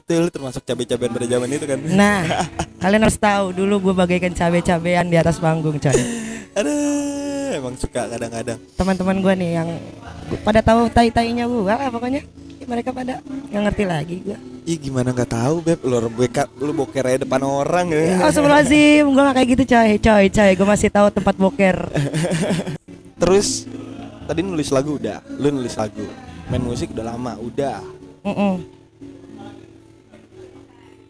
itu 0.00 0.12
lu 0.16 0.30
termasuk 0.32 0.64
cabe-cabean 0.64 1.12
pada 1.12 1.26
zaman 1.28 1.48
itu 1.48 1.66
kan. 1.68 1.78
nah 1.92 2.24
kalian 2.76 3.04
harus 3.04 3.20
tahu 3.20 3.52
dulu 3.52 3.74
gue 3.84 3.94
bagaikan 3.94 4.32
cabe-cabean 4.32 5.06
di 5.06 5.16
atas 5.20 5.36
panggung 5.36 5.76
coy 5.76 5.92
Aduh, 6.58 7.54
emang 7.54 7.78
suka 7.78 8.10
kadang-kadang. 8.10 8.58
teman-teman 8.74 9.16
gue 9.20 9.34
nih 9.38 9.50
yang 9.54 9.68
pada 10.42 10.58
tahu 10.58 10.90
tai-tainya 10.90 11.46
gue 11.46 11.62
lah 11.62 11.86
pokoknya 11.88 12.26
mereka 12.66 12.90
pada 12.90 13.22
nggak 13.22 13.62
ngerti 13.68 13.84
lagi 13.84 14.16
gue 14.24 14.38
Ih 14.60 14.76
gimana 14.76 15.10
nggak 15.10 15.32
tahu 15.32 15.64
beb, 15.64 15.80
lu 15.82 15.96
beka, 16.12 16.44
lu 16.60 16.70
boker 16.76 17.00
aja 17.02 17.24
depan 17.24 17.40
orang 17.40 17.88
ya. 17.90 18.20
Astagfirullahaladzim, 18.28 19.04
gue 19.08 19.22
gak 19.24 19.34
kayak 19.34 19.48
gitu 19.48 19.64
coy, 19.66 19.90
coy, 19.96 20.24
coy 20.28 20.50
Gue 20.52 20.68
masih 20.68 20.88
tahu 20.92 21.06
tempat 21.08 21.34
boker 21.34 21.76
Terus 23.20 23.64
tadi 24.24 24.40
nulis 24.44 24.68
lagu 24.68 25.00
udah, 25.00 25.24
lu 25.40 25.48
nulis 25.50 25.74
lagu. 25.74 26.04
Main 26.46 26.60
musik 26.60 26.92
udah 26.92 27.04
lama, 27.08 27.32
udah. 27.40 27.80
Mm-mm. 28.22 28.79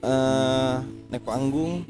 Eh 0.00 0.76
naik 1.12 1.24
panggung 1.24 1.84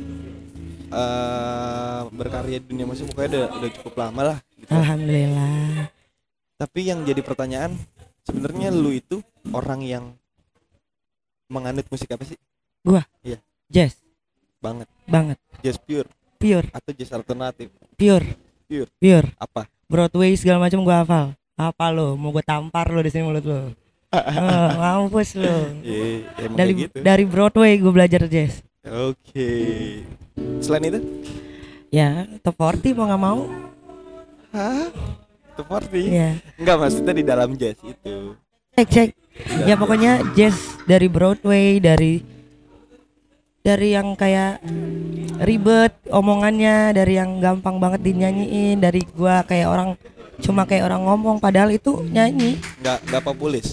eh 0.91 2.01
berkarya 2.11 2.59
di 2.59 2.67
dunia 2.67 2.87
musik 2.91 3.07
pokoknya 3.15 3.29
udah, 3.31 3.47
udah 3.63 3.71
cukup 3.79 3.95
lama 3.95 4.23
lah 4.35 4.39
gitu. 4.59 4.71
Alhamdulillah 4.71 5.87
Tapi 6.61 6.81
yang 6.93 7.07
jadi 7.07 7.23
pertanyaan 7.25 7.73
sebenarnya 8.27 8.69
lu 8.75 8.93
itu 8.93 9.23
orang 9.55 9.81
yang 9.81 10.05
menganut 11.51 11.89
musik 11.89 12.11
apa 12.13 12.23
sih? 12.23 12.37
Jazz, 13.71 14.03
Banget. 14.59 14.91
banget 15.07 15.39
Jazz 15.63 15.79
pure 15.79 16.11
Pure, 16.41 16.67
atau 16.75 16.91
jazz 16.91 17.15
alternatif? 17.15 17.71
pure 17.95 18.27
Pure. 18.67 18.91
Pure 18.99 19.29
Apa? 19.39 19.71
Broadway 19.87 20.35
segala 20.35 20.59
macam 20.67 20.83
gue 20.83 20.95
hafal 20.95 21.27
Apa 21.55 21.95
lo, 21.95 22.19
mau 22.19 22.35
gue 22.35 22.43
tampar 22.43 22.91
lo 22.91 22.99
di 22.99 23.11
sini 23.15 23.23
mulut 23.23 23.47
lo 23.47 23.71
oh, 24.13 24.69
Mampus 24.77 25.39
lo 25.39 25.71
Iya, 25.83 26.27
emang 26.43 26.59
dari, 26.59 26.73
gitu. 26.75 26.97
dari 27.01 27.25
Broadway 27.27 27.79
gue 27.79 27.93
belajar 27.93 28.27
jazz 28.27 28.63
Oke. 28.81 29.51
Selain 30.65 30.89
itu? 30.89 31.01
Ya, 31.93 32.25
top 32.41 32.57
40 32.57 32.97
mau 32.97 33.07
gak 33.07 33.23
mau 33.23 33.39
Hah? 34.51 34.89
Itu 35.55 35.63
party? 35.63 36.03
Ya, 36.11 36.31
Enggak 36.57 36.77
maksudnya 36.81 37.15
di 37.15 37.25
dalam 37.27 37.55
jazz 37.55 37.79
itu. 37.83 38.35
cek 38.75 38.89
cek 38.89 39.09
Ya 39.65 39.75
pokoknya 39.75 40.21
jazz 40.35 40.57
dari 40.85 41.07
Broadway, 41.09 41.81
dari 41.81 42.21
dari 43.61 43.93
yang 43.93 44.17
kayak 44.17 44.65
ribet 45.41 45.93
omongannya, 46.09 46.97
dari 46.97 47.21
yang 47.21 47.41
gampang 47.41 47.77
banget 47.77 48.01
dinyanyiin, 48.05 48.81
dari 48.81 49.05
gua 49.13 49.45
kayak 49.45 49.69
orang 49.69 49.89
cuma 50.41 50.64
kayak 50.66 50.88
orang 50.88 51.03
ngomong 51.05 51.36
padahal 51.38 51.70
itu 51.70 52.03
nyanyi. 52.09 52.57
Enggak 52.80 52.99
enggak 53.07 53.22
populis. 53.24 53.66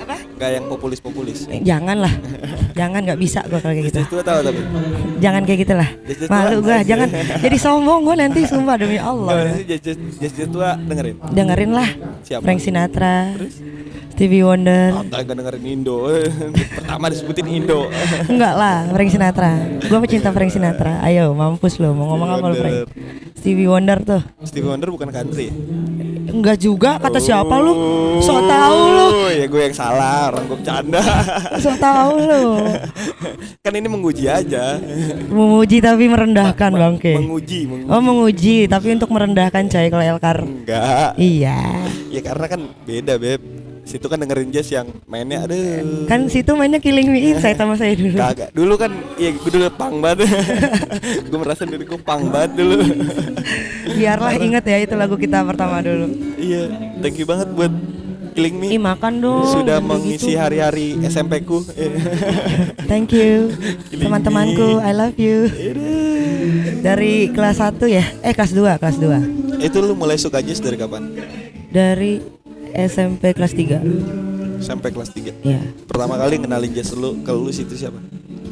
Apa? 0.00 0.16
Enggak 0.16 0.50
yang 0.56 0.64
populis-populis. 0.72 1.38
Eh, 1.52 1.60
jangan 1.60 1.96
lah. 2.00 2.14
jangan 2.72 3.04
nggak 3.04 3.20
bisa 3.20 3.44
gua 3.44 3.60
kalau 3.60 3.76
kayak 3.76 3.92
gitu. 3.92 4.00
Itu 4.08 4.16
tahu 4.24 4.40
tapi. 4.40 4.60
Jangan 5.20 5.42
kayak 5.44 5.58
gitulah. 5.68 5.88
Malu 6.32 6.56
gua, 6.64 6.78
jangan 6.80 7.08
jadi 7.44 7.56
sombong 7.60 8.00
gua 8.08 8.16
nanti 8.16 8.40
sumpah 8.48 8.76
demi 8.80 8.96
Allah. 8.96 9.52
jazz 9.60 10.48
tua 10.48 10.80
dengerin. 10.80 11.16
Dengerin 11.30 11.70
lah 11.76 11.88
Siapa? 12.24 12.42
Frank 12.44 12.60
Sinatra, 12.64 13.36
Terus? 13.36 13.54
Stevie 14.16 14.44
Wonder. 14.44 14.92
Ah, 14.92 15.24
enggak 15.24 15.36
dengerin 15.36 15.64
Indo. 15.64 15.96
Pertama 16.76 17.08
disebutin 17.08 17.46
Indo. 17.48 17.88
Enggak 18.32 18.52
lah, 18.52 18.84
Frank 18.92 19.10
Sinatra. 19.16 19.52
Gua 19.88 19.98
pecinta 20.04 20.28
Frank 20.28 20.52
Sinatra. 20.52 21.00
Ayo, 21.00 21.32
mampus 21.32 21.80
lo. 21.80 21.96
Mau 21.96 22.12
ngomong 22.12 22.28
apa 22.28 22.44
lo, 22.52 22.54
Frank? 22.56 22.92
Stevie 23.40 23.64
Wonder 23.64 24.04
tuh. 24.04 24.20
Stevie 24.44 24.68
Wonder 24.68 24.92
bukan 24.92 25.08
country. 25.08 25.48
Enggak 26.30 26.56
juga, 26.62 26.96
kata 26.96 27.18
siapa 27.18 27.54
lu? 27.58 27.72
Sok 28.22 28.40
tahu 28.46 28.80
lu. 28.94 29.06
Oh, 29.10 29.30
ya 29.30 29.46
gue 29.50 29.60
yang 29.66 29.76
salah, 29.76 30.30
orang 30.30 30.44
gue 30.46 30.58
bercanda. 30.58 31.02
Sok 31.58 31.76
tahu 31.76 32.14
lu. 32.24 32.44
kan 33.64 33.72
ini 33.74 33.88
menguji 33.90 34.24
aja. 34.30 34.78
Memuji 35.28 35.82
tapi 35.82 36.08
merendahkan, 36.08 36.70
Bangke. 36.72 37.18
Menguji, 37.18 37.68
menguji. 37.68 37.90
Oh, 37.90 38.02
menguji 38.02 38.56
tapi 38.70 38.88
untuk 38.94 39.10
merendahkan 39.12 39.68
coy 39.68 39.86
kalau 39.90 40.04
Elkar. 40.04 40.38
Enggak. 40.46 41.18
Iya. 41.20 41.58
Ya 42.08 42.20
karena 42.24 42.46
kan 42.48 42.60
beda, 42.86 43.14
Beb. 43.20 43.59
Situ 43.90 44.06
kan 44.06 44.16
dengerin 44.16 44.54
jazz 44.54 44.70
yang 44.70 44.86
mainnya 45.04 45.42
aduh. 45.42 46.06
Kan 46.06 46.30
situ 46.30 46.54
mainnya 46.54 46.78
Killing 46.78 47.10
Me 47.10 47.34
Inside 47.34 47.58
sama 47.58 47.74
saya 47.74 47.98
dulu. 47.98 48.14
Kagak. 48.14 48.54
Dulu 48.54 48.74
kan 48.78 48.90
iya 49.18 49.34
gue 49.34 49.50
dulu 49.50 49.66
pang 49.74 49.98
banget. 49.98 50.30
gue 51.26 51.38
merasa 51.38 51.66
diriku 51.66 51.98
pang 51.98 52.30
banget 52.30 52.54
dulu. 52.54 52.78
Biarlah 53.90 54.38
inget 54.38 54.62
ya 54.62 54.78
itu 54.78 54.94
lagu 54.94 55.18
kita 55.18 55.42
pertama 55.42 55.82
dulu. 55.82 56.06
iya, 56.38 56.70
thank 57.02 57.18
you 57.18 57.26
banget 57.26 57.50
buat 57.50 57.74
Killing 58.30 58.56
Me. 58.56 58.66
Ih, 58.70 58.78
makan 58.78 59.18
dong. 59.18 59.42
Sudah 59.44 59.82
Gitu-gitu. 59.82 59.90
mengisi 59.90 60.32
hari-hari 60.32 60.94
SMP 61.02 61.42
ku. 61.42 61.66
Thank 62.90 63.10
you. 63.10 63.50
Teman-temanku. 63.90 64.78
I 64.78 64.94
love 64.94 65.18
you. 65.18 65.50
Dari 66.80 67.28
kelas 67.28 67.58
1 67.58 67.74
ya? 67.90 68.06
Eh 68.22 68.30
kelas 68.30 68.54
2, 68.54 68.78
kelas 68.78 68.96
2. 69.02 69.58
Itu 69.60 69.82
lu 69.82 69.98
mulai 69.98 70.14
suka 70.14 70.38
jazz 70.38 70.62
dari 70.62 70.78
kapan? 70.78 71.10
Dari 71.70 72.22
SMP 72.72 73.32
kelas 73.32 73.52
3. 73.52 73.80
Sampai 74.60 74.92
kelas 74.92 75.10
3. 75.10 75.32
Ya. 75.40 75.60
Pertama 75.84 76.14
kali 76.14 76.36
kenalin 76.36 76.70
jazz 76.70 76.92
lu 76.92 77.20
ke 77.20 77.32
lu 77.32 77.48
situ 77.48 77.74
siapa? 77.74 77.96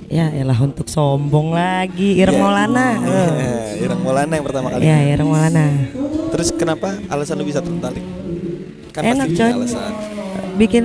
Ya, 0.09 0.33
elah 0.33 0.57
untuk 0.57 0.89
sombong 0.89 1.53
lagi. 1.53 2.17
Ireng 2.17 2.33
Iya. 2.35 2.43
Maulana. 2.43 2.87
Eh. 2.97 3.05
Iya, 3.05 3.53
Ireng 3.85 4.01
Maulana 4.01 4.33
yang 4.33 4.47
pertama 4.47 4.69
kali. 4.73 4.83
Ya, 4.83 4.97
Ireng 5.05 5.29
Maulana. 5.29 5.67
Terus 6.33 6.49
kenapa 6.51 6.97
alasan 7.07 7.37
lu 7.37 7.45
bisa 7.45 7.61
tertarik? 7.61 8.01
Kan 8.97 9.03
Enak, 9.05 9.37
coy. 9.37 9.53
alasan. 9.53 9.93
Bikin 10.57 10.85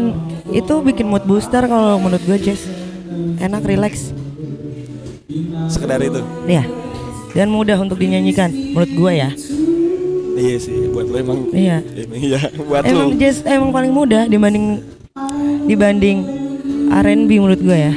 itu 0.51 0.73
bikin 0.83 1.07
mood 1.07 1.23
booster 1.23 1.63
kalau 1.63 1.95
menurut 1.97 2.19
gue 2.21 2.37
jazz. 2.37 2.67
Enak, 3.39 3.63
relax. 3.63 4.11
Sekedar 5.71 6.03
itu. 6.03 6.19
Ya. 6.43 6.67
Dan 7.31 7.49
mudah 7.49 7.79
untuk 7.79 7.97
dinyanyikan 7.97 8.51
menurut 8.51 8.91
gue 8.91 9.11
ya. 9.15 9.29
Iya 10.33 10.57
sih, 10.57 10.89
buat 10.89 11.05
lu 11.05 11.15
emang. 11.17 11.39
Iya. 11.53 11.77
Emang 11.85 12.17
iya, 12.17 12.39
buat 12.57 12.81
Emang 12.83 13.09
lu. 13.13 13.19
jazz 13.21 13.45
emang 13.45 13.69
paling 13.69 13.93
mudah 13.93 14.25
dibanding 14.25 14.81
dibanding 15.69 16.17
R&B 16.89 17.29
menurut 17.37 17.61
gue 17.61 17.77
ya. 17.77 17.93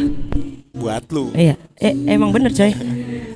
Buat 0.77 1.09
lu. 1.09 1.33
Iya, 1.33 1.57
eh, 1.81 1.95
emang 2.13 2.31
bener 2.31 2.53
coy. 2.53 2.73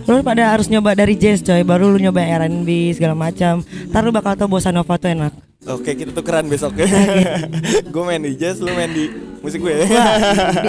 Lu 0.04 0.20
pada 0.20 0.52
harus 0.52 0.68
nyoba 0.68 0.92
dari 0.92 1.16
jazz 1.16 1.40
coy, 1.40 1.64
baru 1.64 1.88
lu 1.88 1.98
nyoba 1.98 2.20
R&B 2.44 2.92
segala 2.92 3.16
macam. 3.16 3.64
Ntar 3.64 4.00
lu 4.04 4.12
bakal 4.12 4.36
tau 4.36 4.48
bossa 4.48 4.68
nova 4.68 5.00
tuh 5.00 5.12
enak. 5.12 5.32
Oke, 5.68 5.92
kita 5.92 6.12
tukeran 6.12 6.48
besok 6.48 6.72
ya. 6.80 6.88
gue 7.92 8.02
main 8.04 8.20
di 8.20 8.32
jazz, 8.36 8.60
lu 8.60 8.72
main 8.72 8.88
di 8.88 9.12
musik 9.40 9.60
gue. 9.60 9.84
Enggak, 9.84 10.12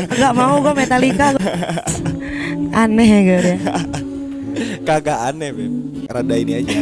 enggak 0.07 0.33
mau 0.35 0.59
gue 0.59 0.73
Metallica. 0.75 1.27
Aneh 2.83 3.07
ya 3.07 3.19
gue 3.23 3.39
deh. 3.43 3.57
Kagak 4.83 5.31
aneh, 5.31 5.49
Beb. 5.51 5.71
Rada 6.11 6.35
ini 6.35 6.53
aja. 6.59 6.75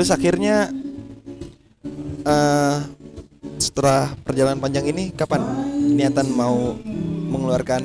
Terus 0.00 0.16
akhirnya 0.16 0.72
eh 2.24 2.76
setelah 3.60 4.16
perjalanan 4.24 4.56
panjang 4.56 4.88
ini 4.88 5.12
kapan 5.12 5.44
niatan 5.92 6.24
mau 6.32 6.72
mengeluarkan 7.28 7.84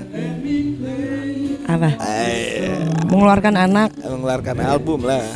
Apa? 1.67 1.99
eh, 1.99 2.87
Mengeluarkan 3.11 3.59
anak 3.59 3.99
mengeluarkan 3.99 4.55
album 4.63 5.03
lah. 5.03 5.27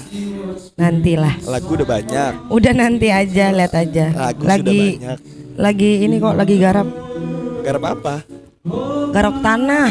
nantilah. 0.80 1.36
Lagu 1.43 1.67
udah 1.75 1.84
banyak. 1.84 2.32
Udah 2.47 2.71
nanti 2.71 3.11
aja, 3.11 3.51
lihat 3.51 3.75
aja. 3.75 4.15
Lagu 4.15 4.47
lagi 4.47 4.63
sudah 4.63 4.95
banyak. 5.03 5.19
lagi 5.59 5.91
ini 6.07 6.15
kok 6.15 6.36
lagi 6.39 6.55
garap 6.63 6.88
Garap 7.59 7.84
apa? 7.91 8.15
garap 9.11 9.36
tanah. 9.43 9.89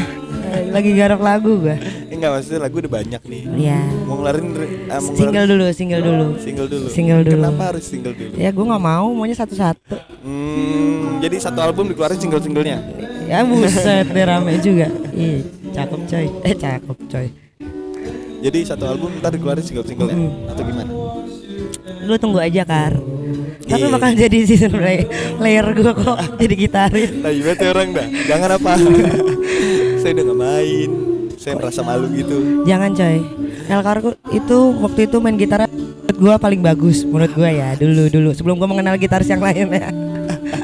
Eh, 0.49 0.73
Lagi 0.73 0.97
garap 0.97 1.21
lagu 1.21 1.61
gue. 1.61 1.77
Eh, 2.19 2.21
enggak 2.21 2.35
maksudnya 2.35 2.61
lagu 2.61 2.77
udah 2.83 2.91
banyak 2.91 3.23
nih. 3.23 3.43
Iya. 3.55 3.81
Mau 4.03 4.15
ngeluarin 4.19 4.43
eh, 4.43 4.51
mau 4.51 4.59
ngeluarin 4.59 5.15
Single 5.15 5.47
dulu, 5.47 5.67
single 5.71 6.03
dulu. 6.03 6.27
single 6.37 6.67
dulu. 6.67 6.87
Single 6.91 7.23
dulu. 7.23 7.43
Kenapa 7.47 7.63
harus 7.71 7.85
single 7.87 8.11
dulu? 8.13 8.33
Ya 8.35 8.51
gue 8.51 8.65
nggak 8.67 8.83
mau, 8.83 9.07
maunya 9.15 9.37
satu-satu. 9.39 9.95
Hmm, 10.19 11.23
jadi 11.23 11.37
satu 11.39 11.63
album 11.63 11.87
dikeluarin 11.87 12.19
single-singlenya. 12.19 12.79
Ya 13.25 13.47
buset 13.47 14.03
deh 14.05 14.25
rame 14.27 14.59
juga. 14.59 14.91
Ih, 15.15 15.47
cakep 15.71 16.01
coy. 16.11 16.27
Eh 16.43 16.55
cakep 16.57 16.99
coy. 17.07 17.27
Jadi 18.41 18.59
satu 18.65 18.85
album 18.85 19.15
ntar 19.17 19.31
dikeluarin 19.31 19.63
single-singlenya 19.63 20.19
Mm. 20.19 20.51
atau 20.51 20.63
gimana? 20.65 20.91
Lu 22.03 22.15
tunggu 22.19 22.43
aja 22.43 22.67
Kar. 22.67 22.99
Tapi 23.63 23.79
Iya. 23.81 23.95
bakal 23.95 24.11
jadi 24.17 24.39
season 24.43 24.75
play 24.75 25.07
player 25.39 25.67
gue 25.71 25.93
kok 25.93 26.19
jadi 26.35 26.55
gitaris. 26.57 27.11
Nah, 27.15 27.31
gimana 27.31 27.55
tuh 27.55 27.69
orang 27.69 27.89
dah? 27.95 28.07
Jangan 28.27 28.51
apa? 28.57 28.73
Saya 30.01 30.11
udah 30.15 30.25
nggak 30.25 30.41
main. 30.41 30.91
Saya 31.49 31.57
merasa 31.57 31.81
malu 31.81 32.07
gitu. 32.13 32.37
Jangan 32.69 32.93
coy. 32.93 33.17
El 33.73 33.81
Kargo 33.81 34.11
itu 34.29 34.59
waktu 34.85 35.01
itu 35.09 35.17
main 35.17 35.37
gitar 35.41 35.65
menurut 35.65 36.19
gue 36.21 36.35
paling 36.45 36.61
bagus 36.61 37.07
menurut 37.09 37.33
gue 37.33 37.51
ya 37.53 37.79
dulu 37.79 38.11
dulu 38.11 38.31
sebelum 38.35 38.57
gue 38.61 38.69
mengenal 38.69 39.01
gitaris 39.01 39.33
yang 39.33 39.41
lain 39.41 39.65
ya. 39.73 39.89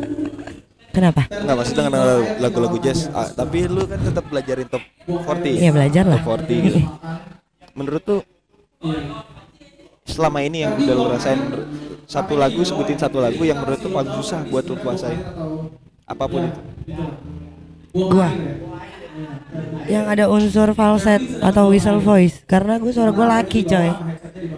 Kenapa? 0.96 1.24
Enggak 1.32 1.56
maksudnya 1.56 1.82
ngedengar 1.88 2.20
lagu-lagu 2.38 2.76
jazz, 2.78 3.10
ah, 3.16 3.26
tapi 3.26 3.66
lu 3.66 3.82
kan 3.82 3.98
tetap 3.98 4.24
belajarin 4.30 4.68
top 4.68 4.84
40. 5.08 5.58
Iya 5.58 5.70
belajar 5.74 6.04
lah. 6.06 6.20
Top 6.22 6.38
40 6.44 6.66
gitu. 6.68 6.80
Menurut 7.74 8.02
tuh 8.04 8.20
selama 10.04 10.44
ini 10.44 10.68
yang 10.68 10.76
udah 10.76 10.94
lu 10.94 11.04
rasain 11.10 11.40
satu 12.04 12.36
lagu 12.36 12.60
sebutin 12.60 13.00
satu 13.00 13.24
lagu 13.24 13.40
yang 13.42 13.58
menurut 13.58 13.80
tuh 13.80 13.90
paling 13.90 14.12
susah 14.20 14.44
buat 14.52 14.68
lu 14.68 14.76
kuasain. 14.78 15.18
Apa 16.04 16.28
pun 16.28 16.46
itu. 16.46 16.60
Gua 17.94 18.28
yang 19.84 20.04
ada 20.04 20.26
unsur 20.26 20.72
falset 20.72 21.22
atau 21.38 21.68
whistle 21.68 21.98
voice 21.98 22.42
karena 22.44 22.76
gue 22.76 22.90
suara 22.90 23.10
gue 23.10 23.22
laki 23.22 23.60
coy 23.62 23.90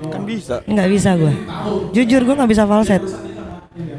Kan 0.07 0.23
bisa. 0.23 0.63
nggak 0.63 0.89
bisa 0.89 1.11
gue 1.15 1.33
jujur 1.93 2.21
gue 2.23 2.35
nggak 2.35 2.49
bisa 2.49 2.65
falset 2.65 3.03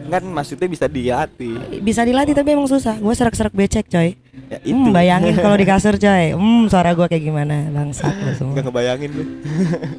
Kan 0.08 0.24
maksudnya 0.26 0.66
bisa 0.66 0.88
dilatih. 0.88 1.60
bisa 1.80 2.01
dilatih 2.01 2.32
tapi 2.32 2.49
emang 2.49 2.66
susah 2.66 2.95
gue 2.95 3.12
serak-serak 3.12 3.51
becek 3.51 3.86
coy 3.86 4.16
Ya 4.47 4.64
itu. 4.64 4.72
hmm, 4.72 4.95
bayangin 4.95 5.36
kalau 5.36 5.53
di 5.53 5.68
kasur 5.68 5.93
coy 5.93 6.32
hmm 6.32 6.66
suara 6.68 6.91
gue 6.91 7.05
kayak 7.05 7.20
gimana 7.22 7.68
bangsat 7.70 8.16
lu 8.16 8.32
semua 8.34 8.53
Gak 8.55 8.66
ngebayangin 8.66 9.12
lu. 9.12 9.24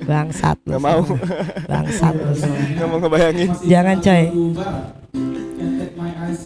bangsat 0.02 0.56
lu 0.64 0.70
Nggak 0.72 0.82
mau. 0.82 1.02
bangsat 1.66 2.14
lu 2.16 2.32
semua 2.32 2.58
Gak 2.72 2.86
mau 2.86 2.98
ngebayangin. 2.98 3.48
jangan 3.62 3.96
coy 3.98 4.22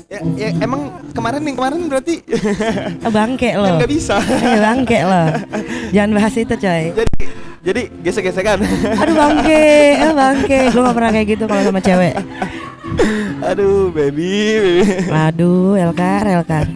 Ya, 0.06 0.18
ya 0.36 0.48
emang 0.60 0.80
kemarin 1.10 1.40
yang 1.42 1.56
kemarin 1.56 1.80
berarti 1.88 2.20
Ah, 3.00 3.10
bangke 3.10 3.48
kan 3.50 3.60
lo. 3.60 3.68
Nggak 3.80 3.90
bisa. 3.90 4.16
Eh, 4.20 4.60
bangke 4.60 4.98
lo. 5.02 5.24
Jangan 5.90 6.10
bahas 6.12 6.34
itu 6.34 6.54
coy. 6.54 6.82
Jadi 6.92 7.14
jadi 7.62 7.82
gesek-gesekan. 8.02 8.58
aduh 8.98 9.14
bangke. 9.14 9.64
Eh 9.96 10.12
bangke. 10.12 10.58
Gue 10.68 10.82
gak 10.82 10.96
pernah 10.96 11.10
kayak 11.10 11.26
gitu 11.30 11.44
kalau 11.46 11.62
sama 11.62 11.80
cewek. 11.80 12.14
Aduh, 13.42 13.88
baby, 13.90 14.30
baby. 14.54 14.84
aduh 15.08 15.74
Elkar 15.74 16.22
Elkar. 16.28 16.66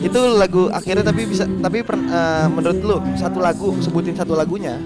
Itu 0.00 0.20
lagu 0.34 0.70
akhirnya 0.70 1.02
tapi 1.02 1.26
bisa 1.26 1.44
tapi 1.58 1.82
per- 1.82 1.98
eh, 1.98 2.46
menurut 2.48 2.78
lu 2.80 2.96
satu 3.14 3.38
lagu 3.38 3.74
sebutin 3.78 4.14
satu 4.14 4.32
lagunya. 4.32 4.78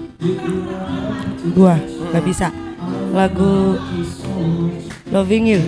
Gua 1.53 1.77
nggak 2.09 2.25
bisa 2.25 2.49
lagu 3.13 3.77
Loving 5.09 5.45
You. 5.49 5.61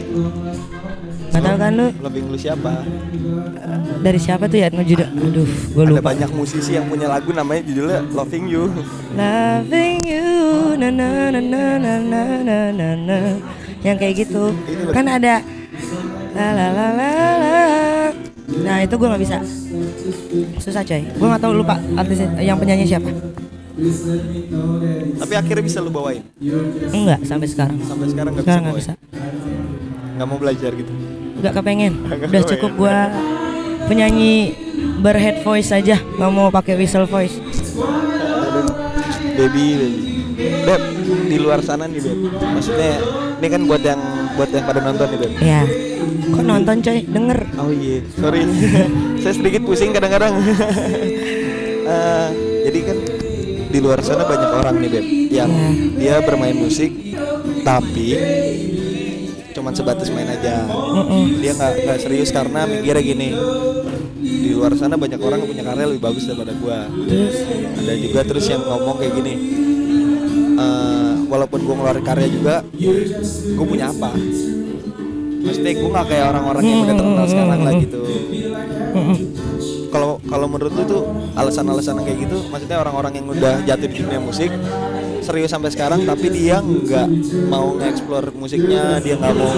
Tahu 1.31 1.57
kan 1.57 1.73
lu 1.73 1.87
lebih 2.05 2.21
lu 2.29 2.37
siapa? 2.37 2.85
Dari 4.01 4.19
siapa 4.21 4.45
tuh 4.45 4.61
ya? 4.61 4.67
Ngejudul 4.69 5.09
aduh 5.09 5.47
gue 5.47 5.81
ada 5.81 5.91
lupa. 5.97 6.13
banyak 6.13 6.29
musisi 6.37 6.77
yang 6.77 6.85
punya 6.85 7.09
lagu 7.09 7.33
namanya 7.33 7.65
judulnya 7.65 8.01
Loving 8.13 8.45
You. 8.45 8.63
Loving 9.17 9.99
You 10.05 10.29
na 10.77 10.89
na 10.93 11.33
na 11.33 11.41
na 11.41 11.63
na 11.81 11.93
na 12.05 12.21
na 12.45 12.57
na 12.69 12.87
na. 12.93 13.17
Yang 13.81 13.97
kayak 13.97 14.13
gitu. 14.27 14.53
Itu 14.69 14.91
kan 14.93 15.09
ada 15.09 15.41
la 16.37 16.47
la 16.53 16.67
la 16.69 16.87
la 16.93 17.09
la. 17.41 17.57
Nah 18.61 18.77
itu 18.85 18.93
gua 18.99 19.15
nggak 19.15 19.23
bisa. 19.25 19.37
Susah 20.61 20.85
coy. 20.85 21.01
Gua 21.17 21.27
nggak 21.33 21.41
tahu 21.41 21.53
lupa 21.57 21.81
artis 21.97 22.21
yang 22.37 22.61
penyanyi 22.61 22.85
siapa 22.85 23.09
tapi 25.17 25.33
akhirnya 25.33 25.63
bisa 25.65 25.79
lu 25.81 25.89
bawain? 25.89 26.23
Enggak 26.93 27.19
sampai 27.25 27.47
sekarang. 27.49 27.77
Sampai 27.81 28.07
sekarang 28.09 28.31
nggak 28.33 28.45
bisa 28.45 28.51
sekarang 28.51 28.63
nggak 28.69 28.79
bisa 28.79 28.93
nggak 30.21 30.27
mau 30.27 30.37
belajar 30.37 30.71
gitu? 30.77 30.91
Nggak 31.41 31.53
kepengen. 31.57 31.93
Udah 32.05 32.43
cukup 32.45 32.71
gua 32.77 32.97
penyanyi 33.89 34.53
berhead 35.01 35.41
voice 35.41 35.73
aja. 35.73 35.97
Nggak 35.97 36.31
mau 36.31 36.47
pakai 36.53 36.77
whistle 36.77 37.09
voice. 37.09 37.41
Baby 39.33 39.65
baby 39.81 40.01
beb 40.41 40.81
di 41.25 41.37
luar 41.41 41.65
sana 41.65 41.89
nih 41.89 42.01
beb. 42.05 42.17
Maksudnya 42.37 43.01
ini 43.41 43.47
kan 43.49 43.61
buat 43.65 43.81
yang 43.81 44.01
buat 44.37 44.49
yang 44.53 44.65
pada 44.69 44.79
nonton 44.85 45.07
nih 45.09 45.19
beb. 45.25 45.33
Ya 45.41 45.61
kok 46.31 46.43
nonton 46.45 46.75
coy? 46.79 46.99
Denger. 47.05 47.39
Oh 47.59 47.69
iya, 47.73 47.99
sorry. 48.17 48.41
Saya 49.21 49.33
sedikit 49.35 49.61
pusing 49.65 49.91
kadang-kadang. 49.91 50.33
Eh, 51.81 52.29
jadi 52.69 52.79
kan 52.87 52.97
di 53.71 53.79
luar 53.79 54.03
sana 54.03 54.23
banyak 54.23 54.51
orang 54.51 54.75
nih 54.77 54.89
beb 54.89 55.05
yang 55.31 55.51
Iya. 55.51 55.71
dia 55.95 56.15
bermain 56.21 56.53
musik 56.53 56.91
tapi 57.61 58.07
cuman 59.51 59.71
sebatas 59.71 60.09
main 60.09 60.27
aja. 60.27 60.65
Mm-mm. 60.65 61.37
Dia 61.37 61.53
nggak 61.53 61.73
nggak 61.81 61.99
serius 61.99 62.29
karena 62.29 62.65
mikirnya 62.65 62.99
gini. 62.99 63.29
Di 64.21 64.49
luar 64.51 64.73
sana 64.73 64.95
banyak 64.95 65.17
orang 65.17 65.39
yang 65.39 65.49
punya 65.49 65.63
karya 65.63 65.85
lebih 65.87 66.01
bagus 66.01 66.23
daripada 66.25 66.53
gua. 66.55 66.79
terus 67.05 67.35
Ada 67.77 67.93
juga 67.95 68.19
terus 68.23 68.45
yang 68.45 68.61
ngomong 68.61 68.95
kayak 68.97 69.13
gini. 69.13 69.33
eh, 70.53 71.13
walaupun 71.25 71.59
gua 71.61 71.75
ngeluarin 71.75 72.03
karya 72.03 72.27
juga, 72.27 72.55
gua 73.53 73.65
punya 73.65 73.85
apa? 73.87 74.11
Maksudnya 75.41 75.71
gua 75.75 75.89
nggak 75.91 76.07
kayak 76.07 76.25
orang-orang 76.27 76.63
yang 76.63 76.79
udah 76.81 76.95
terkenal 76.95 77.25
sekarang 77.25 77.59
lah 77.61 77.73
gitu. 77.77 78.01
Kalau 80.41 80.57
menurut 80.57 80.73
lu 80.73 80.83
tuh 80.89 81.03
alasan-alasan 81.37 82.01
kayak 82.01 82.25
gitu 82.25 82.49
maksudnya 82.49 82.81
orang-orang 82.81 83.13
yang 83.13 83.29
udah 83.29 83.61
jatuh 83.61 83.85
di 83.85 84.01
dunia 84.01 84.17
musik 84.17 84.49
serius 85.21 85.53
sampai 85.53 85.69
sekarang 85.69 86.01
tapi 86.01 86.33
dia 86.33 86.57
nggak 86.65 87.05
mau 87.45 87.77
nge-explore 87.77 88.33
musiknya 88.33 88.97
dia 89.05 89.21
nggak 89.21 89.37
mau 89.37 89.53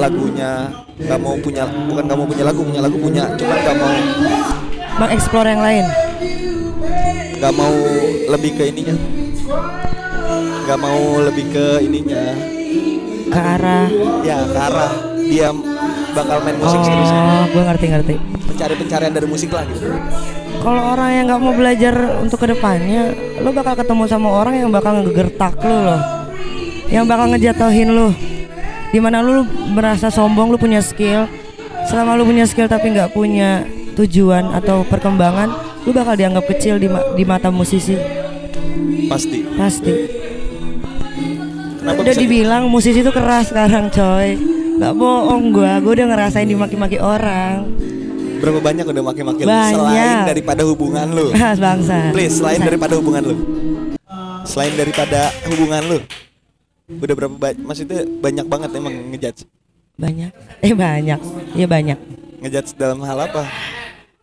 lagunya 0.00 0.72
nggak 0.96 1.20
mau 1.20 1.36
punya 1.36 1.68
bukan 1.68 2.02
nggak 2.08 2.16
mau 2.16 2.24
punya 2.24 2.44
lagu 2.48 2.60
punya 2.64 2.80
lagu 2.80 2.96
punya 2.96 3.24
cuman 3.36 3.56
nggak 3.68 3.76
mau 3.76 3.94
bang 4.96 5.10
explore 5.12 5.48
yang 5.52 5.60
lain? 5.60 5.84
Nggak 7.36 7.52
mau 7.52 7.76
lebih 8.32 8.50
ke 8.56 8.64
ininya. 8.72 8.96
Nggak 10.64 10.78
mau 10.80 11.02
lebih 11.20 11.44
ke 11.52 11.66
ininya. 11.84 12.22
Ke 13.28 13.40
arah? 13.60 13.86
Ya 14.24 14.38
ke 14.48 14.56
arah 14.56 14.92
dia 15.28 15.48
bakal 16.14 16.38
main 16.44 16.56
musik 16.60 16.78
oh 16.78 17.44
gue 17.50 17.62
ngerti 17.64 17.86
ngerti 17.90 18.14
mencari 18.54 18.74
pencarian 18.78 19.10
dari 19.10 19.26
musik 19.26 19.50
lah 19.50 19.66
gitu. 19.66 19.90
Kalau 20.62 20.82
orang 20.94 21.10
yang 21.10 21.24
nggak 21.26 21.40
mau 21.42 21.52
belajar 21.58 21.94
untuk 22.22 22.38
ke 22.38 22.54
depannya 22.54 23.10
lo 23.42 23.50
bakal 23.50 23.74
ketemu 23.74 24.06
sama 24.06 24.30
orang 24.30 24.62
yang 24.62 24.70
bakal 24.70 25.02
ngegertak 25.02 25.58
lo 25.58 25.78
loh. 25.90 26.00
Yang 26.86 27.04
bakal 27.10 27.26
ngejatuhin 27.34 27.90
lo. 27.90 28.14
Di 28.94 29.02
mana 29.02 29.26
lu 29.26 29.42
merasa 29.74 30.06
sombong 30.08 30.54
lu 30.54 30.56
punya 30.56 30.78
skill. 30.78 31.26
Selama 31.90 32.14
lu 32.14 32.24
punya 32.24 32.46
skill 32.46 32.70
tapi 32.70 32.94
nggak 32.94 33.10
punya 33.10 33.66
tujuan 33.98 34.54
atau 34.54 34.86
perkembangan 34.86 35.50
lu 35.84 35.90
bakal 35.90 36.14
dianggap 36.14 36.46
kecil 36.48 36.78
di, 36.78 36.86
ma- 36.86 37.04
di 37.18 37.26
mata 37.26 37.50
musisi. 37.50 37.98
Pasti. 39.10 39.42
Pasti. 39.58 39.92
Kenapa 41.82 42.00
udah 42.00 42.16
dibilang 42.16 42.70
musisi 42.70 43.02
itu 43.02 43.10
keras 43.10 43.50
sekarang 43.50 43.90
coy. 43.90 44.38
Nggak 44.78 44.94
bohong 44.94 45.52
gua. 45.52 45.82
Gua 45.82 45.92
udah 45.92 46.06
ngerasain 46.08 46.48
dimaki-maki 46.48 46.96
orang 47.02 47.68
berapa 48.44 48.60
banyak 48.60 48.84
udah 48.84 49.02
maki-maki 49.02 49.40
lu 49.40 49.48
Banyak. 49.48 49.72
selain 49.74 50.18
daripada 50.26 50.62
hubungan 50.62 51.06
lu 51.08 51.26
bangsa 51.64 51.96
Please, 52.12 52.34
selain 52.34 52.60
daripada 52.60 52.94
hubungan 52.94 53.22
lu. 53.24 53.36
Selain 54.44 54.72
daripada 54.72 55.20
hubungan 55.46 55.82
lu. 55.82 55.98
Udah 56.94 57.14
berapa 57.16 57.32
banyak? 57.32 57.58
Maksudnya 57.58 58.04
banyak 58.04 58.44
banget 58.44 58.70
emang 58.74 58.92
ngejudge. 59.10 59.48
banyak 59.94 60.30
eh 60.58 60.74
banyak 60.74 61.20
ya 61.54 61.66
banyak 61.66 61.98
Ngejudge 62.36 62.74
dalam 62.74 62.98
hal 63.00 63.16
apa? 63.16 63.46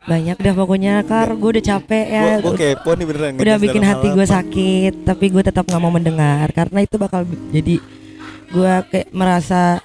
banyak 0.01 0.33
dah 0.35 0.53
pokoknya 0.53 0.93
kar 1.01 1.29
gue 1.31 1.49
udah 1.51 1.65
capek 1.67 2.05
ya 2.07 2.25
gua 2.39 2.53
kepo 2.53 2.89
nih 2.91 3.05
beneran. 3.05 3.31
udah 3.37 3.55
bikin 3.55 3.83
hati 3.83 4.07
gue 4.09 4.25
sakit 4.27 4.93
tapi 5.03 5.29
gue 5.29 5.41
tetap 5.41 5.61
nggak 5.63 5.77
mau 5.79 5.89
mendengar 5.89 6.49
karena 6.49 6.81
itu 6.81 6.97
bakal 6.97 7.21
jadi 7.49 7.77
gue 8.47 8.73
kayak 8.89 9.07
merasa 9.11 9.77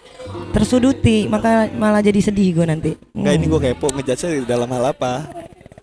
tersuduti 0.57 1.29
maka 1.29 1.69
malah 1.71 2.01
jadi 2.01 2.17
sedih 2.23 2.49
gue 2.55 2.65
nanti 2.65 2.91
Enggak 3.13 3.29
Hmm. 3.29 3.39
ini 3.39 3.47
gua 3.47 3.61
kepo 3.61 3.87
ngejudge 3.91 4.25
dalam 4.45 4.65
hal 4.67 4.85
apa? 4.89 5.29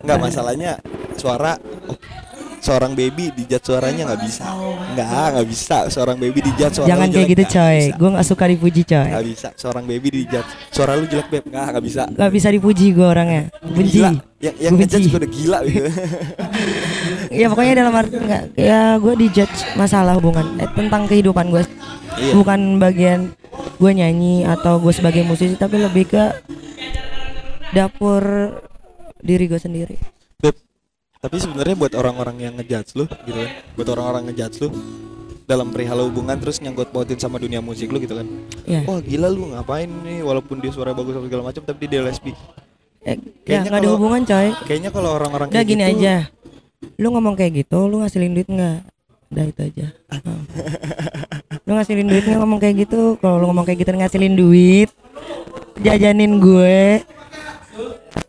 Enggak 0.02 0.18
masalahnya 0.20 0.72
suara 1.14 1.56
oh, 1.86 1.96
seorang 2.58 2.92
baby 2.92 3.28
dijudge 3.30 3.60
suaranya 3.62 4.08
nggak 4.08 4.22
bisa. 4.24 4.46
Enggak, 4.90 5.26
nggak 5.32 5.48
bisa 5.48 5.78
seorang 5.88 6.18
baby 6.18 6.40
dijudge 6.42 6.74
suara 6.74 6.90
jangan 6.90 7.08
kayak 7.08 7.28
gitu 7.30 7.44
nggak 7.44 7.54
coy 7.54 7.80
gue 7.94 8.10
nggak 8.10 8.28
suka 8.28 8.44
dipuji 8.48 8.82
coy 8.84 9.08
Nggak 9.08 9.26
bisa 9.28 9.48
seorang 9.54 9.84
baby 9.84 10.08
dijudge 10.12 10.50
suara 10.70 10.92
lu 10.96 11.06
jelek 11.06 11.28
beb. 11.30 11.44
Nggak, 11.46 11.66
nggak 11.70 11.84
bisa. 11.84 12.02
nggak 12.10 12.32
bisa 12.32 12.48
dipuji 12.50 12.86
gue 12.92 13.06
orangnya 13.06 13.44
benci 13.62 14.00
Gila. 14.00 14.12
Yang, 14.40 14.56
yang 14.60 14.74
benci. 14.76 15.00
juga 15.02 15.18
udah 15.18 15.32
gila 15.32 15.60
gitu. 15.64 15.90
ya 17.40 17.46
pokoknya 17.48 17.74
dalam 17.78 17.94
arti 17.94 18.16
nggak 18.18 18.44
ya 18.56 18.80
gue 18.98 19.14
dijudge 19.18 19.60
masalah 19.74 20.14
hubungan 20.16 20.46
eh, 20.58 20.70
tentang 20.72 21.06
kehidupan 21.06 21.48
gue 21.48 21.64
Iya. 22.14 22.38
bukan 22.38 22.78
bagian 22.78 23.34
gue 23.74 23.92
nyanyi 23.92 24.44
atau 24.44 24.78
gue 24.78 24.90
sebagai 24.90 25.22
musisi 25.22 25.54
tapi 25.54 25.78
lebih 25.78 26.08
ke 26.08 26.24
dapur 27.72 28.24
diri 29.20 29.46
gue 29.46 29.58
sendiri. 29.58 29.96
Beb, 30.38 30.56
tapi 31.20 31.36
sebenarnya 31.38 31.76
buat 31.76 31.94
orang-orang 31.94 32.38
yang 32.40 32.54
ngejudge 32.56 32.92
lu 32.94 33.06
gitu 33.24 33.38
kan, 33.38 33.50
buat 33.74 33.88
orang-orang 33.90 34.24
ngejudge 34.30 34.58
lu 34.62 34.70
dalam 35.44 35.70
perihal 35.70 36.08
hubungan 36.08 36.38
terus 36.38 36.60
nyangkut 36.60 36.88
pautin 36.90 37.18
sama 37.18 37.36
dunia 37.36 37.60
musik 37.60 37.90
lu 37.90 38.00
gitu 38.00 38.16
kan. 38.16 38.28
ya 38.64 38.84
Wah 38.86 39.00
gila 39.00 39.28
lu 39.28 39.52
ngapain 39.52 39.90
nih? 39.90 40.24
Walaupun 40.24 40.60
dia 40.60 40.72
suara 40.72 40.92
bagus 40.92 41.14
atau 41.14 41.26
segala 41.26 41.44
macam 41.44 41.62
tapi 41.62 41.84
dia 41.86 42.00
lesbi. 42.00 42.32
eh, 43.04 43.20
ya 43.44 43.60
Kayaknya 43.60 43.60
nggak 43.60 43.74
ada 43.74 43.82
kalau- 43.82 43.96
hubungan 43.98 44.22
coy. 44.24 44.48
Kayaknya 44.64 44.90
kalau 44.92 45.10
orang-orang 45.12 45.48
udah 45.50 45.56
kayak 45.56 45.68
gini 45.68 45.84
gitu, 45.84 45.94
aja. 46.00 46.16
Lu 46.96 47.08
ngomong 47.10 47.36
kayak 47.36 47.52
gitu 47.60 47.80
lu 47.88 47.96
ngasilin 48.00 48.32
duit 48.34 48.48
nggak 48.48 48.78
udah 49.34 49.46
itu 49.50 49.62
aja. 49.66 49.88
Oh. 50.24 50.42
lu 51.66 51.72
ngasilin 51.80 52.08
duit 52.08 52.24
nggak 52.24 52.40
ngomong 52.40 52.60
kayak 52.62 52.76
gitu. 52.86 53.18
Kalau 53.18 53.42
lu 53.42 53.46
ngomong 53.50 53.66
kayak 53.66 53.82
gitu 53.82 53.90
ngasilin 53.98 54.36
duit. 54.38 54.90
Jajanin 55.82 56.38
gue. 56.38 57.02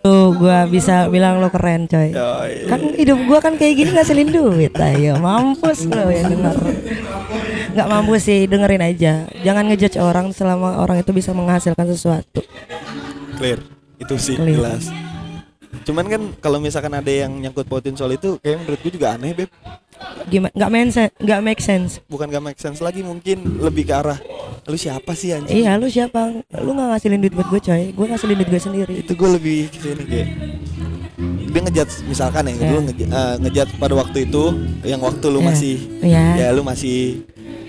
Tuh 0.00 0.36
gue 0.36 0.58
bisa 0.72 1.08
bilang 1.12 1.40
lo 1.40 1.52
keren 1.52 1.84
coy. 1.84 2.12
Kan 2.68 2.80
hidup 2.96 3.20
gue 3.20 3.38
kan 3.40 3.54
kayak 3.60 3.74
gini 3.76 3.90
ngasilin 3.92 4.30
duit. 4.32 4.72
Ayo 4.80 5.20
mampus 5.20 5.84
lo 5.88 6.08
yang 6.08 6.32
denger. 6.32 6.56
Nggak 7.76 7.88
mampu 7.90 8.16
sih 8.16 8.48
dengerin 8.48 8.84
aja. 8.84 9.28
Jangan 9.44 9.68
ngejudge 9.68 10.00
orang 10.00 10.32
selama 10.32 10.80
orang 10.80 11.04
itu 11.04 11.12
bisa 11.12 11.36
menghasilkan 11.36 11.88
sesuatu. 11.88 12.40
Clear. 13.36 13.60
Itu 14.00 14.16
sih 14.16 14.36
Clear. 14.40 14.56
jelas. 14.56 14.88
Cuman 15.84 16.06
kan 16.08 16.22
kalau 16.40 16.58
misalkan 16.62 16.96
ada 16.96 17.12
yang 17.12 17.34
nyangkut 17.34 17.68
pautin 17.68 17.92
soal 17.92 18.16
itu 18.16 18.40
kayak 18.40 18.64
menurut 18.64 18.80
gue 18.80 18.92
juga 18.94 19.18
aneh 19.18 19.36
beb 19.36 19.50
gimana 20.24 20.52
nggak 20.52 20.70
make 20.70 20.90
sense 20.90 21.12
nggak 21.20 21.40
make 21.40 21.62
sense. 21.62 21.90
Bukan 22.06 22.26
gak 22.26 22.42
make 22.42 22.58
sense 22.58 22.78
lagi 22.78 23.00
mungkin 23.00 23.60
lebih 23.60 23.84
ke 23.84 23.94
arah 23.94 24.18
lu 24.64 24.74
siapa 24.74 25.12
sih 25.12 25.32
anjing? 25.32 25.60
Iya 25.60 25.76
lu 25.76 25.86
siapa? 25.86 26.32
Lu 26.56 26.70
nggak 26.72 26.88
ngasilin 26.96 27.20
duit 27.20 27.34
buat 27.34 27.48
gue 27.48 27.60
coy. 27.60 27.82
Gue 27.90 28.06
ngasilin 28.08 28.36
duit 28.38 28.48
gue 28.48 28.62
sendiri. 28.62 28.94
Itu 28.98 29.12
gue 29.12 29.28
lebih 29.30 29.68
ke 29.68 29.78
sini 29.78 30.04
kayak 30.04 30.28
dia 31.54 31.60
ngejat 31.62 31.88
misalkan 32.04 32.50
ya 32.50 32.54
Ya. 32.56 32.70
lu 32.72 32.80
nge, 32.82 32.94
ngejat 33.40 33.68
pada 33.78 33.94
waktu 33.94 34.26
itu 34.26 34.42
yang 34.82 34.98
waktu 34.98 35.26
lu 35.28 35.38
Ya. 35.38 35.46
masih 35.46 35.74
Iya. 36.02 36.24
ya 36.34 36.48
lu 36.50 36.62
masih 36.64 37.22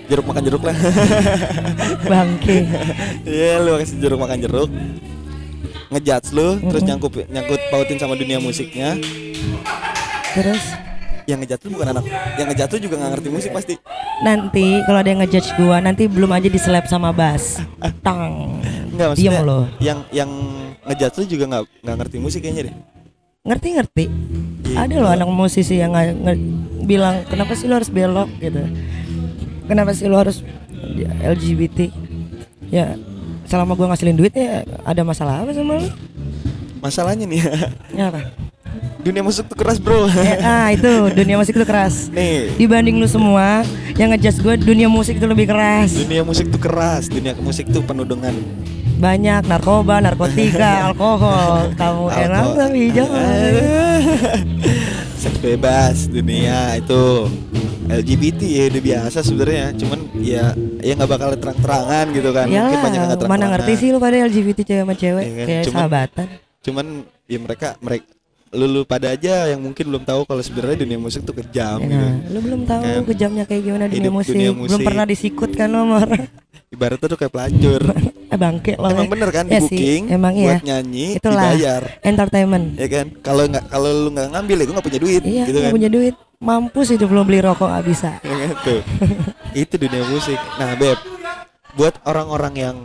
jeruk 0.08 0.26
makan 0.26 0.42
jeruk 0.42 0.62
lah. 0.64 0.76
Bangke. 2.10 2.66
Iya 3.22 3.60
lu 3.60 3.76
kasih 3.76 3.96
jeruk 3.98 4.18
makan 4.18 4.38
jeruk. 4.40 4.70
Ngejudge 5.86 6.28
lu 6.34 6.48
terus 6.66 6.82
Mm-mm. 6.82 6.88
nyangkut 6.90 7.12
nyangkut 7.30 7.60
pautin 7.70 7.98
sama 8.00 8.18
dunia 8.18 8.42
musiknya. 8.42 8.98
Terus 10.34 10.64
yang 11.26 11.38
lu 11.66 11.74
bukan 11.74 11.88
anak. 11.90 12.04
Yang 12.38 12.46
lu 12.72 12.80
juga 12.80 12.94
nggak 12.96 13.10
ngerti 13.18 13.28
musik 13.28 13.50
pasti. 13.50 13.74
Nanti 14.22 14.80
kalau 14.82 14.98
ada 14.98 15.08
yang 15.10 15.20
ngejudge 15.20 15.50
gua 15.54 15.76
nanti 15.78 16.06
belum 16.06 16.30
aja 16.30 16.46
diselap 16.46 16.86
sama 16.86 17.10
bass. 17.10 17.58
Tang. 18.00 18.62
Enggak 18.90 19.12
maksudnya 19.12 19.32
Diem 19.34 19.44
lo. 19.44 19.60
yang 19.78 19.98
yang 20.08 20.30
lu 21.18 21.26
juga 21.26 21.44
nggak 21.46 21.62
nggak 21.82 21.96
ngerti 22.00 22.16
musik 22.16 22.40
kayaknya 22.40 22.70
deh. 22.70 22.74
Ngerti 23.42 23.68
ngerti 23.74 24.04
Iya. 24.66 24.82
ada 24.82 24.94
loh 24.98 25.10
anak 25.10 25.28
musisi 25.28 25.78
yang 25.78 25.94
nggak 25.94 26.06
nge- 26.16 26.42
bilang 26.82 27.22
kenapa 27.26 27.54
sih 27.54 27.66
lo 27.66 27.78
harus 27.78 27.90
belok? 27.90 28.26
gitu. 28.38 28.62
Kenapa 29.66 29.90
sih 29.92 30.06
lo 30.06 30.18
harus 30.18 30.42
LGBT 31.22 31.90
ya 32.66 32.94
selama 33.46 33.74
gua 33.74 33.90
ngasilin 33.90 34.14
duit 34.14 34.34
ya 34.34 34.62
ada 34.82 35.02
masalah 35.02 35.42
apa 35.42 35.50
sama 35.50 35.78
lo? 35.78 35.86
Masalahnya 36.82 37.26
nih 37.26 37.38
ya. 37.42 37.50
Apa 38.10 38.45
dunia 39.06 39.22
musik 39.22 39.46
tuh 39.46 39.54
keras 39.54 39.78
bro. 39.78 40.10
Eh, 40.10 40.36
ah 40.40 40.68
itu. 40.68 40.90
Dunia 41.12 41.38
musik 41.38 41.54
itu 41.54 41.62
keras. 41.62 42.10
Nih. 42.10 42.50
Dibanding 42.54 42.98
lu 42.98 43.06
semua 43.06 43.62
yang 43.94 44.10
ngejudge 44.10 44.38
gue 44.40 44.54
dunia 44.60 44.88
musik 44.88 45.14
itu 45.14 45.24
lebih 45.24 45.46
keras. 45.46 45.94
Dunia 45.94 46.20
musik 46.20 46.50
tuh 46.50 46.58
keras. 46.58 47.06
Dunia 47.06 47.32
musik 47.36 47.66
tuh 47.66 47.80
penuh 47.80 48.02
dengan 48.02 48.34
banyak 48.96 49.44
narkoba 49.44 50.00
narkotika 50.00 50.70
alkohol. 50.90 51.70
Kamu 51.72 52.04
enak 52.08 52.44
tapi 52.56 52.80
jangan 52.90 53.52
seks 55.22 55.38
bebas 55.38 56.08
dunia 56.08 56.74
itu. 56.74 57.30
LGBT 57.86 58.40
ya 58.42 58.64
udah 58.66 58.82
biasa 58.82 59.18
sebenarnya. 59.22 59.70
Cuman 59.72 59.98
ya 60.18 60.50
ya 60.82 60.92
nggak 60.92 61.06
bakal 61.08 61.28
terang-terangan 61.38 62.06
gitu 62.10 62.30
kan. 62.34 62.46
Ya 62.50 62.66
Mungkin 62.66 62.78
banyak 62.82 62.98
yang 62.98 63.08
nggak 63.14 63.30
mana 63.30 63.46
ngerti 63.54 63.72
sih 63.78 63.88
lu 63.94 64.02
pada 64.02 64.18
LGBT 64.18 64.58
cewek 64.64 64.82
sama 64.82 64.94
cewek 64.94 65.22
Iya 65.22 65.30
kan? 65.32 65.46
kayak 65.46 65.62
Cuman- 65.62 65.78
sahabatan. 65.78 66.26
cuman 66.66 66.86
ya 67.30 67.38
mereka 67.38 67.68
mereka 67.78 68.10
lulu 68.48 68.82
pada 68.82 69.10
aja 69.10 69.48
yang 69.48 69.58
mungkin 69.58 69.84
belum 69.84 70.02
tahu 70.02 70.22
kalau 70.22 70.38
sebenarnya 70.38 70.78
dunia 70.80 70.96
musik 70.96 71.22
tuh 71.22 71.34
kejam 71.34 71.78
Ya, 71.78 71.88
gitu 71.88 72.06
lu 72.30 72.38
belum 72.40 72.62
tahu 72.62 72.82
Kan. 72.82 73.02
kejamnya 73.06 73.44
kayak 73.44 73.62
gimana 73.64 73.84
dunia 73.86 74.08
musik. 74.08 74.32
dunia 74.32 74.50
belum 74.50 74.62
musik. 74.70 74.84
pernah 74.84 75.04
disikut 75.04 75.50
kan 75.50 75.68
sama 75.68 75.94
orang 76.00 76.24
ibaratnya 76.74 77.06
tuh 77.06 77.16
kayak 77.16 77.32
pelacur 77.32 77.82
eh 78.32 78.36
bangke 78.36 78.72
lo 78.74 78.86
emang 78.88 79.06
ya. 79.06 79.12
bener 79.12 79.28
kan 79.30 79.44
Ya 79.44 79.50
di 79.52 79.58
sih, 79.60 79.70
booking 79.72 80.02
emang 80.10 80.32
buat 80.32 80.42
iya 80.42 80.56
nyanyi 80.64 81.06
itulah 81.16 81.42
dibayar 81.44 81.82
entertainment 82.00 82.66
ya 82.74 82.88
kan 82.88 83.06
kalau 83.20 83.42
nggak 83.44 83.64
kalau 83.66 83.88
lu 83.90 84.08
nggak 84.10 84.28
ngambil 84.30 84.56
ya 84.56 84.64
gue 84.64 84.74
nggak 84.74 84.86
punya 84.86 85.00
duit 85.00 85.22
iya 85.22 85.42
gitu 85.42 85.50
nggak 85.52 85.64
kan 85.64 85.74
punya 85.74 85.90
duit 85.90 86.14
mampus 86.36 86.86
hidup 86.92 87.08
lo 87.08 87.22
beli 87.22 87.40
rokok 87.40 87.66
gak 87.66 87.84
bisa 87.84 88.10
Ya 88.22 88.36
kan? 88.36 88.50
Tuh. 88.62 88.82
itu 89.54 89.74
dunia 89.76 90.02
musik 90.06 90.38
nah 90.56 90.74
beb 90.74 90.98
buat 91.74 91.94
orang-orang 92.02 92.54
yang 92.56 92.76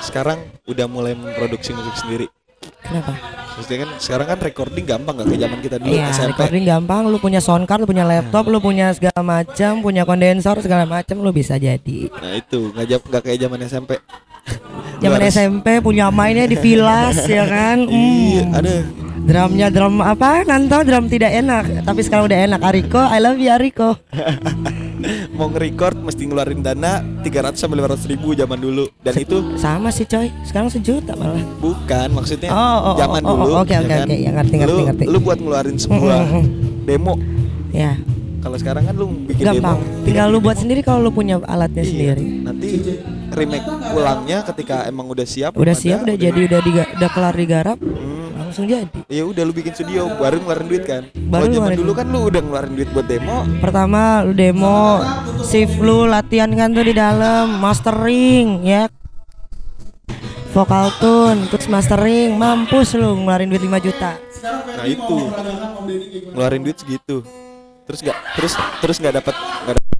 sekarang 0.00 0.38
udah 0.64 0.86
mulai 0.86 1.12
memproduksi 1.12 1.70
musik 1.70 1.94
sendiri 1.96 2.26
kenapa 2.78 3.12
Maksudnya 3.50 3.78
kan 3.82 3.90
sekarang 3.98 4.26
kan 4.26 4.38
recording 4.40 4.84
gampang 4.84 5.14
gak 5.14 5.26
kayak 5.26 5.40
zaman 5.42 5.58
kita 5.60 5.76
dulu 5.76 5.90
Iya, 5.90 6.04
SMP 6.08 6.30
recording 6.32 6.64
gampang. 6.64 7.02
Lu 7.04 7.18
punya 7.18 7.40
sound 7.42 7.64
card, 7.64 7.84
lu 7.84 7.88
punya 7.88 8.04
laptop, 8.04 8.44
lu 8.46 8.56
punya 8.56 8.88
segala 8.90 9.20
macam, 9.20 9.72
punya 9.80 10.02
kondensor 10.02 10.56
segala 10.58 10.88
macam, 10.88 11.20
lu 11.20 11.28
bisa 11.28 11.54
jadi. 11.54 12.08
Nah 12.08 12.32
itu 12.34 12.72
nggak 12.72 12.86
jam- 12.88 13.04
nggak 13.04 13.22
kayak 13.22 13.38
zaman 13.38 13.58
SMP. 13.62 13.90
Zaman 14.98 15.20
SMP 15.26 15.66
punya 15.80 16.08
mainnya 16.08 16.44
di 16.44 16.56
Vilas 16.56 17.20
ya 17.26 17.44
kan. 17.44 17.84
Iya, 17.84 18.42
Hmm. 18.42 18.54
ada. 18.54 18.74
Drumnya 19.20 19.68
drum 19.68 20.00
apa? 20.00 20.42
Nanto 20.42 20.80
drum 20.80 21.06
tidak 21.06 21.30
enak, 21.30 21.84
tapi 21.84 22.00
sekarang 22.00 22.26
udah 22.26 22.38
enak. 22.46 22.60
Ariko, 22.62 22.98
I 22.98 23.18
love 23.18 23.36
you 23.36 23.48
Ariko. 23.48 23.94
Mau 25.32 25.48
nge-record 25.48 25.96
mesti 25.96 26.28
ngeluarin 26.28 26.60
dana 26.60 27.00
300 27.24 27.56
sampai 27.56 27.80
500 27.80 28.04
ribu 28.06 28.36
zaman 28.36 28.58
dulu 28.58 28.84
dan 29.00 29.16
itu 29.16 29.56
Sama 29.56 29.88
sih 29.88 30.04
coy. 30.04 30.28
Sekarang 30.42 30.68
sejuta 30.68 31.16
malah. 31.16 31.40
bukan 31.56 32.12
maksudnya 32.12 32.50
Oh, 32.50 32.60
oh, 32.60 32.80
oh, 32.84 32.94
zaman 32.98 33.20
oh, 33.24 33.30
oh, 33.30 33.36
dulu. 33.38 33.52
oke, 33.64 33.74
oke, 33.78 33.94
oke. 33.98 34.12
Ya, 34.14 34.30
ngerti, 34.30 34.54
ngerti, 34.58 34.68
lu, 34.68 34.84
ngerti. 34.84 35.04
Lu 35.08 35.18
buat 35.18 35.38
ngeluarin 35.38 35.76
sebuah 35.76 36.20
Mm, 36.20 36.36
mm, 36.36 36.44
demo. 36.84 37.14
Ya, 37.70 37.96
Kalau 38.40 38.56
sekarang 38.56 38.82
kan 38.82 38.94
lu 38.94 39.06
bikin 39.26 39.44
gampang. 39.46 39.76
demo. 39.78 40.02
Tinggal 40.02 40.26
lu 40.26 40.38
buat 40.40 40.56
sendiri 40.56 40.80
kalau 40.80 41.00
lu 41.02 41.10
punya 41.10 41.36
alatnya 41.44 41.80
Iya, 41.80 41.90
sendiri. 41.90 42.24
Nanti 42.40 42.68
remake 43.30 43.66
ulangnya 43.92 44.38
ketika 44.42 44.76
emang 44.84 45.06
udah 45.06 45.24
siap. 45.24 45.52
Udah 45.54 45.70
ada, 45.70 45.78
siap, 45.78 46.00
udah 46.02 46.16
jadi, 46.16 46.40
udah 46.48 46.60
diga- 46.60 46.90
udah 46.90 47.10
kelar 47.10 47.34
digarap, 47.34 47.78
Hmm, 47.78 48.32
langsung 48.34 48.64
jadi. 48.64 48.88
ya 49.06 49.22
udah 49.22 49.42
lu 49.44 49.52
bikin 49.52 49.72
studio 49.72 50.08
baru 50.16 50.40
ngeluarin 50.40 50.66
duit 50.66 50.84
kan. 50.84 51.02
Baru 51.12 51.46
Kalau 51.46 51.54
zaman 51.54 51.70
dulu 51.76 51.92
kan 51.92 52.06
lu 52.08 52.20
udah 52.26 52.40
ngeluarin 52.40 52.72
duit 52.74 52.88
buat 52.90 53.06
demo. 53.06 53.44
Pertama 53.60 54.00
lu 54.22 54.32
demo, 54.32 55.04
shift 55.42 55.76
lu 55.78 56.04
latihan 56.04 56.48
kan 56.50 56.72
tuh 56.72 56.82
di 56.82 56.92
dalam, 56.92 57.60
mastering 57.60 58.64
ya. 58.64 58.88
Vokal 60.50 60.90
tune, 60.98 61.46
terus 61.46 61.68
mastering, 61.68 62.34
mampus 62.34 62.96
lu 62.96 63.14
ngeluarin 63.16 63.46
duit 63.46 63.62
5 63.62 63.78
juta. 63.78 64.18
Nah 64.72 64.82
itu 64.84 65.28
ngeluarin 66.26 66.64
duit 66.64 66.74
segitu. 66.74 67.22
Terus 67.90 68.00
nggak 68.06 68.18
terus 68.38 68.52
terus 68.78 68.96
nggak 69.02 69.14
dapat 69.18 69.34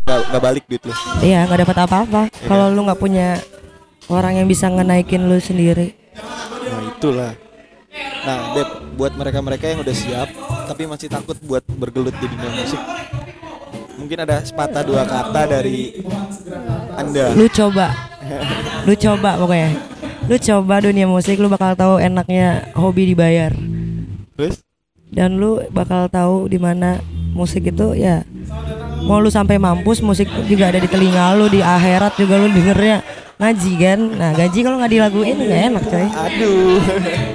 nggak 0.07 0.43
balik 0.43 0.64
duit 0.70 0.82
lu. 0.86 0.95
Iya, 1.26 1.43
nggak 1.51 1.66
dapat 1.66 1.76
apa-apa. 1.82 2.22
Kalau 2.47 2.70
lu 2.70 2.86
nggak 2.86 3.03
punya 3.03 3.43
orang 4.07 4.38
yang 4.38 4.47
bisa 4.47 4.70
ngenaikin 4.70 5.26
lu 5.26 5.43
sendiri. 5.43 5.99
Nah 6.70 6.80
itulah. 6.86 7.34
Nah, 8.20 8.53
Beb, 8.53 8.68
buat 9.01 9.16
mereka-mereka 9.16 9.64
yang 9.74 9.80
udah 9.82 9.97
siap 9.97 10.28
tapi 10.70 10.86
masih 10.86 11.11
takut 11.11 11.34
buat 11.43 11.66
bergelut 11.66 12.14
di 12.20 12.30
dunia 12.30 12.53
musik, 12.53 12.78
mungkin 13.99 14.22
ada 14.22 14.38
sepatah 14.45 14.86
dua 14.86 15.03
kata 15.03 15.51
dari 15.51 16.05
Anda. 16.95 17.34
Lu 17.34 17.51
coba. 17.51 17.91
Lu 18.86 18.95
coba 18.95 19.34
pokoknya. 19.34 19.70
Lu 20.30 20.36
coba 20.38 20.74
dunia 20.78 21.11
musik 21.11 21.43
lu 21.43 21.51
bakal 21.51 21.74
tahu 21.74 21.99
enaknya 21.99 22.70
hobi 22.78 23.11
dibayar. 23.11 23.51
Terus 24.38 24.62
dan 25.11 25.36
lu 25.36 25.58
bakal 25.68 26.06
tahu 26.06 26.46
di 26.46 26.56
mana 26.56 27.02
musik 27.30 27.66
itu 27.66 27.94
ya 27.94 28.22
mau 29.02 29.18
lu 29.18 29.30
sampai 29.30 29.56
mampus 29.56 29.98
musik 30.00 30.26
juga 30.46 30.70
ada 30.70 30.78
di 30.78 30.86
telinga 30.86 31.34
lu 31.34 31.46
di 31.46 31.58
akhirat 31.58 32.14
juga 32.14 32.34
lu 32.36 32.46
dengernya 32.48 33.02
ngaji 33.36 33.72
kan 33.74 34.00
nah 34.14 34.30
gaji 34.32 34.58
kalau 34.61 34.76
nggak 34.78 34.92
dilaguin 34.92 35.36
nggak 35.36 35.62
enak 35.72 35.84
coy 35.84 36.06
aduh. 36.06 36.80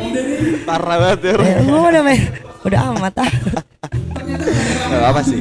Parah 0.67 0.97
banget 0.97 1.19
ya. 1.21 1.33
ya, 1.37 1.57
gua 1.61 1.79
udah 1.87 2.01
me- 2.01 2.27
udah 2.63 2.79
amat 2.91 3.13
ah 3.21 3.31
Gak 4.85 5.03
apa 5.05 5.21
sih. 5.21 5.39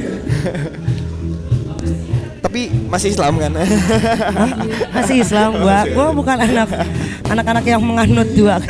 tapi 2.37 2.69
masih 2.85 3.09
Islam 3.09 3.33
kan? 3.35 3.51
Hah? 3.57 4.51
masih 4.93 5.15
Islam 5.19 5.57
gua 5.57 5.81
gua 5.89 6.07
bukan 6.13 6.37
anak 6.37 6.69
anak-anak 7.25 7.65
yang 7.65 7.81
menganut 7.81 8.29
dua 8.31 8.61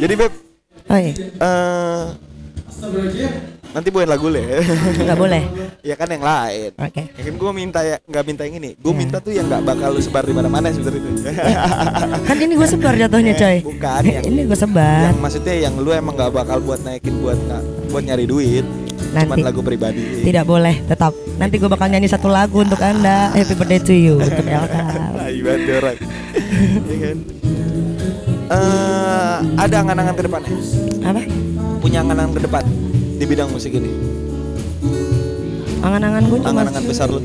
Jadi 0.00 0.14
Beb, 0.16 0.32
oh 0.88 0.98
iya 0.98 1.12
eh 1.16 2.02
nanti 3.70 3.88
bawain 3.88 4.06
lagu 4.06 4.28
le. 4.28 4.62
nggak 4.96 5.16
boleh 5.16 5.42
ya 5.88 5.94
kan 5.94 6.06
yang 6.06 6.22
lain. 6.22 6.70
oke 6.72 7.02
Ya 7.10 7.22
kan 7.22 7.34
gue 7.34 7.50
minta 7.52 7.80
ya 7.80 7.96
nggak 8.00 8.24
minta 8.24 8.42
yang 8.42 8.56
ini, 8.56 8.70
gue 8.72 8.88
Ya. 8.88 8.96
minta 8.96 9.16
tuh 9.18 9.30
yang 9.30 9.46
nggak 9.46 9.62
bakal 9.64 9.90
lu 9.90 10.00
sebar 10.00 10.22
di 10.22 10.30
mana-mana 10.30 10.70
sebenarnya 10.70 11.00
itu. 11.00 11.10
kan 12.28 12.36
ini 12.36 12.52
gue 12.52 12.68
sebar 12.68 12.94
jatuhnya 12.94 13.34
coy 13.34 13.56
Bukan 13.60 14.02
yang 14.04 14.24
ini 14.24 14.40
gue 14.44 14.54
sebar 14.56 15.00
yang 15.04 15.18
maksudnya 15.18 15.54
yang 15.60 15.74
lu 15.76 15.90
emang 15.90 16.14
nggak 16.14 16.32
bakal 16.32 16.58
buat 16.60 16.80
naikin 16.80 17.18
buat 17.18 17.38
buat 17.88 18.02
nyari 18.02 18.24
duit, 18.24 18.62
cuman 19.12 19.26
Nanti. 19.28 19.42
lagu 19.42 19.60
pribadi. 19.60 20.22
tidak 20.22 20.44
boleh 20.44 20.78
tetap 20.84 21.10
nanti 21.34 21.54
gue 21.56 21.66
bakal 21.66 21.86
nyanyi 21.86 22.06
satu 22.06 22.26
lagu 22.26 22.60
untuk 22.60 22.78
anda 22.78 23.30
happy 23.30 23.54
birthday 23.54 23.80
to 23.80 23.92
you 23.92 24.14
untuk 24.16 24.42
Elkar 24.44 25.10
Nah, 25.14 25.28
ibarat 25.28 25.62
orang. 25.68 25.96
Iya 26.84 26.96
kan? 27.00 27.16
Eh, 28.44 29.36
ada 29.56 29.76
angan-angan 29.78 30.14
ke 30.14 30.22
depannya? 30.22 30.52
apa 31.02 31.20
Punya 31.84 32.00
angan-angan 32.00 32.32
ke 32.32 32.40
depan 32.40 32.64
di 33.14 33.24
bidang 33.24 33.52
musik 33.52 33.72
ini? 33.72 33.92
angan-angan 35.84 36.24
gue 36.24 36.38
Angan-angan 36.40 36.84
besar 36.88 37.12
lu? 37.12 37.20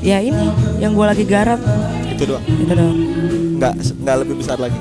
ya 0.00 0.16
ini 0.18 0.48
yang 0.78 0.96
gue 0.96 1.04
lagi 1.04 1.24
garap 1.24 1.60
Itu 2.08 2.24
doang. 2.26 2.40
itu 2.40 2.72
dong 2.72 2.96
Nggak 3.56 3.72
nggak 4.00 4.16
lebih 4.24 4.34
besar 4.40 4.56
lagi. 4.56 4.78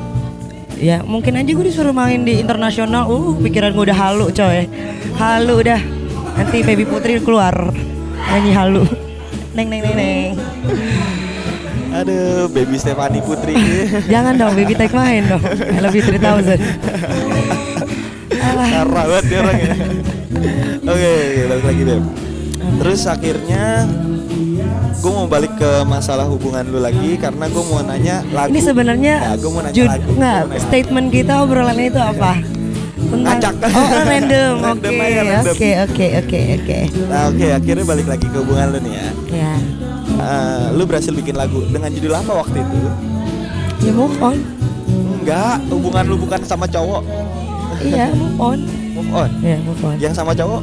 ya 0.75 0.99
mungkin 1.01 1.35
aja 1.35 1.47
gue 1.49 1.65
disuruh 1.65 1.91
main 1.91 2.23
di 2.23 2.35
internasional 2.37 3.03
uh 3.05 3.35
pikiran 3.37 3.71
gue 3.71 3.85
udah 3.85 3.95
halu 3.97 4.27
coy 4.29 4.63
halu 5.15 5.53
udah 5.61 5.79
nanti 6.35 6.57
baby 6.61 6.83
putri 6.83 7.15
keluar 7.17 7.55
nyanyi 8.25 8.51
halu 8.51 8.83
neng 9.51 9.67
neng 9.67 9.81
neng 9.81 9.95
neng 9.95 10.31
Aduh, 11.95 12.51
baby 12.51 12.75
Stefani 12.75 13.23
Putri. 13.23 13.55
jangan 14.11 14.35
dong 14.35 14.51
baby 14.51 14.75
take 14.75 14.91
main 14.91 15.23
dong 15.25 15.39
I 15.39 15.79
love 15.79 15.91
you 15.91 16.03
3000 16.03 16.19
Alah. 16.19 16.59
Parah 18.47 18.85
banget 18.85 19.23
orang 19.35 19.57
ya. 19.57 19.73
Oke, 20.85 21.13
balik 21.47 21.65
lagi 21.65 21.81
Beb. 21.83 22.03
Terus 22.75 23.01
akhirnya 23.05 23.63
gue 24.95 25.11
mau 25.11 25.27
balik 25.27 25.53
ke 25.53 25.71
masalah 25.83 26.25
hubungan 26.25 26.65
lu 26.65 26.79
lagi 26.79 27.13
karena 27.15 27.45
gue 27.45 27.63
mau 27.63 27.77
nanya 27.79 28.25
lagu. 28.27 28.49
ini 28.49 28.57
sebenarnya 28.59 29.15
Ya, 29.23 29.33
gue 29.35 29.49
mau 29.49 29.61
nanya 29.61 29.75
jud- 29.75 29.91
lagu. 29.91 30.09
nggak 30.11 30.39
nanya. 30.43 30.59
statement 30.59 31.07
kita 31.09 31.33
obrolannya 31.39 31.87
itu 31.87 32.01
apa 32.01 32.31
tentang 33.05 33.37
Ngacak. 33.37 33.53
oh 33.61 34.01
random 34.03 34.53
Random 34.65 34.93
oke 35.45 35.45
oke 35.45 35.69
oke 35.85 36.07
oke 36.17 36.39
oke 36.57 36.79
Nah, 37.05 37.21
oke, 37.29 37.45
akhirnya 37.53 37.85
balik 37.85 38.07
lagi 38.07 38.25
ke 38.25 38.37
hubungan 38.39 38.65
lu 38.67 38.79
nih 38.81 38.93
ya. 38.93 39.07
ya 39.35 39.53
Eh, 40.15 40.65
lu 40.73 40.83
berhasil 40.83 41.11
bikin 41.11 41.35
lagu 41.35 41.61
dengan 41.67 41.89
judul 41.91 42.13
apa 42.15 42.31
waktu 42.35 42.57
itu? 42.57 42.77
ya 43.81 43.91
move 43.91 44.17
on 44.19 44.37
Enggak, 45.15 45.57
hubungan 45.67 46.05
lu 46.05 46.17
bukan 46.17 46.37
sama 46.41 46.65
cowok. 46.65 47.01
Iya 47.85 48.05
move 48.17 48.37
on 48.37 48.59
Move 48.95 49.11
on. 49.11 49.29
ya 49.39 49.57
move 49.61 49.81
on 49.81 49.95
Yang 49.97 50.13
sama 50.15 50.31
cowok? 50.31 50.61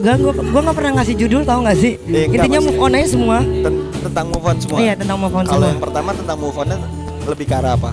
Gak, 0.00 0.20
gua, 0.20 0.32
gua 0.36 0.60
gak 0.62 0.76
pernah 0.76 0.92
ngasih 0.96 1.14
judul 1.16 1.42
tau 1.42 1.60
gak 1.60 1.76
sih? 1.76 1.96
Eh, 2.04 2.24
Intinya 2.26 2.60
move 2.60 2.76
on 2.78 2.92
aja 2.92 3.08
semua 3.10 3.40
Ten- 3.40 3.80
tentang 4.02 4.26
move 4.28 4.44
on 4.44 4.56
semua. 4.58 4.78
Iya 4.78 4.92
tentang 4.94 5.16
move 5.16 5.32
on 5.32 5.44
Kalau 5.44 5.56
semua 5.58 5.70
yang 5.70 5.80
pertama 5.80 6.10
tentang 6.12 6.36
move 6.36 6.52
on 6.54 6.68
lebih 7.24 7.44
ke 7.46 7.54
arah 7.54 7.72
apa? 7.72 7.92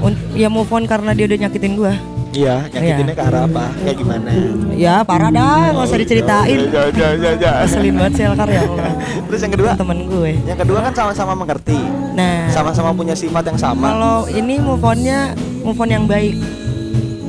Un- 0.00 0.22
Ya 0.32 0.46
move 0.46 0.66
on 0.68 0.84
karena 0.84 1.10
dia 1.10 1.26
udah 1.26 1.38
nyakitin 1.40 1.74
gua 1.74 1.94
Iya, 2.32 2.64
nyakitinnya 2.72 3.12
ke 3.12 3.24
arah 3.28 3.44
apa? 3.44 3.64
Kayak 3.76 3.96
gimana? 4.00 4.28
Ya 4.72 4.94
parah 5.04 5.28
dah, 5.28 5.68
gak 5.76 5.84
usah 5.84 6.00
diceritain 6.00 6.58
Ya, 6.72 6.82
ya, 6.88 7.08
ya, 7.12 7.30
ya. 7.36 7.52
Keselin 7.68 7.92
banget 8.00 8.12
sih 8.16 8.24
Elkar 8.24 8.48
ya 8.48 8.64
Terus 9.28 9.40
yang 9.44 9.52
kedua? 9.52 9.70
Temen 9.76 9.98
gue 10.08 10.32
Yang 10.48 10.58
kedua 10.64 10.78
kan 10.80 10.92
sama-sama 10.96 11.32
mengerti, 11.36 11.76
Nah 12.16 12.48
sama-sama 12.48 12.92
punya 12.92 13.12
sifat 13.12 13.44
yang 13.48 13.60
sama. 13.60 13.84
Kalau 13.92 14.18
ini 14.32 14.56
move 14.64 14.80
onnya 14.80 15.36
Move 15.60 15.76
on 15.76 15.90
yang 15.92 16.04
baik 16.08 16.36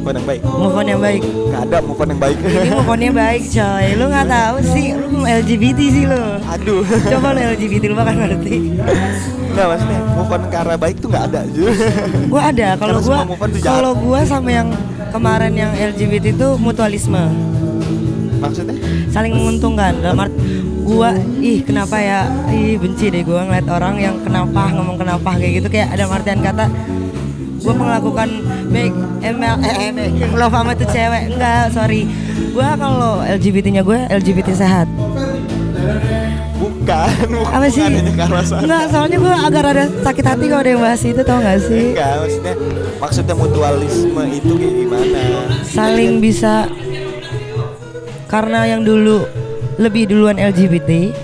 Move 0.03 0.07
on 0.07 0.15
yang 0.19 0.27
baik. 0.27 0.41
Move 0.43 0.75
on 0.75 0.87
yang 0.87 1.01
baik 1.03 1.21
Gak 1.51 1.61
ada 1.67 1.77
move 1.79 1.99
on 1.99 2.07
yang 2.11 2.21
baik. 2.23 2.37
Ini 2.39 2.69
move 2.71 2.91
onnya 2.91 3.11
baik 3.11 3.41
coy 3.51 3.87
Lu 3.99 4.05
gak 4.07 4.27
tahu 4.31 4.55
sih 4.71 4.87
Lu 4.95 5.19
LGBT 5.23 5.79
sih 5.91 6.03
lu 6.07 6.23
Aduh. 6.47 6.83
Coba 7.11 7.35
lu 7.35 7.39
LGBT 7.43 7.83
lu 7.91 7.95
bakal 7.99 8.15
ngerti 8.23 8.79
Enggak 9.53 9.67
maksudnya 9.69 9.99
move 10.15 10.31
on 10.33 10.43
ke 10.49 10.57
arah 10.57 10.77
baik 10.79 10.97
tuh 10.97 11.13
nggak 11.13 11.25
ada. 11.29 11.41
Gua 12.25 12.41
ada 12.49 12.73
Kalau 12.73 12.97
gua. 13.05 13.17
Kalau 13.61 13.91
gua 13.93 14.25
sama 14.25 14.49
yang 14.49 14.73
kemarin 15.13 15.53
yang 15.53 15.71
LGBT 15.77 16.33
itu 16.33 16.47
mutualisme. 16.57 17.21
Maksudnya? 18.41 18.75
saling 19.13 19.37
menguntungkan. 19.37 20.01
Dalam 20.01 20.25
art 20.25 20.33
gua 20.81 21.13
ih 21.37 21.61
kenapa 21.61 22.01
ya? 22.01 22.25
Ih 22.49 22.81
benci 22.81 23.13
deh 23.13 23.21
gua 23.21 23.45
ngeliat 23.45 23.69
orang 23.69 24.01
yang 24.01 24.15
kenapa 24.25 24.73
ngomong 24.73 24.97
kenapa 24.97 25.37
kayak 25.37 25.61
gitu. 25.61 25.67
Kayak 25.69 25.93
ada 25.93 26.09
artian 26.09 26.41
kata 26.41 26.65
gua 27.63 27.73
melakukan 27.77 28.29
baik 28.73 28.91
ML 29.23 29.55
eh, 29.63 29.93
making 29.93 30.33
love 30.35 30.51
sama 30.51 30.73
tuh 30.73 30.89
cewek 30.89 31.37
enggak 31.37 31.69
sorry. 31.69 32.09
Gua 32.51 32.73
kalau 32.77 33.21
LGBT-nya 33.21 33.81
gue 33.81 33.97
LGBT 34.13 34.53
sehat 34.53 34.85
Bukan, 36.83 37.31
bukan 37.31 37.53
apa 37.55 37.67
sih 37.71 37.79
enggak 37.79 38.91
soalnya 38.91 39.15
gua 39.15 39.35
agak 39.47 39.61
rada 39.71 39.87
sakit 40.03 40.25
hati 40.27 40.45
kalau 40.51 40.61
ada 40.67 40.71
yang 40.75 40.83
bahas 40.83 41.01
itu 41.07 41.21
tau 41.23 41.39
gak 41.39 41.63
sih? 41.63 41.95
Enggak, 41.95 42.11
maksudnya 42.19 42.53
maksudnya 42.99 43.35
mutualisme 43.39 44.23
itu 44.27 44.53
kayak 44.59 44.75
gimana? 44.83 45.21
saling 45.63 46.19
bisa 46.19 46.67
karena 48.27 48.67
yang 48.67 48.83
dulu 48.83 49.23
lebih 49.79 50.11
duluan 50.11 50.35
LGBT 50.35 51.15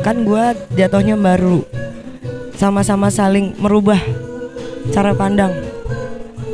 kan 0.00 0.24
gua 0.24 0.56
jatuhnya 0.72 1.20
baru 1.20 1.68
sama-sama 2.56 3.12
saling 3.12 3.60
merubah 3.60 4.00
cara 4.88 5.12
pandang. 5.12 5.52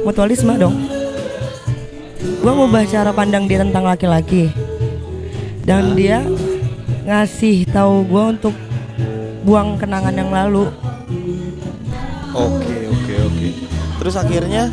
Mutualisme 0.02 0.59
dong. 0.59 0.74
Gua 2.42 2.50
ngubah 2.50 2.82
cara 2.90 3.14
pandang 3.14 3.46
dia 3.46 3.62
tentang 3.62 3.86
laki-laki 3.86 4.50
dan 5.64 5.96
dia 5.96 6.20
ngasih 7.05 7.68
tahu 7.68 8.05
gua 8.05 8.32
untuk 8.32 8.55
buang 9.44 9.76
kenangan 9.76 10.14
yang 10.14 10.30
lalu 10.32 10.72
Oke, 12.34 12.90
oke, 12.90 13.14
oke. 13.30 13.48
Terus 14.02 14.14
akhirnya 14.18 14.66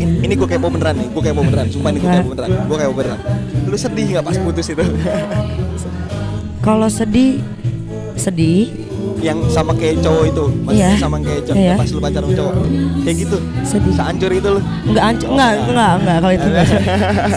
in- 0.00 0.24
ini 0.24 0.32
gue 0.32 0.48
kepo 0.48 0.72
beneran 0.72 0.96
nih, 0.96 1.12
gue 1.12 1.20
kepo 1.20 1.44
beneran, 1.44 1.68
sumpah 1.68 1.92
nih 1.92 2.00
gue 2.00 2.08
kepo 2.08 2.28
beneran, 2.32 2.50
gue 2.64 2.76
kepo 2.80 2.92
beneran. 2.96 3.20
Lu 3.68 3.76
sedih 3.76 4.06
nggak 4.08 4.24
pas 4.24 4.36
putus 4.40 4.72
itu? 4.72 4.80
kalau 6.66 6.88
sedih 6.88 7.44
sedih 8.18 8.68
yang 9.18 9.38
sama 9.48 9.74
kayak 9.74 9.98
cowok 9.98 10.24
itu, 10.26 10.44
masih 10.62 10.78
Iya. 10.78 10.90
sama 10.94 11.16
kayak 11.18 11.42
cowok, 11.42 11.58
Iya. 11.58 11.74
pas 11.74 11.88
lu 11.88 11.98
pacaran 11.98 12.22
sama 12.22 12.36
cowok, 12.36 12.52
kayak 13.02 13.16
gitu. 13.18 13.36
sedih 13.64 13.92
Seancur 13.92 14.30
itu 14.30 14.48
lu. 14.48 14.60
Enggak 14.84 15.04
ancur, 15.04 15.28
enggak, 15.28 15.50
enggak, 15.58 15.92
enggak 15.98 16.16
kalau 16.18 16.32
itu 16.32 16.46
enggak. 16.46 16.66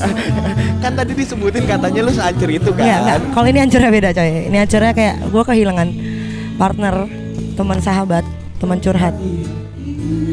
kan 0.84 0.92
tadi 0.94 1.12
disebutin 1.16 1.64
katanya 1.66 2.00
lu 2.02 2.12
seancur 2.12 2.50
itu 2.50 2.70
kan. 2.70 2.84
Enggak, 2.84 3.00
enggak. 3.00 3.18
Kalau 3.32 3.48
ini 3.48 3.60
hancurnya 3.60 3.90
beda 3.92 4.10
coy. 4.12 4.30
Ini 4.46 4.58
hancurnya 4.60 4.92
kayak 4.94 5.16
gue 5.26 5.44
kehilangan 5.44 5.88
partner, 6.56 6.96
teman 7.56 7.80
sahabat, 7.80 8.24
teman 8.58 8.78
curhat. 8.78 9.14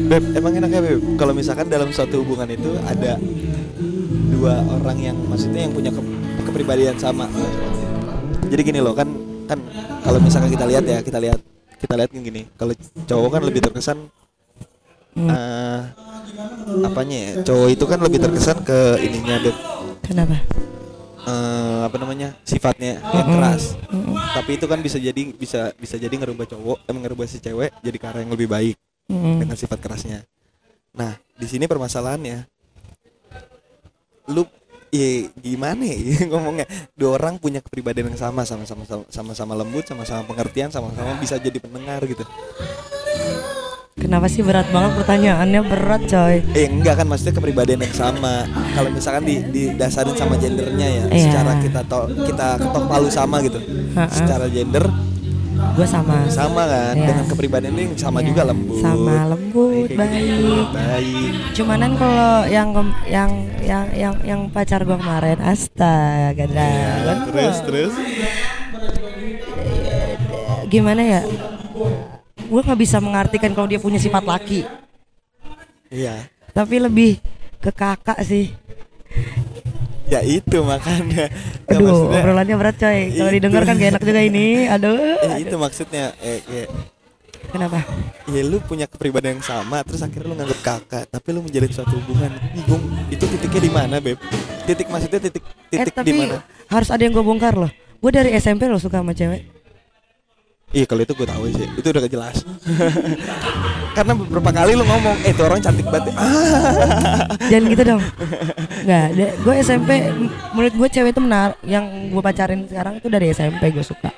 Beb, 0.09 0.23
emang 0.33 0.53
enak 0.55 0.69
ya 0.69 0.81
Beb? 0.83 1.01
Kalau 1.15 1.33
misalkan 1.33 1.65
dalam 1.65 1.89
suatu 1.89 2.21
hubungan 2.21 2.45
itu 2.47 2.77
ada 2.79 3.17
dua 4.29 4.53
orang 4.67 4.97
yang 4.99 5.17
maksudnya 5.23 5.65
yang 5.65 5.73
punya 5.73 5.89
ke- 5.89 6.13
kepribadian 6.43 6.93
sama. 6.95 7.25
Jadi 8.45 8.61
gini 8.63 8.79
loh 8.79 8.93
kan 8.93 9.05
kan 9.49 9.57
kalau 10.05 10.19
misalkan 10.21 10.53
kita 10.53 10.65
lihat 10.69 10.83
ya 10.85 10.99
kita 11.01 11.17
lihat 11.17 11.39
kita 11.81 11.93
lihat 11.97 12.09
gini 12.13 12.45
kalau 12.53 12.73
cowok 13.09 13.29
kan 13.33 13.41
lebih 13.41 13.61
terkesan 13.65 13.99
Hmm. 15.09 15.25
eh, 15.25 15.81
apanya 16.85 17.17
ya 17.17 17.31
cowok 17.41 17.67
itu 17.73 17.85
kan 17.89 17.97
lebih 17.97 18.21
terkesan 18.21 18.61
ke 18.61 19.01
ininya 19.01 19.41
Beb 19.41 19.57
Kenapa? 20.05 20.37
eh, 21.25 21.79
apa 21.81 21.97
namanya 21.97 22.37
sifatnya 22.45 23.01
yang 23.01 23.25
Mm-mm. 23.25 23.35
keras 23.41 23.73
Mm-mm. 23.89 24.15
tapi 24.37 24.61
itu 24.61 24.69
kan 24.69 24.79
bisa 24.79 25.01
jadi 25.01 25.33
bisa 25.33 25.73
bisa 25.75 25.97
jadi 25.97 26.13
ngerubah 26.13 26.45
cowok 26.45 26.77
eh, 26.85 26.93
ngerubah 26.93 27.25
si 27.25 27.41
cewek 27.41 27.73
jadi 27.81 27.97
ke 27.97 28.05
arah 28.05 28.21
yang 28.21 28.31
lebih 28.31 28.47
baik 28.47 28.77
Mm-mm. 29.09 29.41
dengan 29.41 29.57
sifat 29.57 29.81
kerasnya. 29.81 30.21
Nah, 30.93 31.17
di 31.33 31.47
sini 31.49 31.65
permasalahannya, 31.65 32.45
lu 34.29 34.45
ya 34.89 35.09
gimana 35.35 35.83
ya 35.83 35.97
ngomongnya 36.29 36.65
dua 36.93 37.15
orang 37.15 37.37
punya 37.37 37.59
kepribadian 37.59 38.09
yang 38.09 38.19
sama 38.19 38.41
sama-sama 38.41 38.83
sama-sama 39.07 39.53
lembut 39.55 39.83
sama-sama 39.83 40.25
pengertian 40.25 40.69
sama-sama 40.69 41.13
bisa 41.15 41.37
jadi 41.37 41.57
pendengar 41.57 42.01
gitu 42.03 42.25
Kenapa 43.99 44.31
sih 44.31 44.39
berat 44.39 44.63
banget 44.71 44.95
pertanyaannya 44.95 45.59
berat 45.61 46.01
coy. 46.07 46.39
eh 46.55 46.65
enggak 46.65 46.95
kan 46.95 47.05
maksudnya 47.05 47.35
kepribadian 47.35 47.83
yang 47.83 47.91
sama 47.91 48.47
kalau 48.71 48.87
misalkan 48.89 49.27
di 49.27 49.43
didasarin 49.43 50.15
sama 50.15 50.39
gendernya 50.39 50.87
ya 50.87 51.03
Iya. 51.05 51.19
secara 51.19 51.59
kita 51.59 51.81
to, 51.83 51.99
kita 52.23 52.47
ketok 52.57 52.85
palu 52.87 53.11
sama 53.11 53.43
gitu 53.43 53.59
Ha-ha. 53.93 54.07
secara 54.07 54.47
gender 54.47 54.87
Gue 55.69 55.87
sama. 55.87 56.27
sama 56.27 56.63
kan 56.65 56.91
Iya. 56.91 57.07
dengan 57.07 57.25
kepribadian 57.25 57.73
ini 57.73 57.95
sama 57.95 58.19
Iya, 58.19 58.27
juga 58.31 58.41
lembut 58.47 58.79
Sama 58.79 59.15
lembut, 59.27 59.87
gitu. 59.87 59.95
baik. 59.95 60.65
baik 60.71 61.31
Cumanan 61.51 61.91
kalau 61.95 62.33
yang 62.47 62.67
yang 63.05 63.31
yang 63.61 63.83
yang 63.93 64.15
yang 64.21 64.41
pacar 64.47 64.83
gue 64.83 64.93
kemarin, 64.93 65.39
astaga. 65.39 66.45
Ya, 66.47 67.15
terus 67.25 67.57
terus 67.63 67.93
Gimana 70.67 71.01
ya? 71.01 71.21
Gue 72.45 72.61
nggak 72.61 72.79
bisa 72.79 72.97
mengartikan 72.99 73.51
kalau 73.51 73.65
dia 73.65 73.79
punya 73.79 73.97
sifat 73.97 74.21
laki. 74.21 74.61
iya 75.89 76.29
tapi 76.49 76.75
lebih 76.77 77.17
ke 77.57 77.71
kakak 77.71 78.19
sih. 78.21 78.51
Ya 80.09 80.19
itu 80.21 80.57
makanya 80.65 81.29
Ya, 81.69 81.77
Aduh, 81.77 81.85
maksudnya- 81.85 82.21
obrolannya 82.25 82.55
berat 82.57 82.75
coy. 82.75 82.99
Kalau 83.13 83.31
didengar 83.31 83.61
kan 83.61 83.77
gak 83.77 83.89
enak 83.93 84.01
juga 84.01 84.21
ini. 84.25 84.65
Aduh. 84.65 85.21
Eh, 85.21 85.45
itu 85.45 85.55
maksudnya 85.55 86.17
eh, 86.17 86.41
Kenapa? 87.49 87.81
ya 88.29 88.41
lu 88.45 88.61
punya 88.61 88.85
kepribadian 88.85 89.41
yang 89.41 89.45
sama 89.45 89.81
terus 89.81 90.05
akhirnya 90.05 90.29
lu 90.29 90.35
nganggap 90.37 90.59
kakak 90.61 91.03
tapi 91.09 91.33
lu 91.33 91.41
menjalin 91.41 91.71
suatu 91.73 91.97
hubungan 91.97 92.29
bingung 92.53 92.83
itu 93.09 93.25
titiknya 93.25 93.61
di 93.65 93.71
mana 93.73 93.95
beb 93.97 94.21
titik 94.69 94.85
maksudnya 94.85 95.17
titik 95.17 95.41
eh 95.73 95.81
titik 95.81 95.97
di 95.97 95.97
tapi 95.97 96.11
mana 96.29 96.45
harus 96.69 96.89
ada 96.93 97.01
yang 97.01 97.09
gue 97.09 97.25
bongkar 97.25 97.57
loh. 97.57 97.71
Gue 97.99 98.11
dari 98.13 98.37
SMP 98.37 98.69
loh 98.69 98.77
suka 98.77 99.01
sama 99.01 99.17
cewek. 99.17 99.58
Iya 100.69 100.85
kalau 100.85 101.01
itu 101.01 101.13
gue 101.13 101.27
tahu 101.27 101.43
sih 101.49 101.67
itu 101.75 101.87
udah 101.89 102.05
jelas 102.05 102.35
karena 103.97 104.13
beberapa 104.13 104.49
kali 104.53 104.77
lu 104.77 104.85
ngomong 104.85 105.17
eh 105.25 105.33
itu 105.33 105.41
orang 105.41 105.59
cantik 105.59 105.85
banget 105.85 106.13
Jangan 107.51 107.65
gitu 107.65 107.83
dong. 107.83 108.01
Nggak, 108.85 109.05
gue 109.41 109.53
SMP 109.59 109.89
menurut 110.53 110.73
gue 110.77 110.87
cewek 110.87 111.11
itu 111.11 111.21
menar 111.21 111.57
yang 111.65 111.83
gue 112.13 112.21
pacarin 112.21 112.69
sekarang 112.69 113.01
itu 113.01 113.07
dari 113.09 113.33
SMP 113.33 113.73
gue 113.73 113.81
suka. 113.81 114.13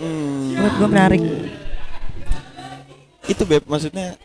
Hmm, 0.00 0.56
menurut 0.56 0.74
gue 0.74 0.88
menarik 0.88 1.22
itu 3.28 3.42
beb 3.44 3.62
maksudnya 3.68 4.16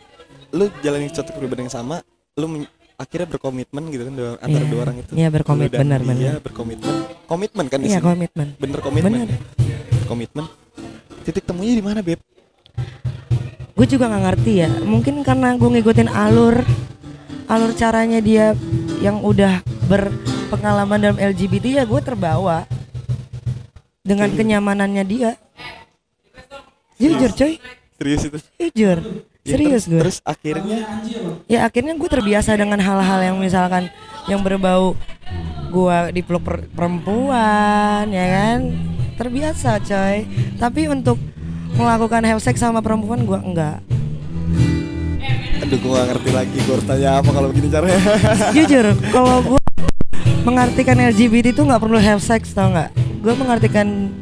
lu 0.48 0.72
jalanin 0.80 1.12
suatu 1.12 1.36
kepribadian 1.36 1.68
yang 1.68 1.74
sama 1.74 2.00
lu 2.34 2.64
akhirnya 2.94 3.26
berkomitmen 3.28 3.84
gitu 3.90 4.02
kan 4.06 4.14
antara 4.40 4.64
Iya. 4.64 4.70
dua 4.70 4.80
orang 4.80 4.96
itu 4.96 5.12
Iya, 5.12 5.28
berkomit- 5.28 5.68
Lu 5.68 5.74
dan 5.76 5.80
benar, 5.82 6.00
benar. 6.00 6.38
berkomitmen 6.40 6.94
komitmen 7.26 7.64
kan 7.68 7.78
di 7.82 7.86
iya 7.90 7.98
sini 7.98 8.06
komitmen 8.06 8.48
bener 8.56 8.78
komitmen 8.80 9.10
Bener. 9.12 9.28
ya? 9.28 9.38
komitmen 10.06 10.44
titik 11.24 11.48
temunya 11.48 11.72
di 11.72 11.84
mana 11.84 12.04
beb? 12.04 12.20
Gue 13.74 13.86
juga 13.88 14.06
nggak 14.06 14.24
ngerti 14.28 14.52
ya. 14.60 14.70
Mungkin 14.84 15.24
karena 15.24 15.56
gue 15.56 15.68
ngikutin 15.80 16.12
alur 16.12 16.60
alur 17.44 17.72
caranya 17.76 18.20
dia 18.20 18.56
yang 19.04 19.20
udah 19.20 19.60
berpengalaman 19.88 21.00
dalam 21.00 21.18
LGBT 21.20 21.80
ya 21.80 21.84
gue 21.84 22.00
terbawa 22.00 22.68
dengan 24.04 24.28
kenyamanannya 24.30 25.04
dia. 25.04 25.30
Jujur 27.00 27.32
coy. 27.34 27.58
Serius 27.98 28.22
itu? 28.28 28.38
Jujur. 28.60 28.98
Ya, 29.44 29.60
serius 29.60 29.84
gue 29.84 30.00
terus 30.00 30.18
akhirnya? 30.24 30.88
Ya 31.44 31.68
akhirnya 31.68 31.92
gue 31.92 32.08
terbiasa 32.08 32.56
dengan 32.56 32.80
hal-hal 32.80 33.20
yang 33.20 33.36
misalkan 33.36 33.92
yang 34.24 34.40
berbau 34.40 34.96
gue 35.74 35.98
dipeluk 36.14 36.42
per- 36.42 36.68
perempuan 36.70 38.06
ya 38.10 38.26
kan? 38.30 38.58
Terbiasa 39.14 39.78
coy. 39.82 40.26
Tapi 40.58 40.90
untuk 40.90 41.18
melakukan 41.74 42.22
have 42.22 42.42
sex 42.42 42.62
sama 42.62 42.78
perempuan 42.78 43.26
gue 43.26 43.38
enggak. 43.38 43.78
Aduh 45.64 45.78
gua 45.80 46.04
gak 46.04 46.06
ngerti 46.12 46.30
lagi 46.34 46.56
gua 46.68 46.74
harus 46.76 46.86
tanya 46.86 47.10
apa 47.18 47.30
kalau 47.32 47.48
begini 47.50 47.68
caranya. 47.72 48.00
Jujur 48.56 48.86
kalau 49.10 49.36
gue 49.40 49.60
mengartikan 50.44 51.00
LGBT 51.00 51.56
itu 51.56 51.62
nggak 51.64 51.80
perlu 51.80 51.96
have 51.96 52.20
sex 52.20 52.52
tau 52.52 52.68
nggak? 52.68 52.92
Gue 53.24 53.34
mengartikan 53.34 54.12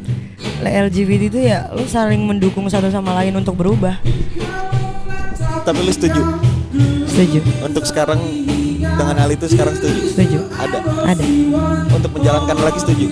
LGBT 0.63 1.23
itu 1.27 1.39
ya 1.43 1.67
lu 1.75 1.83
saling 1.91 2.23
mendukung 2.23 2.71
satu 2.71 2.87
sama 2.89 3.19
lain 3.19 3.35
untuk 3.35 3.59
berubah. 3.59 3.99
Tapi 5.67 5.79
lu 5.83 5.91
setuju? 5.91 6.23
Setuju. 7.11 7.41
Untuk 7.67 7.83
sekarang 7.87 8.23
dengan 8.97 9.17
hal 9.17 9.31
itu 9.33 9.47
sekarang 9.49 9.75
setuju? 9.77 10.01
Setuju. 10.13 10.39
Ada? 10.57 10.79
Ada. 11.09 11.25
Untuk 11.93 12.11
menjalankan 12.17 12.57
lagi 12.61 12.79
setuju? 12.81 13.07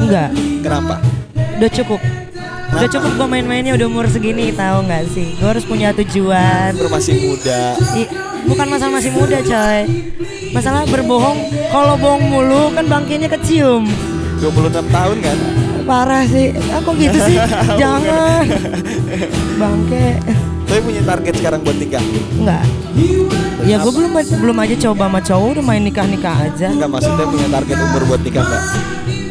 Enggak. 0.00 0.30
Kenapa? 0.64 0.94
Udah 1.56 1.70
cukup. 1.72 2.00
Udah 2.66 2.88
cukup 2.92 3.10
gue 3.16 3.28
main-mainnya 3.30 3.72
udah 3.72 3.86
umur 3.88 4.06
segini 4.10 4.52
tahu 4.52 4.84
nggak 4.84 5.04
sih? 5.14 5.38
Gue 5.38 5.48
harus 5.48 5.64
punya 5.64 5.96
tujuan. 5.96 6.76
Lu 6.76 6.90
masih 6.92 7.14
muda. 7.24 7.78
I- 7.96 8.10
bukan 8.44 8.66
masalah 8.68 8.92
masih 9.00 9.10
muda 9.14 9.38
coy. 9.40 9.80
Masalah 10.52 10.82
berbohong. 10.84 11.38
Kalau 11.72 11.94
bohong 11.96 12.24
mulu 12.26 12.62
kan 12.76 12.84
bangkainya 12.84 13.32
kecium. 13.32 13.88
26 14.42 14.84
tahun 14.92 15.16
kan? 15.24 15.38
Parah 15.86 16.24
sih. 16.28 16.52
Aku 16.82 16.92
gitu 16.98 17.16
sih. 17.24 17.38
Jangan. 17.80 18.44
Bangke. 19.56 20.20
Tapi 20.66 20.80
punya 20.82 21.02
target 21.06 21.34
sekarang 21.38 21.60
buat 21.62 21.78
nikah? 21.78 22.02
Enggak 22.36 22.66
ya 23.66 23.76
gue 23.82 23.92
belum 23.92 24.12
belum 24.14 24.56
aja 24.62 24.74
coba 24.88 25.10
sama 25.10 25.20
cowok 25.20 25.48
udah 25.58 25.64
main 25.66 25.82
nikah 25.82 26.06
nikah 26.06 26.36
aja. 26.38 26.70
Enggak 26.70 26.90
maksudnya 26.90 27.26
punya 27.26 27.48
target 27.50 27.76
umur 27.82 28.02
buat 28.06 28.22
nikah 28.22 28.44
enggak 28.46 28.64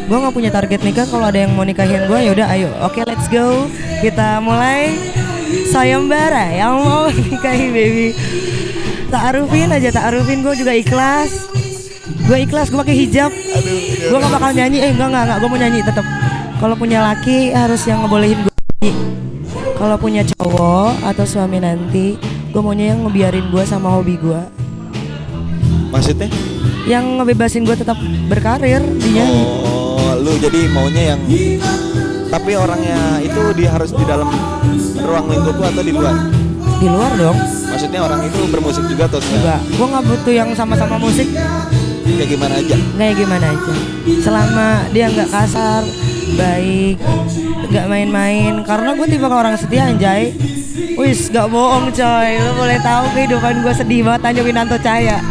gue 0.05 0.17
nggak 0.21 0.35
punya 0.37 0.51
target 0.53 0.81
nikah 0.85 1.05
kalau 1.09 1.25
ada 1.25 1.39
yang 1.41 1.51
mau 1.57 1.65
nikahin 1.65 2.05
gue 2.05 2.19
yaudah 2.29 2.47
ayo. 2.53 2.69
Oke 2.85 3.01
let's 3.09 3.25
go. 3.25 3.65
Kita 4.05 4.37
mulai. 4.37 4.93
Sayembara 5.73 6.53
yang 6.53 6.77
mau 6.77 7.09
nikahi 7.33 7.73
baby. 7.73 8.07
Taarufin 9.09 9.73
aja 9.73 9.89
taarufin. 9.89 10.45
Gue 10.45 10.53
juga 10.53 10.77
ikhlas. 10.77 11.49
Gue 12.29 12.45
ikhlas 12.45 12.69
gue 12.69 12.77
pakai 12.77 12.97
hijab. 13.01 13.33
Gue 14.05 14.17
gak 14.21 14.33
bakal 14.33 14.53
nyanyi. 14.53 14.85
Eh 14.85 14.89
enggak 14.93 15.09
enggak 15.09 15.23
enggak 15.25 15.37
gue 15.41 15.49
mau 15.49 15.59
nyanyi 15.59 15.79
tetap 15.81 16.05
kalau 16.55 16.75
punya 16.77 16.99
laki 17.01 17.49
harus 17.49 17.81
yang 17.89 18.05
ngebolehin 18.05 18.45
gue 18.45 18.53
nyanyi. 18.53 18.91
Kalau 19.75 19.97
punya 19.97 20.21
cowok 20.21 21.01
atau 21.01 21.25
suami 21.25 21.57
nanti 21.57 22.15
gue 22.55 22.63
maunya 22.63 22.95
yang 22.95 23.03
ngebiarin 23.03 23.51
gue 23.51 23.63
sama 23.67 23.91
hobi 23.91 24.15
gue 24.15 24.39
maksudnya? 25.91 26.31
Yang 26.87 27.19
ngebebasin 27.19 27.67
gue 27.67 27.75
tetap 27.75 27.99
berkarir 28.31 28.79
di 28.79 29.09
nyanyi 29.11 29.43
oh 29.43 30.15
lu 30.23 30.39
jadi 30.39 30.71
maunya 30.71 31.03
yang 31.11 31.21
tapi 32.31 32.55
orangnya 32.55 33.19
itu 33.19 33.41
dia 33.59 33.75
harus 33.75 33.91
di 33.91 34.07
dalam 34.07 34.31
ruang 35.03 35.27
lingkup 35.27 35.51
lu 35.59 35.65
atau 35.67 35.83
di 35.83 35.91
luar? 35.91 36.15
Di 36.79 36.87
luar 36.87 37.11
dong. 37.19 37.37
Maksudnya 37.75 37.99
orang 37.99 38.23
itu 38.23 38.39
bermusik 38.47 38.87
juga 38.87 39.11
atau 39.11 39.19
enggak? 39.19 39.35
Enggak. 39.35 39.59
Gue 39.75 39.87
nggak 39.91 40.05
butuh 40.07 40.33
yang 40.35 40.49
sama-sama 40.55 40.95
musik. 40.95 41.27
Kayak 42.07 42.27
gimana 42.39 42.53
aja? 42.55 42.75
Ya 42.79 43.11
gimana 43.11 43.45
aja. 43.51 43.73
Selama 44.23 44.67
dia 44.95 45.11
nggak 45.11 45.27
kasar 45.27 45.83
baik. 46.33 46.97
Nggak 47.69 47.85
main-main. 47.85 48.53
Karena 48.65 48.97
gue 48.97 49.05
tipe 49.05 49.27
orang 49.29 49.53
setia 49.53 49.93
anjay. 49.93 50.33
Wis 50.97 51.29
nggak 51.29 51.47
bohong 51.53 51.93
coy. 51.93 52.29
Lo 52.41 52.51
boleh 52.57 52.79
tahu 52.81 53.05
kehidupan 53.13 53.61
gue 53.61 53.73
sedih 53.77 54.01
banget 54.01 54.21
Tanyo 54.25 54.41
Winanto 54.41 54.77
Cahaya. 54.81 55.21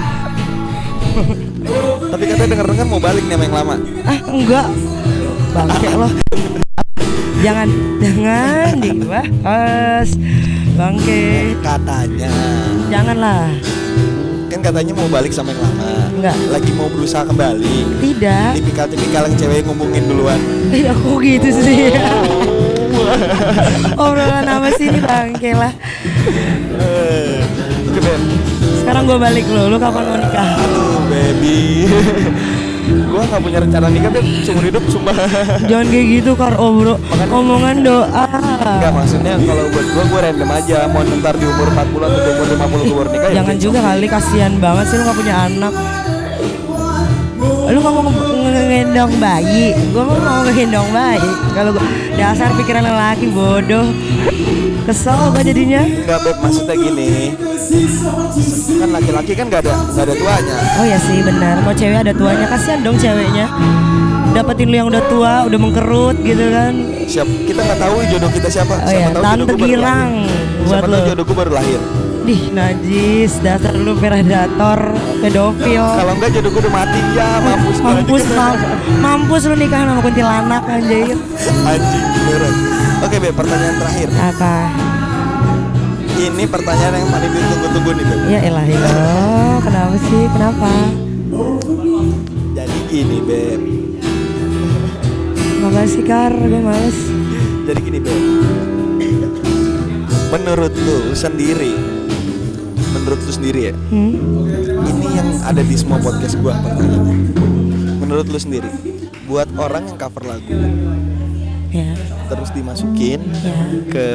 Tapi 2.15 2.23
katanya 2.31 2.51
denger 2.55 2.67
dengar 2.71 2.87
mau 2.87 3.01
balik 3.03 3.25
nih 3.27 3.35
sama 3.35 3.45
yang 3.47 3.55
lama. 3.55 3.75
Ah 4.07 4.19
enggak. 4.31 4.67
Bangke 5.55 5.89
lo. 5.95 6.09
Jangan 7.43 7.69
jangan 8.01 8.73
dibahas. 8.79 10.09
Bangke. 10.75 11.55
Katanya. 11.63 12.35
Janganlah 12.91 13.51
katanya 14.65 14.97
mau 14.97 15.09
balik 15.13 15.37
sama 15.37 15.53
yang 15.53 15.61
lama. 15.61 15.93
Enggak. 16.15 16.37
lagi 16.49 16.71
mau 16.73 16.89
berusaha 16.89 17.29
kembali. 17.29 18.01
Tidak. 18.01 18.51
Tipikal-tipikal 18.57 19.29
yang 19.29 19.37
cewek 19.37 19.61
ngomongin 19.69 20.09
duluan. 20.09 20.41
Ih, 20.73 20.89
aku 20.89 21.21
gitu 21.21 21.53
sih. 21.53 21.93
Obrolan 24.01 24.49
apa 24.49 24.73
sih 24.81 24.89
ini 24.89 25.05
lah. 25.53 25.73
Eh, 26.81 27.45
Ben 28.01 28.45
sekarang 28.85 29.09
gue 29.09 29.17
balik 29.17 29.49
lo 29.49 29.73
lu 29.73 29.81
kapan 29.81 30.05
mau 30.05 30.19
nikah? 30.21 30.61
Aduh 30.61 31.09
baby 31.09 31.89
Gua 32.85 33.23
gak 33.25 33.41
punya 33.41 33.59
rencana 33.59 33.87
nikah 33.89 34.11
Ben 34.11 34.25
Seumur 34.43 34.65
hidup 34.65 34.85
sumpah. 34.87 35.15
Jangan 35.71 35.87
kayak 35.89 36.07
gitu 36.13 36.31
kar 36.35 36.55
oh 36.57 36.71
bro. 36.75 36.95
Omongan 37.31 37.77
doa. 37.81 38.27
Enggak 38.61 38.93
maksudnya 38.93 39.35
kalau 39.39 39.65
buat 39.71 39.87
gua 39.89 40.05
gua 40.05 40.21
random 40.23 40.51
aja. 40.51 40.77
Mau 40.87 41.01
ntar 41.03 41.35
di 41.35 41.47
umur 41.47 41.69
40 41.71 41.81
atau 42.05 42.19
di 42.19 42.31
umur 42.31 42.47
50 42.47 42.61
gua 42.85 42.97
baru 42.97 43.09
nikah 43.09 43.23
ya 43.25 43.37
jangan 43.41 43.57
juga 43.57 43.79
kali 43.81 44.07
kasihan 44.07 44.53
banget 44.59 44.85
sih 44.87 44.97
lu 44.97 45.03
gak 45.03 45.17
punya 45.17 45.35
anak. 45.45 45.73
Lu 47.65 47.79
nggak 47.79 47.93
mau 47.93 48.03
nge- 48.05 48.45
ngegendong 48.45 49.13
bayi. 49.17 49.67
Gue 49.91 50.05
mau 50.05 50.17
mau 50.17 50.41
ngegendong 50.45 50.89
bayi. 50.91 51.31
Kalau 51.53 51.73
dasar 52.15 52.53
pikiran 52.55 52.85
lelaki 52.85 53.27
bodoh 53.29 53.89
kesel 54.85 55.33
gue 55.33 55.43
jadinya? 55.43 55.83
Enggak 55.83 56.21
Beb 56.23 56.37
maksudnya 56.45 56.77
gini. 56.77 57.35
Kan 58.79 58.89
laki-laki 58.93 59.33
kan 59.33 59.47
gak 59.49 59.65
ada 59.65 59.75
gak 59.93 60.05
ada 60.07 60.15
tuanya. 60.15 60.57
Oh 60.81 60.87
ya 60.87 60.99
sih 61.01 61.19
benar. 61.25 61.65
Mau 61.65 61.75
cewek 61.75 61.99
ada 62.05 62.13
tuanya 62.13 62.47
kasihan 62.47 62.81
dong 62.85 62.97
ceweknya. 63.01 63.47
Dapetin 64.35 64.67
lu 64.67 64.77
yang 64.77 64.89
udah 64.91 65.03
tua 65.07 65.35
udah 65.47 65.59
mengkerut 65.63 66.17
gitu 66.27 66.45
kan. 66.51 66.75
Siap, 67.07 67.29
kita 67.47 67.61
nggak 67.63 67.79
tahu 67.79 67.97
jodoh 68.11 68.31
kita 68.35 68.49
siapa. 68.51 68.75
Oh 68.83 68.91
siapa 68.91 68.99
ya, 68.99 69.09
tahu 69.15 69.23
Tante 69.23 69.55
jodoh 69.55 69.57
buat 69.63 69.79
Siapa 70.67 70.87
tahu 70.91 71.03
jodoh 71.07 71.25
gua 71.25 71.37
baru 71.39 71.53
lahir. 71.55 71.81
Dih 72.25 72.49
najis 72.51 73.37
dasar 73.39 73.77
lu 73.77 73.93
predator 73.95 74.81
pedofil 75.21 75.85
Kalau 75.85 76.13
enggak 76.15 76.33
jodoh 76.33 76.51
gua 76.51 76.63
udah 76.63 76.73
mati 76.75 77.01
ya, 77.13 77.29
mampus 77.39 77.77
mampus 77.79 78.23
anjing. 78.23 78.33
mam- 78.35 78.65
mampus 78.99 79.43
lu 79.45 79.55
nikah 79.55 79.81
sama 79.83 80.01
kuntilanak 80.01 80.63
anjir 80.67 81.17
Anjing 81.63 82.05
beneran. 82.19 82.55
Oke, 83.01 83.17
Beb, 83.19 83.35
pertanyaan 83.35 83.77
terakhir. 83.77 84.09
apa 84.17 84.57
Ini 86.15 86.45
pertanyaan 86.47 86.95
yang 86.97 87.11
paling 87.11 87.29
ditunggu-tunggu 87.31 87.91
nih, 87.93 88.05
Beb. 88.07 88.21
ya 88.27 88.41
elah 88.43 88.65
ya 88.65 88.81
kenapa 89.61 89.95
sih 90.01 90.23
kenapa 90.27 90.71
Jadi 92.55 92.79
gini, 92.89 93.19
Beb. 93.21 93.61
makasih 95.61 96.03
kar 96.03 96.33
gue 96.33 96.61
males 96.63 96.99
Jadi 97.65 97.81
gini, 97.83 97.99
Beb. 98.01 98.23
Menurut 100.31 100.73
lu 100.75 100.99
sendiri, 101.13 101.94
menurut 102.95 103.21
lu 103.27 103.33
sendiri 103.35 103.61
ya, 103.71 103.75
hmm? 103.75 104.15
ini 104.87 105.07
yang 105.19 105.29
ada 105.43 105.63
di 105.67 105.75
semua 105.75 105.99
podcast 105.99 106.39
gua 106.39 106.55
pertanyaannya. 106.63 107.19
Menurut 107.99 108.27
lu 108.31 108.39
sendiri, 108.39 108.71
buat 109.27 109.51
orang 109.59 109.91
yang 109.91 109.99
cover 109.99 110.25
lagu 110.25 110.55
ya. 111.75 111.91
terus 112.31 112.51
dimasukin 112.55 113.21
ya. 113.43 113.59
ke 113.91 114.09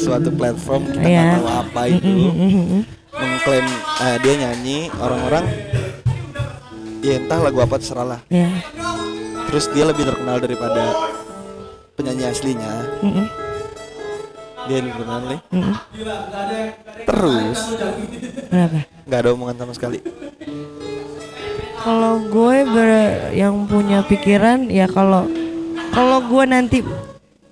suatu 0.00 0.32
platform 0.32 0.88
kita 0.88 1.04
nggak 1.04 1.12
ya 1.12 1.36
tahu 1.36 1.48
apa 1.50 1.82
itu 1.92 2.08
Mm, 2.08 2.32
mm, 2.32 2.50
mm, 2.50 2.64
mm. 2.64 2.82
mengklaim 3.14 3.66
eh, 4.00 4.16
dia 4.24 4.34
nyanyi 4.40 4.78
orang-orang 4.96 5.44
ya 7.04 7.20
entah 7.20 7.38
lagu 7.44 7.60
apa 7.60 7.76
terserah 7.76 8.16
lah. 8.16 8.20
Ya. 8.32 8.48
Terus 9.52 9.68
dia 9.76 9.84
lebih 9.84 10.08
terkenal 10.08 10.40
daripada 10.40 10.96
penyanyi 12.00 12.24
aslinya. 12.32 12.72
Mm, 13.04 13.12
mm, 13.12 13.26
dia 14.64 14.78
nih 14.80 14.92
mm, 14.92 15.60
mm. 15.60 15.74
terus? 17.04 17.58
Kenapa? 18.48 18.78
Nggak 19.04 19.18
ada 19.20 19.28
omongan 19.36 19.56
sama 19.60 19.72
sekali. 19.76 19.98
Kalau 21.84 22.14
gue 22.32 22.56
ber- 22.64 23.36
yang 23.36 23.68
punya 23.68 24.00
pikiran 24.08 24.72
ya 24.72 24.88
kalau 24.88 25.28
kalau 25.92 26.18
gue 26.24 26.44
nanti 26.48 26.78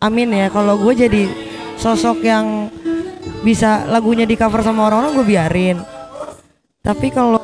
amin 0.00 0.32
ya 0.32 0.46
kalau 0.48 0.80
gue 0.80 0.92
jadi 0.96 1.28
sosok 1.76 2.24
yang 2.24 2.72
bisa 3.44 3.84
lagunya 3.92 4.24
di 4.24 4.38
cover 4.38 4.64
sama 4.64 4.88
orang-orang 4.88 5.12
gue 5.20 5.26
biarin. 5.28 5.78
Tapi 6.80 7.12
kalau 7.12 7.38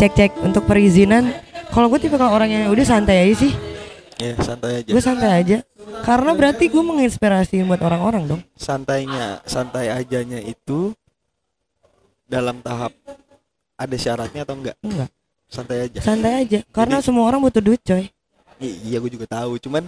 cek-cek 0.00 0.40
untuk 0.42 0.64
perizinan 0.64 1.30
kalau 1.70 1.90
gue 1.90 2.00
tipe 2.00 2.16
kalau 2.16 2.34
orang 2.34 2.50
yang 2.50 2.64
udah 2.70 2.86
santai 2.86 3.28
aja 3.28 3.46
sih 3.46 3.73
ya 4.18 4.34
santai 4.42 4.82
aja. 4.82 4.90
Gue 4.90 5.02
santai 5.02 5.30
aja. 5.42 5.58
Karena 6.04 6.30
berarti 6.34 6.64
gue 6.70 6.82
menginspirasi 6.84 7.62
buat 7.66 7.82
orang-orang 7.82 8.24
dong. 8.28 8.42
Santainya 8.54 9.40
santai 9.44 9.90
ajanya 9.90 10.38
itu 10.40 10.94
dalam 12.24 12.58
tahap 12.64 12.92
ada 13.74 13.96
syaratnya 13.98 14.46
atau 14.46 14.54
enggak? 14.56 14.76
Enggak. 14.80 15.10
Santai 15.50 15.78
aja. 15.86 15.98
Santai 16.02 16.32
aja. 16.46 16.58
Karena 16.70 16.98
Jadi- 16.98 17.06
semua 17.10 17.24
orang 17.28 17.40
butuh 17.42 17.62
duit 17.62 17.82
coy. 17.82 18.10
Iya 18.62 18.96
gue 19.02 19.10
juga 19.12 19.26
tahu. 19.28 19.58
Cuman 19.60 19.82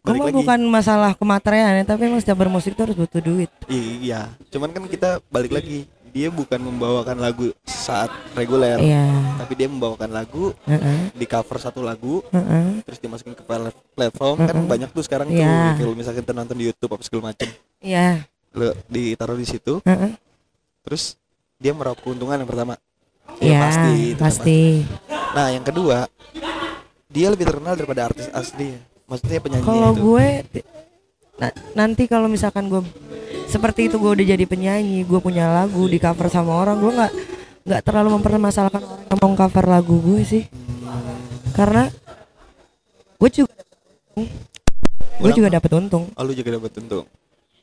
lagi. 0.00 0.32
bukan 0.32 0.60
masalah 0.72 1.12
kematerian 1.12 1.76
ya 1.76 1.84
tapi 1.84 2.08
emang 2.08 2.20
setiap 2.24 2.40
bermusik 2.40 2.72
tuh 2.72 2.88
harus 2.88 2.96
butuh 2.96 3.20
duit. 3.20 3.50
Iya 3.68 4.32
cuman 4.48 4.72
kan 4.72 4.82
kita 4.88 5.20
balik 5.28 5.52
lagi 5.52 5.84
dia 6.10 6.28
bukan 6.28 6.58
membawakan 6.60 7.16
lagu 7.16 7.48
saat 7.62 8.06
reguler 8.32 8.76
iya. 8.76 9.06
tapi 9.36 9.54
dia 9.54 9.66
membawakan 9.66 10.10
lagu 10.10 10.50
Heeh, 10.64 11.10
di 11.10 11.24
cover 11.24 11.56
satu 11.56 11.80
lagu 11.80 12.20
heeh. 12.28 12.82
terus 12.82 12.98
dimasukin 12.98 13.32
ke 13.32 13.40
plat- 13.40 13.70
platform 13.92 14.36
kan 14.40 14.52
Mm-mm. 14.52 14.68
banyak 14.68 14.90
tuh 14.90 15.00
sekarang 15.00 15.30
Iya. 15.30 15.74
tuh 15.74 15.86
kalau 15.86 15.94
misalkan 15.94 16.20
kita 16.20 16.32
nonton 16.32 16.54
di 16.54 16.64
YouTube 16.66 16.90
apa 16.90 17.02
segala 17.02 17.22
macem. 17.30 17.48
Iya. 17.78 18.26
Lo 18.50 18.70
ditaruh 18.86 19.34
di 19.34 19.46
situ. 19.46 19.78
Heeh. 19.80 20.12
terus 20.80 21.14
dia 21.56 21.70
meraup 21.70 21.98
keuntungan 21.98 22.34
yang 22.34 22.46
pertama. 22.46 22.74
Iya 23.38 23.58
pasti 23.60 23.90
itu 24.10 24.16
kan 24.16 24.24
pasti. 24.26 24.60
nah 25.30 25.46
yang 25.48 25.62
kedua 25.62 26.10
dia 27.06 27.26
lebih 27.26 27.44
terkenal 27.44 27.74
daripada 27.74 28.06
artis 28.06 28.26
asli. 28.28 28.74
Maksudnya 29.04 29.38
penyanyi 29.38 29.62
kalau 29.62 29.90
gue 29.92 30.26
na- 31.40 31.56
nanti 31.74 32.04
kalau 32.04 32.28
misalkan 32.28 32.68
gue 32.68 32.84
seperti 33.48 33.90
itu 33.90 33.96
gue 33.98 34.10
udah 34.14 34.26
jadi 34.36 34.44
penyanyi 34.46 35.02
gue 35.02 35.18
punya 35.18 35.50
lagu 35.50 35.88
di 35.90 35.98
cover 35.98 36.30
sama 36.30 36.54
orang 36.54 36.78
gue 36.78 36.92
nggak 36.92 37.12
nggak 37.60 37.82
terlalu 37.84 38.08
mempermasalahkan 38.20 38.80
orang 38.80 39.04
yang 39.08 39.18
mau 39.20 39.34
cover 39.36 39.64
lagu 39.68 39.96
gue 40.00 40.20
sih. 40.24 40.44
Karena 41.52 41.92
gue 43.20 43.30
juga 43.32 43.52
gue 45.20 45.30
juga 45.36 45.48
dapat 45.52 45.70
untung. 45.76 46.08
Oh, 46.16 46.24
lu 46.24 46.32
juga 46.32 46.56
dapat 46.56 46.72
untung? 46.80 47.04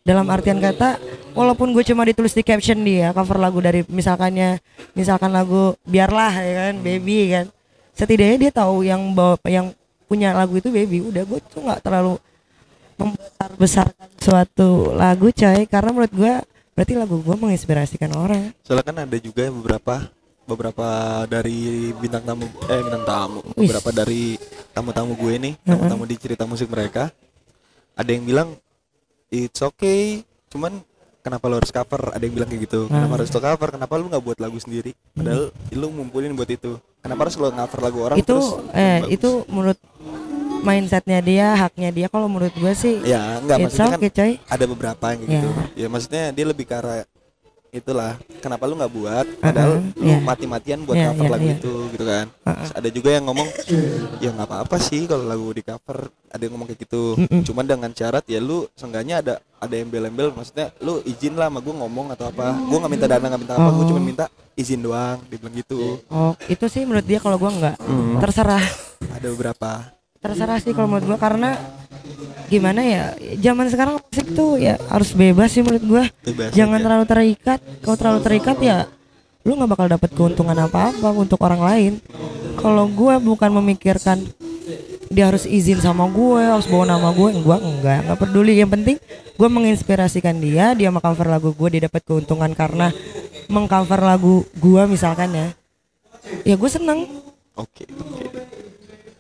Dalam 0.06 0.24
artian 0.30 0.62
kata 0.62 1.02
walaupun 1.34 1.74
gue 1.74 1.84
cuma 1.84 2.06
ditulis 2.06 2.32
di 2.32 2.46
caption 2.46 2.80
dia 2.86 3.12
cover 3.12 3.42
lagu 3.42 3.60
dari 3.60 3.84
misalkannya 3.90 4.62
misalkan 4.94 5.34
lagu 5.34 5.74
biarlah 5.84 6.34
ya 6.38 6.54
kan 6.70 6.76
baby 6.80 7.34
kan. 7.34 7.46
Setidaknya 7.98 8.38
dia 8.38 8.52
tahu 8.54 8.86
yang 8.86 9.02
bawa 9.18 9.42
yang 9.50 9.74
punya 10.06 10.32
lagu 10.32 10.56
itu 10.62 10.70
baby 10.70 11.04
udah 11.04 11.26
gue 11.26 11.40
tuh 11.50 11.66
nggak 11.66 11.82
terlalu 11.82 12.22
membesar 12.98 13.50
besarkan 13.56 14.10
suatu 14.20 14.91
lagu 14.98 15.30
coy. 15.32 15.64
Karena 15.70 15.89
menurut 15.93 16.14
gue 16.14 16.34
berarti 16.74 16.93
lagu 16.93 17.18
gue 17.22 17.36
menginspirasikan 17.38 18.12
orang. 18.18 18.54
Soalnya 18.66 18.86
kan 18.86 18.98
ada 19.06 19.18
juga 19.18 19.50
beberapa 19.50 19.95
beberapa 20.48 20.88
dari 21.28 21.91
bintang 22.00 22.24
tamu 22.24 22.45
eh 22.70 22.82
bintang 22.82 23.06
tamu. 23.06 23.39
Beberapa 23.54 23.89
dari 23.93 24.38
tamu-tamu 24.72 25.14
gue 25.18 25.34
nih 25.38 25.54
tamu-tamu 25.64 26.04
di 26.06 26.16
cerita 26.18 26.43
musik 26.45 26.70
mereka. 26.70 27.10
Ada 27.98 28.10
yang 28.14 28.24
bilang 28.26 28.50
it's 29.34 29.60
okay. 29.62 30.22
Cuman 30.48 30.80
kenapa 31.26 31.52
lo 31.52 31.60
harus 31.60 31.74
cover? 31.74 32.16
Ada 32.16 32.24
yang 32.24 32.36
bilang 32.39 32.50
kayak 32.50 32.62
gitu 32.70 32.88
kenapa 32.88 33.14
harus 33.20 33.30
lo 33.34 33.39
cover? 33.43 33.70
Kenapa 33.76 33.93
lu 34.00 34.06
nggak 34.08 34.24
buat 34.24 34.38
lagu 34.39 34.58
sendiri? 34.62 34.95
Padahal 35.12 35.52
lu 35.76 35.88
ngumpulin 35.91 36.32
buat 36.38 36.48
itu. 36.48 36.80
Kenapa 37.04 37.28
harus 37.28 37.36
lo 37.36 37.52
cover 37.52 37.80
lagu 37.84 38.00
orang 38.04 38.18
itu 38.20 38.32
terus? 38.32 38.48
eh 38.72 39.04
bagus? 39.04 39.12
itu 39.12 39.30
menurut 39.52 39.80
mindsetnya 40.68 41.20
dia 41.22 41.47
haknya 41.55 41.89
dia 41.89 42.07
kalau 42.07 42.28
menurut 42.28 42.51
gue 42.53 42.74
sih 42.74 42.99
ya 43.01 43.39
enggak 43.39 43.57
it's 43.57 43.65
maksudnya 43.72 43.88
kan 43.88 43.97
okay 43.97 44.11
coy 44.11 44.32
ada 44.45 44.65
beberapa 44.68 45.05
yang 45.07 45.22
Ya. 45.22 45.30
gitu 45.32 45.47
ya 45.76 45.88
maksudnya 45.88 46.24
dia 46.30 46.45
lebih 46.45 46.65
ke 46.65 46.76
arah 46.76 47.07
itulah 47.70 48.15
kenapa 48.39 48.63
lu 48.63 48.76
nggak 48.76 48.93
buat 48.93 49.26
padahal 49.38 49.72
Uh-uh, 49.78 49.99
lu 49.99 50.07
ya. 50.07 50.18
mati-matian 50.20 50.80
buat 50.82 50.95
Ya, 50.95 51.11
cover 51.11 51.26
ya, 51.26 51.30
lagu 51.30 51.45
ya. 51.45 51.53
itu 51.53 51.74
gitu 51.91 52.05
kan. 52.05 52.26
Terus 52.32 52.72
ada 52.74 52.89
juga 52.89 53.09
yang 53.11 53.24
ngomong 53.28 53.47
ya 54.18 54.30
nggak 54.32 54.47
apa-apa 54.47 54.76
sih 54.80 55.03
kalau 55.03 55.24
lagu 55.26 55.51
di 55.51 55.61
cover 55.61 55.99
ada 56.28 56.41
yang 56.41 56.53
ngomong 56.53 56.68
kayak 56.68 56.80
gitu 56.82 57.03
Mm-mm. 57.18 57.43
cuman 57.43 57.65
dengan 57.65 57.91
syarat 57.91 58.24
ya 58.26 58.39
lu 58.39 58.65
seenggaknya 58.72 59.15
ada 59.20 59.34
ada 59.57 59.76
embel-embel 59.76 60.32
maksudnya 60.32 60.72
lu 60.80 61.03
izin 61.03 61.36
lah 61.36 61.47
sama 61.47 61.59
gue 61.59 61.76
ngomong 61.76 62.07
atau 62.09 62.26
apa 62.26 62.55
gue 62.57 62.78
nggak 62.78 62.93
minta 62.93 63.05
dana 63.05 63.26
nggak 63.26 63.41
minta 63.41 63.53
apa 63.53 63.70
gue 63.70 63.84
Oh. 63.84 63.89
cuma 63.89 64.01
minta 64.01 64.26
izin 64.53 64.80
doang 64.80 65.18
dibilang 65.28 65.53
gitu 65.53 65.80
oh 66.07 66.34
itu 66.47 66.65
sih 66.68 66.82
menurut 66.82 67.03
dia 67.03 67.20
kalau 67.20 67.36
gue 67.36 67.51
nggak 67.51 67.76
Hmm. 67.80 68.15
terserah 68.18 68.63
ada 69.11 69.28
beberapa 69.28 69.72
terserah 70.18 70.57
sih 70.59 70.74
kalau 70.74 70.88
menurut 70.89 71.15
gua 71.15 71.20
karena 71.20 71.57
gimana 72.47 72.80
ya 72.80 73.03
zaman 73.43 73.68
sekarang 73.68 73.99
musik 73.99 74.28
tuh 74.32 74.55
ya 74.55 74.80
harus 74.88 75.11
bebas 75.13 75.49
sih 75.51 75.61
menurut 75.61 75.84
gua. 75.86 76.03
Bebas 76.24 76.51
jangan 76.55 76.80
aja. 76.80 76.86
terlalu 76.86 77.05
terikat. 77.05 77.59
Kalau 77.84 77.97
terlalu 77.99 78.20
terikat 78.24 78.57
ya 78.61 78.78
lu 79.47 79.55
nggak 79.55 79.72
bakal 79.72 79.88
dapat 79.88 80.09
keuntungan 80.11 80.57
apa 80.59 80.91
apa 80.91 81.09
untuk 81.15 81.39
orang 81.43 81.61
lain. 81.63 81.93
Kalau 82.59 82.89
gua 82.89 83.22
bukan 83.22 83.49
memikirkan 83.61 84.24
dia 85.07 85.32
harus 85.32 85.47
izin 85.47 85.80
sama 85.80 86.03
gue 86.11 86.43
harus 86.43 86.68
bawa 86.68 86.84
nama 86.84 87.15
gue 87.15 87.39
gua 87.39 87.57
enggak 87.63 88.11
nggak 88.11 88.20
peduli. 88.20 88.59
Yang 88.59 88.72
penting 88.76 88.97
gue 89.39 89.49
menginspirasikan 89.49 90.36
dia 90.41 90.76
dia 90.76 90.91
mau 90.91 90.99
cover 90.99 91.32
lagu 91.32 91.55
gue 91.55 91.68
dia 91.78 91.88
dapat 91.88 92.03
keuntungan 92.03 92.51
karena 92.51 92.91
mengcover 93.47 94.03
lagu 94.03 94.43
gua 94.59 94.84
misalkan 94.84 95.32
ya. 95.32 95.47
Ya 96.43 96.59
gue 96.59 96.70
seneng. 96.70 97.07
Oke 97.55 97.88
oke. 97.88 98.28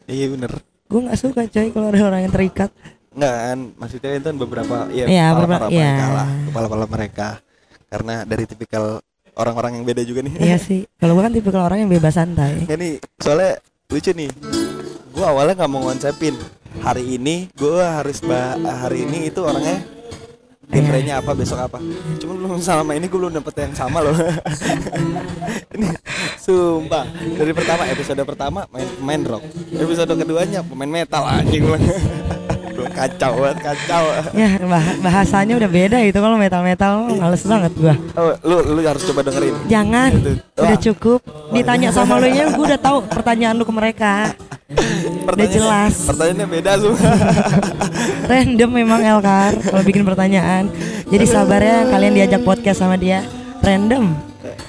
Iya 0.07 0.31
bener 0.31 0.66
gue 0.87 0.99
nggak 1.01 1.17
suka 1.17 1.41
coy 1.45 1.67
kalau 1.69 1.87
ada 1.87 1.99
orang 2.01 2.21
yang 2.21 2.33
terikat 2.33 2.71
Enggak 3.11 3.33
kan, 3.35 3.59
maksudnya 3.75 4.09
itu 4.13 4.25
kan 4.25 4.37
beberapa 4.37 4.75
ya 4.89 5.05
Iya, 5.05 5.25
kepala 5.27 5.41
beberapa- 5.41 5.57
para 5.59 5.73
iya. 5.73 5.81
mereka 5.89 6.05
lah, 6.07 6.27
kepala-kepala 6.45 6.85
mereka. 6.87 7.27
Karena 7.87 8.15
dari 8.21 8.43
tipikal 8.45 8.83
orang-orang 9.33 9.71
yang 9.73 9.85
beda 9.85 10.01
juga 10.01 10.21
nih. 10.21 10.33
Iya 10.37 10.57
sih. 10.69 10.85
Kalau 10.95 11.17
gue 11.17 11.23
kan 11.25 11.33
tipikal 11.33 11.65
orang 11.65 11.81
yang 11.81 11.89
bebas 11.89 12.13
santai. 12.13 12.61
Nggak 12.61 12.77
nih, 12.77 12.93
soalnya 13.17 13.57
lucu 13.87 14.11
nih. 14.13 14.29
Gua 15.09 15.33
awalnya 15.33 15.57
nggak 15.57 15.71
mau 15.71 15.81
ngonsepin. 15.81 16.37
Hari 16.77 17.17
ini 17.17 17.49
gua 17.57 17.97
harus 17.97 18.21
bah 18.21 18.53
hari 18.85 19.01
ini 19.03 19.33
itu 19.33 19.41
orangnya 19.41 19.81
genrenya 20.67 21.23
apa 21.23 21.31
besok 21.31 21.59
apa. 21.63 21.79
Cuma 22.19 22.35
belum 22.35 22.59
selama 22.59 22.91
ini 22.95 23.07
gue 23.07 23.19
belum 23.19 23.33
dapet 23.39 23.53
yang 23.63 23.73
sama 23.75 24.03
loh. 24.03 24.15
ini 25.75 25.87
sumpah 26.39 27.07
dari 27.35 27.51
pertama 27.55 27.83
episode 27.87 28.21
pertama 28.23 28.59
main 28.71 28.87
main 29.03 29.21
rock, 29.23 29.43
episode 29.75 30.11
keduanya 30.15 30.63
pemain 30.63 30.91
metal 30.91 31.23
anjing 31.27 31.63
kacau 32.85 33.31
banget 33.41 33.57
kacau. 33.65 34.03
Ya 34.31 34.49
bah- 34.61 34.97
bahasanya 35.01 35.53
udah 35.57 35.69
beda 35.69 35.97
itu 36.03 36.17
kalau 36.17 36.37
metal-metal 36.37 36.93
males 37.17 37.41
banget 37.41 37.71
gua. 37.73 37.95
Oh, 38.13 38.33
lu 38.45 38.77
lu 38.77 38.79
harus 38.85 39.01
coba 39.07 39.25
dengerin. 39.25 39.55
Jangan, 39.65 40.11
Itu. 40.13 40.31
udah 40.59 40.77
cukup. 40.77 41.19
Ditanya 41.49 41.89
sama 41.89 42.21
lu 42.21 42.27
nya, 42.29 42.53
gua 42.53 42.65
udah 42.75 42.81
tahu 42.81 42.97
pertanyaan 43.09 43.55
lu 43.55 43.65
ke 43.65 43.73
mereka. 43.73 44.13
Pertanyaannya- 44.67 45.55
jelas. 45.55 45.95
Pertanyaannya 46.05 46.47
beda 46.47 46.71
lu. 46.75 46.91
Random 48.31 48.69
memang 48.69 49.01
Elkar 49.01 49.53
kalau 49.63 49.81
bikin 49.81 50.03
pertanyaan. 50.03 50.67
Jadi 51.07 51.25
sabar 51.25 51.63
ya 51.63 51.87
kalian 51.87 52.13
diajak 52.13 52.41
podcast 52.43 52.83
sama 52.83 52.99
dia. 52.99 53.23
Random. 53.63 54.11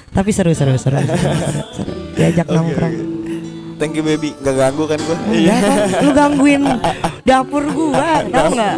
Tapi 0.09 0.29
seru 0.31 0.55
seru 0.55 0.73
seru. 0.79 0.97
seru, 0.97 1.13
seru, 1.13 1.61
seru. 1.75 1.91
Diajak 2.15 2.47
nongkrong. 2.47 3.18
Thank 3.79 3.95
you 3.95 4.03
baby, 4.03 4.35
gak 4.43 4.59
ganggu 4.59 4.83
kan 4.91 4.99
gua? 4.99 5.15
Iya 5.31 5.55
kan? 5.63 5.77
Lu 6.03 6.11
gangguin 6.11 6.61
dapur 7.23 7.63
gua, 7.71 8.27
tau 8.27 8.51
nggak? 8.51 8.75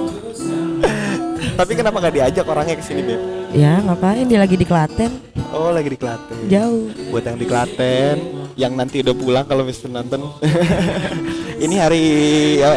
Tapi 1.58 1.72
kenapa 1.74 1.98
gak 2.06 2.14
diajak 2.14 2.46
orangnya 2.46 2.78
ke 2.78 2.86
sini, 2.86 3.02
Beb? 3.02 3.22
Ya 3.50 3.82
ngapain 3.82 4.30
dia 4.30 4.38
lagi 4.38 4.56
di 4.56 4.64
Klaten 4.64 5.10
Oh, 5.52 5.74
lagi 5.74 5.92
di 5.92 6.00
Klaten. 6.00 6.48
Jauh 6.48 6.88
Buat 7.12 7.28
yang 7.28 7.38
di 7.42 7.44
Klaten, 7.50 8.18
yang 8.56 8.74
nanti 8.78 9.02
udah 9.02 9.16
pulang 9.18 9.46
kalau 9.50 9.66
misalnya 9.66 10.06
nonton. 10.06 10.22
Ini 11.66 11.76
hari 11.82 12.04
oh, 12.66 12.76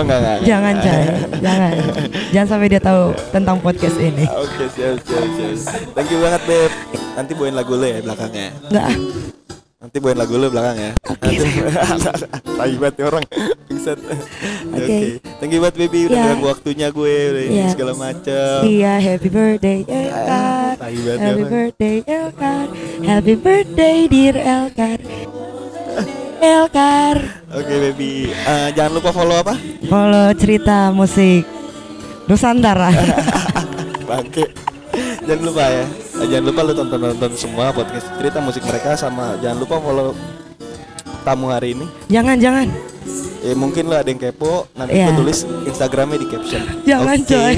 enggak 0.00 0.18
enggak. 0.20 0.38
Jangan 0.44 0.74
Chay 0.80 1.02
Jangan 1.40 1.72
Jangan 2.32 2.48
sampai 2.48 2.68
dia 2.68 2.80
tahu 2.80 3.16
tentang 3.32 3.56
podcast 3.60 3.96
ini 3.96 4.28
Oke, 4.28 4.64
siap, 4.76 4.96
siap, 5.04 5.24
siap. 5.40 5.56
Thank 5.96 6.08
you 6.12 6.20
banget, 6.20 6.42
Beb. 6.44 6.72
Nanti 7.16 7.32
bawain 7.32 7.56
lagu 7.56 7.72
lu 7.76 7.84
ya 7.84 8.00
belakangnya. 8.00 8.48
Enggak 8.72 8.92
Nanti 9.76 10.00
bawain 10.00 10.16
lagu 10.16 10.34
lu 10.34 10.48
belakangnya. 10.48 10.96
Nanti 10.96 11.36
Tai 12.48 12.72
banget 12.80 12.94
nih 12.96 13.04
orang. 13.04 13.24
Oke. 13.28 13.92
Oke. 14.72 14.98
Thank 15.36 15.52
you 15.52 15.60
banget 15.60 15.76
baby 15.78 16.08
udah 16.08 16.16
Ya. 16.16 16.24
ganggu 16.26 16.46
waktunya 16.48 16.86
gue 16.88 17.12
udah 17.28 17.42
ini 17.44 17.58
Ya. 17.60 17.68
segala 17.68 17.92
macam. 17.92 18.56
Iya 18.64 18.92
happy 18.98 19.28
birthday 19.28 19.78
Elkar 19.84 20.72
Tai 20.76 20.96
banget 20.96 21.18
Happy 21.20 21.28
orang. 21.36 21.50
birthday 21.52 21.96
Elkar 22.02 22.66
Happy 23.04 23.34
birthday 23.36 23.96
dear 24.06 24.36
Elkar 24.38 24.98
Elkar 26.38 27.16
Oke 27.52 27.74
baby. 27.78 28.12
Eh, 28.32 28.68
jangan 28.72 28.92
lupa 28.94 29.10
follow 29.12 29.36
apa? 29.36 29.54
Follow 29.84 30.32
cerita 30.34 30.88
musik 30.90 31.44
Nusantara 32.24 32.88
Bangke. 34.08 34.48
Jangan 35.24 35.44
lupa 35.44 35.64
ya. 35.68 35.84
Eh, 36.22 36.26
jangan 36.30 36.44
lupa 36.48 36.60
lu 36.66 36.72
tonton 36.72 37.00
tonton 37.00 37.32
semua 37.36 37.64
podcast 37.72 38.06
cerita 38.18 38.38
musik 38.40 38.62
mereka 38.64 38.96
sama 38.96 39.36
jangan 39.40 39.58
lupa 39.62 39.76
follow 39.80 40.12
tamu 41.26 41.50
hari 41.50 41.74
ini. 41.74 41.86
Jangan 42.06 42.36
jangan 42.38 42.68
Ya 43.46 43.54
mungkin 43.54 43.86
lah 43.86 44.02
ada 44.02 44.10
yang 44.10 44.18
kepo, 44.18 44.66
nanti 44.74 44.98
gue 44.98 45.14
tulis 45.22 45.46
Instagramnya 45.70 46.18
di 46.18 46.26
caption. 46.26 46.62
Jangan, 46.82 47.18
Oke. 47.22 47.30
coy. 47.30 47.54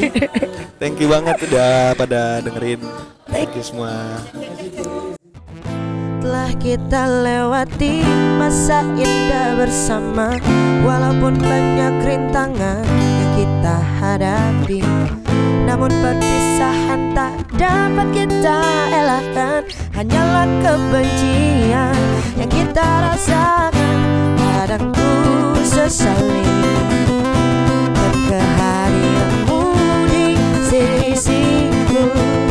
Thank 0.77 1.01
you 1.01 1.09
banget 1.09 1.49
udah 1.49 1.97
pada 1.97 2.45
dengerin. 2.45 2.85
Thank 3.33 3.57
you 3.57 3.65
semua. 3.65 3.97
Telah 6.21 6.53
kita 6.61 7.03
lewati 7.25 8.05
masa 8.37 8.85
indah 9.01 9.57
bersama 9.57 10.37
Walaupun 10.85 11.41
banyak 11.41 11.95
rintangan 12.05 12.85
yang 12.85 13.31
kita 13.33 13.77
hadapi 14.01 14.81
namun 15.69 15.93
perpisahan 16.01 17.13
tak 17.13 17.45
dapat 17.61 18.09
kita 18.17 18.57
elakkan. 18.89 19.69
Hanyalah 19.93 20.49
kebencian 20.65 21.93
yang 22.41 22.49
kita 22.49 22.89
rasakan. 23.05 24.01
Kadang 24.41 24.89
ku 24.97 25.13
sesali 25.61 26.49
Kekehadiranmu 27.93 29.61
di 30.09 30.41
sisiku. 30.73 32.48